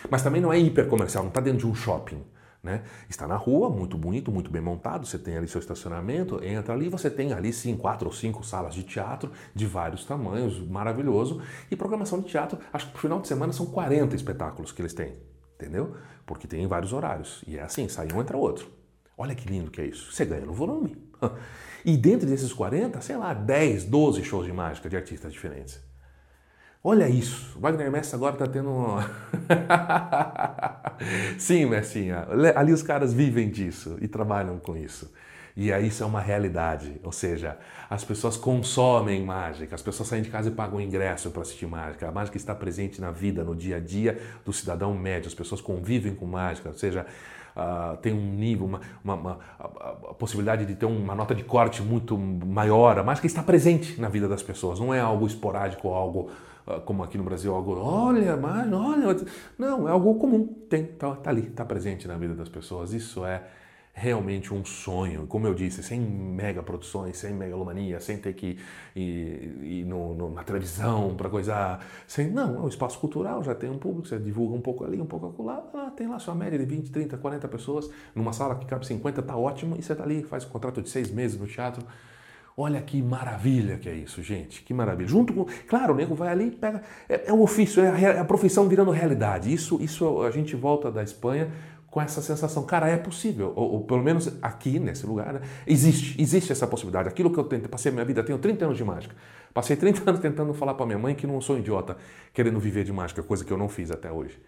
Mas 0.09 0.23
também 0.23 0.39
não 0.39 0.53
é 0.53 0.57
hiper 0.57 0.87
comercial, 0.87 1.23
não 1.23 1.29
está 1.29 1.41
dentro 1.41 1.59
de 1.59 1.67
um 1.67 1.75
shopping. 1.75 2.23
Né? 2.65 2.81
Está 3.07 3.27
na 3.27 3.35
rua, 3.35 3.69
muito 3.69 3.95
bonito, 3.95 4.31
muito 4.31 4.49
bem 4.49 4.59
montado, 4.59 5.05
você 5.05 5.19
tem 5.19 5.37
ali 5.37 5.47
seu 5.47 5.59
estacionamento, 5.59 6.43
entra 6.43 6.73
ali, 6.73 6.89
você 6.89 7.11
tem 7.11 7.31
ali 7.31 7.53
sim 7.53 7.77
quatro 7.77 8.07
ou 8.07 8.11
cinco 8.11 8.43
salas 8.43 8.73
de 8.73 8.81
teatro 8.81 9.31
de 9.53 9.67
vários 9.67 10.03
tamanhos, 10.03 10.59
maravilhoso. 10.67 11.43
E 11.69 11.75
programação 11.75 12.19
de 12.19 12.25
teatro, 12.25 12.57
acho 12.73 12.87
que 12.87 12.93
no 12.93 12.99
final 12.99 13.21
de 13.21 13.27
semana 13.27 13.53
são 13.53 13.67
40 13.67 14.15
espetáculos 14.15 14.71
que 14.71 14.81
eles 14.81 14.95
têm, 14.95 15.13
entendeu? 15.53 15.95
Porque 16.25 16.47
tem 16.47 16.65
vários 16.65 16.91
horários. 16.91 17.43
E 17.47 17.55
é 17.55 17.61
assim, 17.61 17.87
sai 17.87 18.07
um, 18.11 18.19
entra 18.19 18.35
outro. 18.35 18.67
Olha 19.15 19.35
que 19.35 19.47
lindo 19.47 19.69
que 19.69 19.79
é 19.79 19.85
isso. 19.85 20.11
Você 20.11 20.25
ganha 20.25 20.45
no 20.45 20.53
volume. 20.53 20.97
E 21.87 21.95
dentro 21.95 22.27
desses 22.27 22.51
40, 22.51 22.99
sei 22.99 23.15
lá, 23.15 23.31
10, 23.31 23.85
12 23.85 24.23
shows 24.23 24.47
de 24.47 24.51
mágica 24.51 24.89
de 24.89 24.97
artistas 24.97 25.31
diferentes. 25.31 25.79
Olha 26.87 27.09
isso, 27.09 27.57
Wagner 27.59 27.89
Messi 27.89 28.13
agora 28.13 28.33
está 28.35 28.45
tendo. 28.45 28.69
Sim, 31.39 31.65
Messinha, 31.65 32.27
ali 32.55 32.71
os 32.71 32.83
caras 32.83 33.11
vivem 33.11 33.49
disso 33.49 33.97
e 33.99 34.07
trabalham 34.07 34.59
com 34.59 34.77
isso. 34.77 35.11
E 35.57 35.73
aí 35.73 35.87
isso 35.87 36.03
é 36.03 36.05
uma 36.05 36.21
realidade, 36.21 37.01
ou 37.03 37.11
seja, 37.11 37.57
as 37.89 38.03
pessoas 38.03 38.37
consomem 38.37 39.25
mágica, 39.25 39.73
as 39.73 39.81
pessoas 39.81 40.09
saem 40.09 40.21
de 40.21 40.29
casa 40.29 40.49
e 40.49 40.51
pagam 40.51 40.79
ingresso 40.79 41.31
para 41.31 41.41
assistir 41.41 41.65
mágica. 41.65 42.07
A 42.07 42.11
mágica 42.11 42.37
está 42.37 42.53
presente 42.53 43.01
na 43.01 43.09
vida, 43.09 43.43
no 43.43 43.55
dia 43.55 43.77
a 43.77 43.79
dia 43.79 44.21
do 44.45 44.53
cidadão 44.53 44.93
médio, 44.93 45.27
as 45.27 45.33
pessoas 45.33 45.61
convivem 45.61 46.13
com 46.13 46.27
mágica, 46.27 46.69
ou 46.69 46.75
seja, 46.75 47.03
uh, 47.55 47.97
tem 47.97 48.13
um 48.13 48.35
nível, 48.35 48.67
uma, 48.67 48.81
uma, 49.03 49.15
uma 49.15 49.39
a, 49.57 49.65
a, 49.65 50.13
possibilidade 50.13 50.67
de 50.67 50.75
ter 50.75 50.85
uma 50.85 51.15
nota 51.15 51.33
de 51.33 51.43
corte 51.43 51.81
muito 51.81 52.15
maior. 52.15 52.99
A 52.99 53.03
mágica 53.03 53.25
está 53.25 53.41
presente 53.41 53.99
na 53.99 54.07
vida 54.07 54.27
das 54.27 54.43
pessoas, 54.43 54.79
não 54.79 54.93
é 54.93 54.99
algo 54.99 55.25
esporádico, 55.25 55.87
algo 55.89 56.29
ah, 56.29 56.54
como 56.85 57.03
aqui 57.03 57.17
no 57.17 57.23
Brasil, 57.23 57.53
algo, 57.53 57.75
olha, 57.77 58.35
mas 58.35 58.71
olha, 58.71 59.15
não, 59.57 59.87
é 59.87 59.91
algo 59.91 60.15
comum, 60.15 60.45
tem, 60.69 60.85
tá, 60.85 61.15
tá 61.15 61.29
ali, 61.29 61.43
tá 61.43 61.63
presente 61.63 62.07
na 62.07 62.17
vida 62.17 62.33
das 62.33 62.49
pessoas. 62.49 62.93
Isso 62.93 63.25
é 63.25 63.43
realmente 63.95 64.53
um 64.53 64.63
sonho. 64.65 65.25
Como 65.25 65.47
eu 65.47 65.53
disse, 65.53 65.81
sem 65.81 65.99
mega 65.99 66.61
produções, 66.61 67.17
sem 67.17 67.33
megalomania, 67.33 67.99
sem 68.01 68.17
ter 68.17 68.33
que 68.33 68.59
ir, 68.93 69.57
ir 69.63 69.85
no, 69.85 70.13
no, 70.13 70.29
na 70.33 70.43
televisão 70.43 71.15
para 71.15 71.29
coisar. 71.29 71.83
Sem, 72.05 72.29
não, 72.29 72.57
é 72.57 72.59
um 72.59 72.67
espaço 72.67 72.99
cultural, 72.99 73.41
já 73.41 73.55
tem 73.55 73.69
um 73.69 73.77
público, 73.77 74.07
você 74.07 74.19
divulga 74.19 74.53
um 74.53 74.61
pouco 74.61 74.83
ali, 74.83 75.01
um 75.01 75.05
pouco 75.05 75.27
acolá, 75.27 75.63
ah, 75.73 75.91
tem 75.95 76.07
lá 76.07 76.19
sua 76.19 76.35
média 76.35 76.59
de 76.59 76.65
20, 76.65 76.91
30, 76.91 77.17
40 77.17 77.47
pessoas, 77.47 77.89
numa 78.13 78.33
sala 78.33 78.55
que 78.55 78.65
cabe 78.65 78.85
50, 78.85 79.21
tá 79.21 79.37
ótimo, 79.37 79.77
e 79.79 79.81
você 79.81 79.95
tá 79.95 80.03
ali, 80.03 80.23
faz 80.23 80.45
um 80.45 80.49
contrato 80.49 80.81
de 80.81 80.89
seis 80.89 81.09
meses 81.09 81.39
no 81.39 81.47
teatro. 81.47 81.85
Olha 82.57 82.81
que 82.81 83.01
maravilha 83.01 83.77
que 83.77 83.89
é 83.89 83.93
isso, 83.93 84.23
gente. 84.23 84.63
Que 84.63 84.73
maravilha. 84.73 85.07
Junto 85.09 85.33
com. 85.33 85.45
Claro, 85.67 85.93
o 85.93 85.95
nego 85.95 86.15
vai 86.15 86.29
ali 86.29 86.51
pega. 86.51 86.81
É, 87.09 87.29
é 87.29 87.33
o 87.33 87.41
ofício, 87.41 87.83
é 87.83 87.89
a, 87.89 87.99
é 87.99 88.19
a, 88.19 88.25
profissão 88.25 88.69
virando 88.69 88.91
realidade. 88.91 89.53
Isso, 89.53 89.77
isso 89.81 90.21
a 90.21 90.31
gente 90.31 90.55
volta 90.55 90.89
da 90.89 91.03
Espanha 91.03 91.51
com 91.91 92.01
essa 92.01 92.21
sensação. 92.21 92.63
Cara, 92.65 92.87
é 92.87 92.95
possível. 92.95 93.51
Ou, 93.57 93.73
ou 93.73 93.83
pelo 93.83 94.01
menos 94.01 94.31
aqui, 94.41 94.79
nesse 94.79 95.05
lugar, 95.05 95.33
né? 95.33 95.41
existe. 95.67 96.21
Existe 96.21 96.53
essa 96.53 96.65
possibilidade. 96.65 97.09
Aquilo 97.09 97.29
que 97.29 97.37
eu 97.37 97.43
tento, 97.43 97.67
passei 97.67 97.91
a 97.91 97.93
minha 97.93 98.05
vida, 98.05 98.23
tenho 98.23 98.39
30 98.39 98.65
anos 98.65 98.77
de 98.77 98.85
mágica. 98.85 99.15
Passei 99.53 99.75
30 99.75 100.09
anos 100.09 100.21
tentando 100.21 100.53
falar 100.53 100.75
para 100.75 100.85
minha 100.85 100.99
mãe 100.99 101.13
que 101.13 101.27
não 101.27 101.41
sou 101.41 101.57
idiota, 101.57 101.97
querendo 102.33 102.59
viver 102.59 102.85
de 102.85 102.93
mágica, 102.93 103.21
coisa 103.21 103.43
que 103.43 103.51
eu 103.51 103.57
não 103.57 103.67
fiz 103.67 103.91
até 103.91 104.09
hoje. 104.09 104.39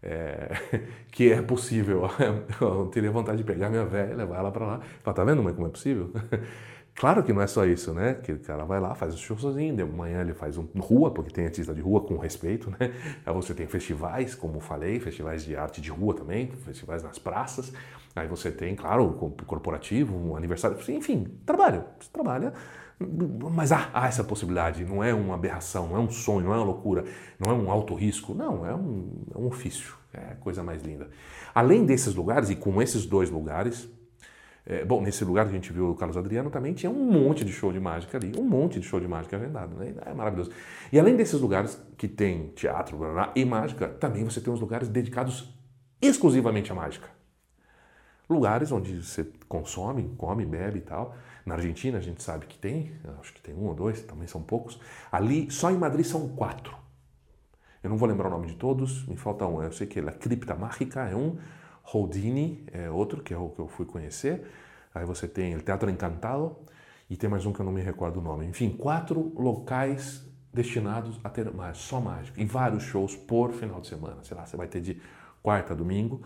É, 0.00 0.50
que 1.10 1.32
é 1.32 1.42
possível. 1.42 2.02
Eu 2.60 2.86
teria 2.86 3.10
vontade 3.10 3.38
de 3.38 3.44
pegar 3.44 3.68
minha 3.68 3.84
velha, 3.84 4.14
levar 4.14 4.38
ela 4.38 4.52
para 4.52 4.64
lá. 4.64 4.80
Falar, 5.02 5.14
tá 5.14 5.24
vendo, 5.24 5.42
mãe, 5.42 5.52
como 5.52 5.66
é 5.66 5.70
possível? 5.70 6.12
Claro 6.98 7.22
que 7.22 7.32
não 7.32 7.40
é 7.40 7.46
só 7.46 7.64
isso, 7.64 7.94
né? 7.94 8.14
Que 8.14 8.32
o 8.32 8.40
cara 8.40 8.64
vai 8.64 8.80
lá, 8.80 8.92
faz 8.92 9.14
o 9.14 9.18
show 9.18 9.38
sozinho, 9.38 9.76
de 9.76 9.84
manhã 9.84 10.20
ele 10.20 10.34
faz 10.34 10.58
um 10.58 10.66
rua, 10.80 11.12
porque 11.12 11.30
tem 11.30 11.44
artista 11.44 11.72
de 11.72 11.80
rua 11.80 12.00
com 12.00 12.16
respeito, 12.16 12.70
né? 12.72 12.92
Aí 13.24 13.32
você 13.32 13.54
tem 13.54 13.68
festivais, 13.68 14.34
como 14.34 14.58
falei, 14.58 14.98
festivais 14.98 15.44
de 15.44 15.54
arte 15.54 15.80
de 15.80 15.90
rua 15.90 16.12
também, 16.12 16.50
festivais 16.64 17.04
nas 17.04 17.16
praças. 17.16 17.72
Aí 18.16 18.26
você 18.26 18.50
tem, 18.50 18.74
claro, 18.74 19.04
o 19.04 19.30
corporativo, 19.30 20.12
um 20.12 20.34
aniversário, 20.34 20.76
enfim, 20.88 21.28
trabalho. 21.46 21.84
Você 22.00 22.10
trabalha, 22.12 22.52
mas 22.98 23.70
há, 23.70 23.90
há, 23.94 24.08
essa 24.08 24.24
possibilidade, 24.24 24.84
não 24.84 25.02
é 25.04 25.14
uma 25.14 25.36
aberração, 25.36 25.86
não 25.86 25.96
é 25.98 26.00
um 26.00 26.10
sonho, 26.10 26.46
não 26.46 26.52
é 26.52 26.56
uma 26.56 26.64
loucura, 26.64 27.04
não 27.38 27.52
é 27.52 27.54
um 27.54 27.70
alto 27.70 27.94
risco, 27.94 28.34
não, 28.34 28.66
é 28.66 28.74
um, 28.74 29.22
é 29.32 29.38
um 29.38 29.46
ofício, 29.46 29.94
é 30.12 30.32
a 30.32 30.34
coisa 30.34 30.64
mais 30.64 30.82
linda. 30.82 31.08
Além 31.54 31.86
desses 31.86 32.12
lugares, 32.16 32.50
e 32.50 32.56
com 32.56 32.82
esses 32.82 33.06
dois 33.06 33.30
lugares, 33.30 33.88
É, 34.70 34.84
bom, 34.84 35.00
nesse 35.00 35.24
lugar 35.24 35.46
que 35.46 35.50
a 35.50 35.54
gente 35.54 35.72
viu 35.72 35.92
o 35.92 35.94
Carlos 35.94 36.14
Adriano 36.18 36.50
também 36.50 36.74
tinha 36.74 36.92
um 36.92 37.10
monte 37.10 37.42
de 37.42 37.50
show 37.50 37.72
de 37.72 37.80
mágica 37.80 38.18
ali, 38.18 38.38
um 38.38 38.44
monte 38.44 38.78
de 38.78 38.86
show 38.86 39.00
de 39.00 39.08
mágica 39.08 39.38
agendado, 39.38 39.74
né? 39.76 39.94
É 40.04 40.12
maravilhoso. 40.12 40.50
E 40.92 41.00
além 41.00 41.16
desses 41.16 41.40
lugares 41.40 41.82
que 41.96 42.06
tem 42.06 42.48
teatro 42.48 43.00
e 43.34 43.46
mágica, 43.46 43.88
também 43.88 44.22
você 44.24 44.42
tem 44.42 44.52
os 44.52 44.60
lugares 44.60 44.86
dedicados 44.86 45.58
exclusivamente 46.02 46.70
à 46.70 46.74
mágica. 46.74 47.08
Lugares 48.28 48.70
onde 48.70 49.02
você 49.02 49.26
consome, 49.48 50.14
come, 50.18 50.44
bebe 50.44 50.80
e 50.80 50.82
tal. 50.82 51.16
Na 51.46 51.54
Argentina 51.54 51.96
a 51.96 52.02
gente 52.02 52.22
sabe 52.22 52.44
que 52.44 52.58
tem, 52.58 52.92
acho 53.18 53.32
que 53.32 53.40
tem 53.40 53.54
um 53.54 53.68
ou 53.68 53.74
dois, 53.74 54.02
também 54.02 54.26
são 54.26 54.42
poucos. 54.42 54.78
Ali, 55.10 55.50
só 55.50 55.70
em 55.70 55.78
Madrid 55.78 56.04
são 56.04 56.28
quatro. 56.28 56.76
Eu 57.82 57.88
não 57.88 57.96
vou 57.96 58.06
lembrar 58.06 58.28
o 58.28 58.30
nome 58.30 58.48
de 58.48 58.54
todos, 58.54 59.06
me 59.06 59.16
falta 59.16 59.46
um. 59.46 59.62
Eu 59.62 59.72
sei 59.72 59.86
que 59.86 59.98
a 59.98 60.12
Cripta 60.12 60.54
Mágica 60.54 61.08
é 61.08 61.16
um, 61.16 61.38
Houdini 61.92 62.64
é 62.72 62.90
outro, 62.90 63.22
que 63.22 63.32
é 63.32 63.38
o 63.38 63.48
que 63.48 63.58
eu 63.58 63.68
fui 63.68 63.86
conhecer. 63.86 64.44
Aí 64.94 65.04
você 65.04 65.26
tem 65.26 65.56
o 65.56 65.62
Teatro 65.62 65.90
Encantado 65.90 66.56
e 67.08 67.16
tem 67.16 67.28
mais 67.28 67.46
um 67.46 67.52
que 67.52 67.60
eu 67.60 67.64
não 67.64 67.72
me 67.72 67.80
recordo 67.80 68.20
o 68.20 68.22
nome. 68.22 68.46
Enfim, 68.46 68.70
quatro 68.70 69.32
locais 69.36 70.26
destinados 70.52 71.18
a 71.22 71.28
ter 71.28 71.50
mais, 71.52 71.78
só 71.78 72.00
mágica. 72.00 72.40
E 72.40 72.44
vários 72.44 72.82
shows 72.82 73.16
por 73.16 73.52
final 73.52 73.80
de 73.80 73.88
semana. 73.88 74.22
Sei 74.22 74.36
lá, 74.36 74.44
você 74.44 74.56
vai 74.56 74.66
ter 74.66 74.80
de 74.80 75.00
quarta 75.42 75.72
a 75.72 75.76
domingo, 75.76 76.22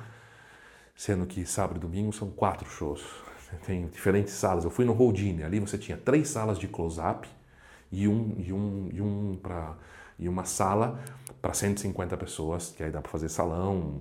sendo 0.96 1.26
que 1.26 1.44
sábado 1.44 1.76
e 1.76 1.80
domingo 1.80 2.12
são 2.12 2.30
quatro 2.30 2.68
shows. 2.68 3.04
Tem 3.66 3.86
diferentes 3.86 4.32
salas. 4.32 4.64
Eu 4.64 4.70
fui 4.70 4.84
no 4.84 4.98
Houdini, 4.98 5.42
ali 5.44 5.60
você 5.60 5.78
tinha 5.78 5.96
três 5.96 6.28
salas 6.28 6.58
de 6.58 6.66
close-up 6.66 7.28
e, 7.90 8.08
um, 8.08 8.34
e, 8.38 8.52
um, 8.52 8.88
e, 8.92 9.00
um 9.00 9.38
pra, 9.40 9.76
e 10.18 10.28
uma 10.28 10.44
sala 10.44 10.98
para 11.40 11.52
150 11.52 12.16
pessoas, 12.16 12.70
que 12.70 12.82
aí 12.82 12.90
dá 12.90 13.00
para 13.00 13.10
fazer 13.10 13.28
salão, 13.28 14.00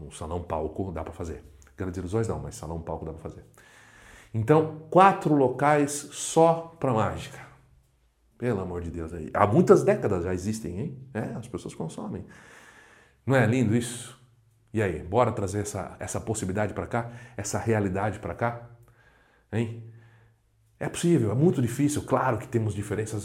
um 0.00 0.10
salão 0.10 0.42
palco 0.42 0.92
dá 0.92 1.02
para 1.02 1.12
fazer. 1.12 1.44
Grandes 1.76 1.98
ilusões 1.98 2.26
não, 2.28 2.38
mas 2.38 2.54
salão 2.54 2.80
palco 2.80 3.04
dá 3.04 3.12
para 3.12 3.22
fazer. 3.22 3.44
Então, 4.32 4.82
quatro 4.90 5.34
locais 5.34 5.92
só 6.12 6.74
para 6.78 6.92
mágica. 6.92 7.38
Pelo 8.36 8.60
amor 8.60 8.82
de 8.82 8.90
Deus 8.90 9.12
aí. 9.12 9.30
Há 9.34 9.46
muitas 9.46 9.82
décadas 9.82 10.24
já 10.24 10.32
existem, 10.32 10.78
hein? 10.78 11.08
É, 11.12 11.20
as 11.36 11.48
pessoas 11.48 11.74
consomem. 11.74 12.24
Não 13.26 13.34
é 13.34 13.44
lindo 13.46 13.74
isso? 13.74 14.18
E 14.72 14.82
aí, 14.82 15.02
bora 15.02 15.32
trazer 15.32 15.60
essa, 15.60 15.96
essa 15.98 16.20
possibilidade 16.20 16.74
para 16.74 16.86
cá? 16.86 17.10
Essa 17.36 17.58
realidade 17.58 18.18
para 18.18 18.34
cá? 18.34 18.70
Hein? 19.52 19.82
É 20.78 20.88
possível, 20.88 21.32
é 21.32 21.34
muito 21.34 21.60
difícil. 21.60 22.02
Claro 22.02 22.38
que 22.38 22.46
temos 22.46 22.74
diferenças 22.74 23.24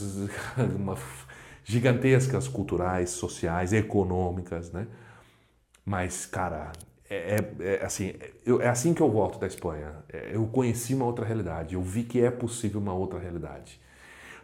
gigantescas 1.64 2.48
culturais, 2.48 3.12
sociais, 3.12 3.72
econômicas, 3.72 4.72
né? 4.72 4.88
Mas, 5.86 6.26
cara, 6.26 6.72
é, 7.10 7.38
é, 7.60 7.76
é 7.76 7.86
assim, 7.86 8.14
eu, 8.46 8.62
é 8.62 8.70
assim 8.70 8.94
que 8.94 9.02
eu 9.02 9.10
volto 9.10 9.40
da 9.40 9.48
Espanha. 9.48 9.96
É, 10.12 10.32
eu 10.36 10.46
conheci 10.48 10.96
uma 10.96 11.06
outra 11.06 11.26
realidade, 11.26 11.76
eu 11.76 11.82
vi 11.82 12.04
que 12.04 12.22
é 12.22 12.32
possível 12.32 12.80
uma 12.80 12.94
outra 12.94 13.20
realidade. 13.20 13.80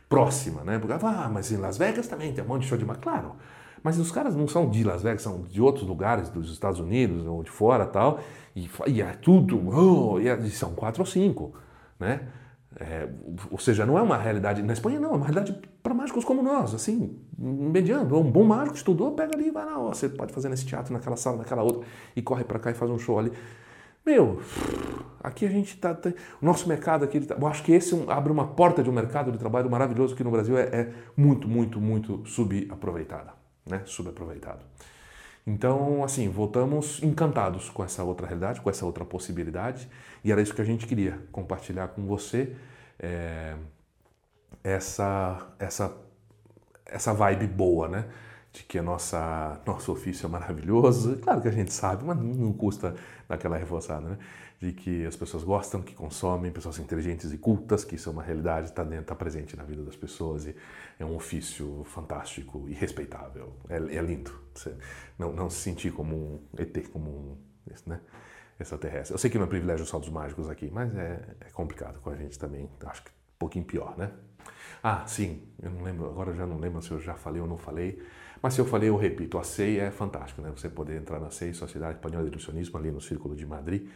Próxima, 0.07 0.63
né? 0.63 0.79
Porque, 0.79 0.93
ah, 1.05 1.29
mas 1.31 1.51
em 1.51 1.57
Las 1.57 1.77
Vegas 1.77 2.07
também 2.07 2.33
tem 2.33 2.43
um 2.43 2.47
monte 2.47 2.63
de 2.63 2.67
show 2.67 2.77
de 2.77 2.85
mágica. 2.85 3.09
Claro, 3.09 3.35
mas 3.83 3.97
os 3.99 4.11
caras 4.11 4.35
não 4.35 4.47
são 4.47 4.69
de 4.69 4.83
Las 4.83 5.03
Vegas, 5.03 5.21
são 5.21 5.43
de 5.43 5.61
outros 5.61 5.87
lugares 5.87 6.29
dos 6.29 6.51
Estados 6.51 6.79
Unidos 6.79 7.25
ou 7.25 7.43
de 7.43 7.51
fora 7.51 7.85
tal. 7.85 8.19
E, 8.55 8.69
e 8.87 9.01
é 9.01 9.13
tudo, 9.13 9.69
oh, 9.69 10.19
e 10.19 10.49
são 10.49 10.73
quatro 10.73 11.01
ou 11.01 11.05
cinco, 11.05 11.53
né? 11.99 12.27
É, 12.75 13.09
ou 13.49 13.57
seja, 13.57 13.85
não 13.85 13.97
é 13.97 14.01
uma 14.01 14.17
realidade. 14.17 14.61
Na 14.61 14.73
Espanha, 14.73 14.99
não, 14.99 15.11
é 15.11 15.15
uma 15.15 15.25
realidade 15.25 15.59
para 15.81 15.93
mágicos 15.93 16.23
como 16.23 16.43
nós, 16.43 16.73
assim, 16.73 17.17
mediano. 17.37 18.19
Um 18.19 18.31
bom 18.31 18.43
mágico 18.43 18.75
estudou, 18.75 19.11
pega 19.11 19.35
ali 19.35 19.47
e 19.47 19.51
vai 19.51 19.65
lá. 19.65 19.79
Ó, 19.79 19.93
você 19.93 20.07
pode 20.07 20.33
fazer 20.33 20.49
nesse 20.49 20.65
teatro, 20.65 20.93
naquela 20.93 21.15
sala, 21.15 21.37
naquela 21.37 21.63
outra, 21.63 21.83
e 22.15 22.21
corre 22.21 22.43
para 22.43 22.59
cá 22.59 22.71
e 22.71 22.73
faz 22.73 22.91
um 22.91 22.99
show 22.99 23.17
ali. 23.17 23.31
Meu, 24.05 24.39
aqui 25.21 25.45
a 25.45 25.49
gente 25.49 25.75
está. 25.75 25.93
Tá, 25.93 26.09
o 26.41 26.45
nosso 26.45 26.67
mercado 26.69 27.03
aqui, 27.03 27.19
tá, 27.19 27.35
eu 27.39 27.47
acho 27.47 27.63
que 27.63 27.71
esse 27.71 27.95
abre 28.07 28.31
uma 28.31 28.47
porta 28.47 28.83
de 28.83 28.89
um 28.89 28.93
mercado 28.93 29.31
de 29.31 29.37
trabalho 29.37 29.69
maravilhoso 29.69 30.15
que 30.15 30.23
no 30.23 30.31
Brasil 30.31 30.57
é, 30.57 30.63
é 30.63 30.93
muito, 31.17 31.47
muito, 31.47 31.81
muito 31.81 32.25
subaproveitado. 32.25 33.31
Né? 33.65 33.81
Subaproveitado. 33.85 34.59
Então, 35.45 36.03
assim, 36.03 36.29
voltamos 36.29 37.01
encantados 37.01 37.69
com 37.69 37.83
essa 37.83 38.03
outra 38.03 38.27
realidade, 38.27 38.61
com 38.61 38.69
essa 38.69 38.85
outra 38.85 39.03
possibilidade, 39.03 39.89
e 40.23 40.31
era 40.31 40.41
isso 40.41 40.53
que 40.53 40.61
a 40.61 40.65
gente 40.65 40.85
queria 40.85 41.19
compartilhar 41.31 41.87
com 41.89 42.05
você, 42.05 42.55
é, 42.99 43.55
essa, 44.63 45.47
essa, 45.57 45.95
essa 46.85 47.13
vibe 47.13 47.47
boa, 47.47 47.87
né? 47.87 48.05
De 48.51 48.63
que 48.63 48.81
nossa, 48.81 49.61
nosso 49.65 49.91
ofício 49.91 50.25
é 50.25 50.29
maravilhoso, 50.29 51.17
claro 51.17 51.41
que 51.41 51.47
a 51.47 51.51
gente 51.51 51.71
sabe, 51.71 52.03
mas 52.03 52.17
não 52.17 52.51
custa 52.51 52.95
daquela 53.27 53.57
reforçada, 53.57 54.09
né? 54.09 54.17
De 54.59 54.73
que 54.73 55.05
as 55.05 55.15
pessoas 55.15 55.43
gostam, 55.43 55.81
que 55.81 55.95
consomem, 55.95 56.51
pessoas 56.51 56.77
inteligentes 56.79 57.31
e 57.31 57.37
cultas, 57.37 57.85
que 57.85 57.95
isso 57.95 58.09
é 58.09 58.11
uma 58.11 58.21
realidade, 58.21 58.67
está 58.67 58.85
tá 59.03 59.15
presente 59.15 59.55
na 59.55 59.63
vida 59.63 59.83
das 59.83 59.95
pessoas 59.95 60.45
e 60.45 60.55
é 60.99 61.05
um 61.05 61.15
ofício 61.15 61.83
fantástico 61.85 62.65
e 62.67 62.73
respeitável. 62.73 63.53
É, 63.69 63.77
é 63.77 64.01
lindo. 64.01 64.31
Você 64.53 64.75
não, 65.17 65.31
não 65.31 65.49
se 65.49 65.59
sentir 65.59 65.93
como 65.93 66.15
um 66.15 66.41
ET, 66.57 66.89
como 66.89 67.09
um 67.09 67.37
né, 67.85 68.01
extraterrestre. 68.59 69.13
Eu 69.13 69.17
sei 69.17 69.29
que 69.29 69.37
não 69.37 69.45
é 69.45 69.47
privilégio 69.47 69.85
só 69.85 69.97
dos 69.97 70.09
mágicos 70.09 70.49
aqui, 70.49 70.69
mas 70.69 70.93
é, 70.93 71.21
é 71.39 71.49
complicado 71.51 72.01
com 72.01 72.09
a 72.09 72.15
gente 72.15 72.37
também. 72.37 72.69
Acho 72.85 73.03
que 73.03 73.11
um 73.11 73.39
pouquinho 73.39 73.63
pior, 73.63 73.97
né? 73.97 74.11
Ah, 74.83 75.05
sim, 75.07 75.41
eu 75.61 75.69
não 75.71 75.83
lembro, 75.83 76.05
agora 76.05 76.31
eu 76.31 76.35
já 76.35 76.45
não 76.45 76.57
lembro 76.57 76.81
se 76.81 76.91
eu 76.91 76.99
já 76.99 77.13
falei 77.13 77.41
ou 77.41 77.47
não 77.47 77.57
falei, 77.57 78.01
mas 78.41 78.53
se 78.53 78.61
eu 78.61 78.65
falei, 78.65 78.89
eu 78.89 78.95
repito, 78.95 79.37
a 79.37 79.43
CEI 79.43 79.79
é 79.79 79.91
fantástico, 79.91 80.41
né? 80.41 80.51
Você 80.55 80.69
poder 80.69 80.97
entrar 80.97 81.19
na 81.19 81.29
CEI, 81.29 81.53
Sociedade 81.53 81.95
Espanhola 81.95 82.23
de 82.23 82.31
Ilusionismo, 82.31 82.77
ali 82.77 82.91
no 82.91 83.01
Círculo 83.01 83.35
de 83.35 83.45
Madrid, 83.45 83.89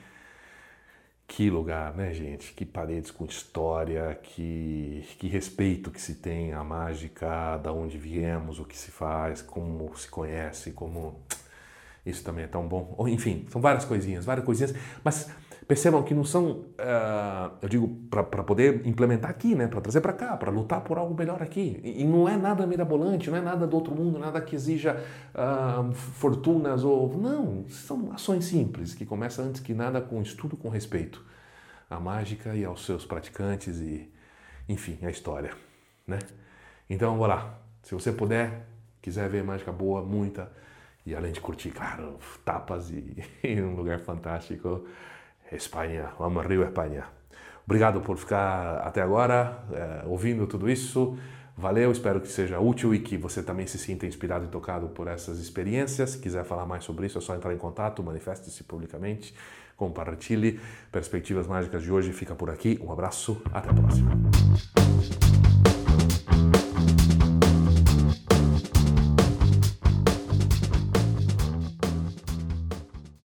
que 1.27 1.49
lugar, 1.49 1.95
né, 1.95 2.13
gente? 2.13 2.53
Que 2.53 2.65
paredes 2.65 3.11
com 3.11 3.25
história, 3.25 4.13
que, 4.21 5.03
que 5.17 5.27
respeito 5.27 5.89
que 5.91 6.01
se 6.01 6.15
tem 6.15 6.53
à 6.53 6.63
mágica, 6.63 7.57
da 7.57 7.71
onde 7.71 7.97
viemos, 7.97 8.59
o 8.59 8.65
que 8.65 8.77
se 8.77 8.91
faz, 8.91 9.41
como 9.41 9.95
se 9.97 10.07
conhece, 10.07 10.71
como. 10.71 11.19
Isso 12.05 12.21
também 12.23 12.43
é 12.43 12.47
tão 12.47 12.67
bom. 12.67 12.95
Enfim, 13.07 13.45
são 13.49 13.61
várias 13.61 13.85
coisinhas, 13.85 14.25
várias 14.25 14.45
coisinhas, 14.45 14.75
mas 15.03 15.29
percebam 15.67 16.03
que 16.03 16.13
não 16.13 16.23
são, 16.23 16.51
uh, 16.51 17.51
eu 17.61 17.69
digo, 17.69 17.87
para 18.09 18.43
poder 18.43 18.85
implementar 18.85 19.29
aqui, 19.29 19.55
né, 19.55 19.67
para 19.67 19.81
trazer 19.81 20.01
para 20.01 20.13
cá, 20.13 20.35
para 20.35 20.51
lutar 20.51 20.81
por 20.81 20.97
algo 20.97 21.15
melhor 21.15 21.41
aqui. 21.41 21.79
E, 21.83 22.01
e, 22.01 22.03
não 22.05 22.27
é 22.27 22.37
nada 22.37 22.65
mirabolante, 22.67 23.29
não 23.29 23.37
é 23.37 23.41
nada 23.41 23.65
do 23.65 23.75
outro 23.75 23.95
mundo, 23.95 24.19
nada 24.19 24.41
que 24.41 24.55
exija 24.55 25.01
uh, 25.33 25.93
fortunas 25.93 26.83
ou. 26.83 27.17
Não, 27.17 27.65
são 27.69 28.11
ações 28.11 28.45
simples, 28.45 28.93
que 28.93 29.05
começam 29.05 29.45
antes 29.45 29.61
que 29.61 29.73
nada 29.73 30.01
com 30.01 30.21
estudo, 30.21 30.57
com 30.57 30.69
respeito 30.69 31.23
à 31.89 31.99
mágica 31.99 32.55
e 32.55 32.65
aos 32.65 32.85
seus 32.85 33.05
praticantes 33.05 33.79
e, 33.79 34.11
enfim, 34.67 34.97
a 35.03 35.09
história, 35.09 35.53
né? 36.07 36.19
Então, 36.89 37.11
vamos 37.11 37.27
lá. 37.27 37.59
Se 37.83 37.93
você 37.93 38.11
puder, 38.11 38.65
quiser 39.01 39.29
ver 39.29 39.43
mágica 39.43 39.71
boa, 39.71 40.01
muita, 40.01 40.51
e 41.05 41.15
além 41.15 41.31
de 41.31 41.41
curtir, 41.41 41.71
claro, 41.71 42.17
tapas 42.45 42.89
e, 42.89 43.23
e 43.43 43.61
um 43.61 43.75
lugar 43.75 43.99
fantástico, 43.99 44.85
Espanha, 45.55 46.09
vamos 46.17 46.45
Rio 46.45 46.63
Espanha. 46.63 47.05
Obrigado 47.65 48.01
por 48.01 48.17
ficar 48.17 48.77
até 48.79 49.01
agora 49.01 49.59
é, 49.71 50.03
ouvindo 50.05 50.45
tudo 50.45 50.69
isso. 50.69 51.17
Valeu, 51.55 51.91
espero 51.91 52.19
que 52.19 52.27
seja 52.27 52.59
útil 52.59 52.95
e 52.95 52.99
que 52.99 53.15
você 53.15 53.43
também 53.43 53.67
se 53.67 53.77
sinta 53.77 54.07
inspirado 54.07 54.45
e 54.45 54.47
tocado 54.47 54.87
por 54.87 55.07
essas 55.07 55.39
experiências. 55.39 56.11
Se 56.11 56.17
quiser 56.17 56.43
falar 56.43 56.65
mais 56.65 56.83
sobre 56.83 57.05
isso, 57.05 57.17
é 57.17 57.21
só 57.21 57.35
entrar 57.35 57.53
em 57.53 57.57
contato, 57.57 58.01
manifeste-se 58.01 58.63
publicamente, 58.63 59.35
compartilhe. 59.77 60.59
Perspectivas 60.91 61.45
Mágicas 61.45 61.83
de 61.83 61.91
hoje 61.91 62.11
fica 62.11 62.33
por 62.33 62.49
aqui. 62.49 62.79
Um 62.83 62.91
abraço, 62.91 63.41
até 63.53 63.69
a 63.69 63.73
próxima. 63.73 64.11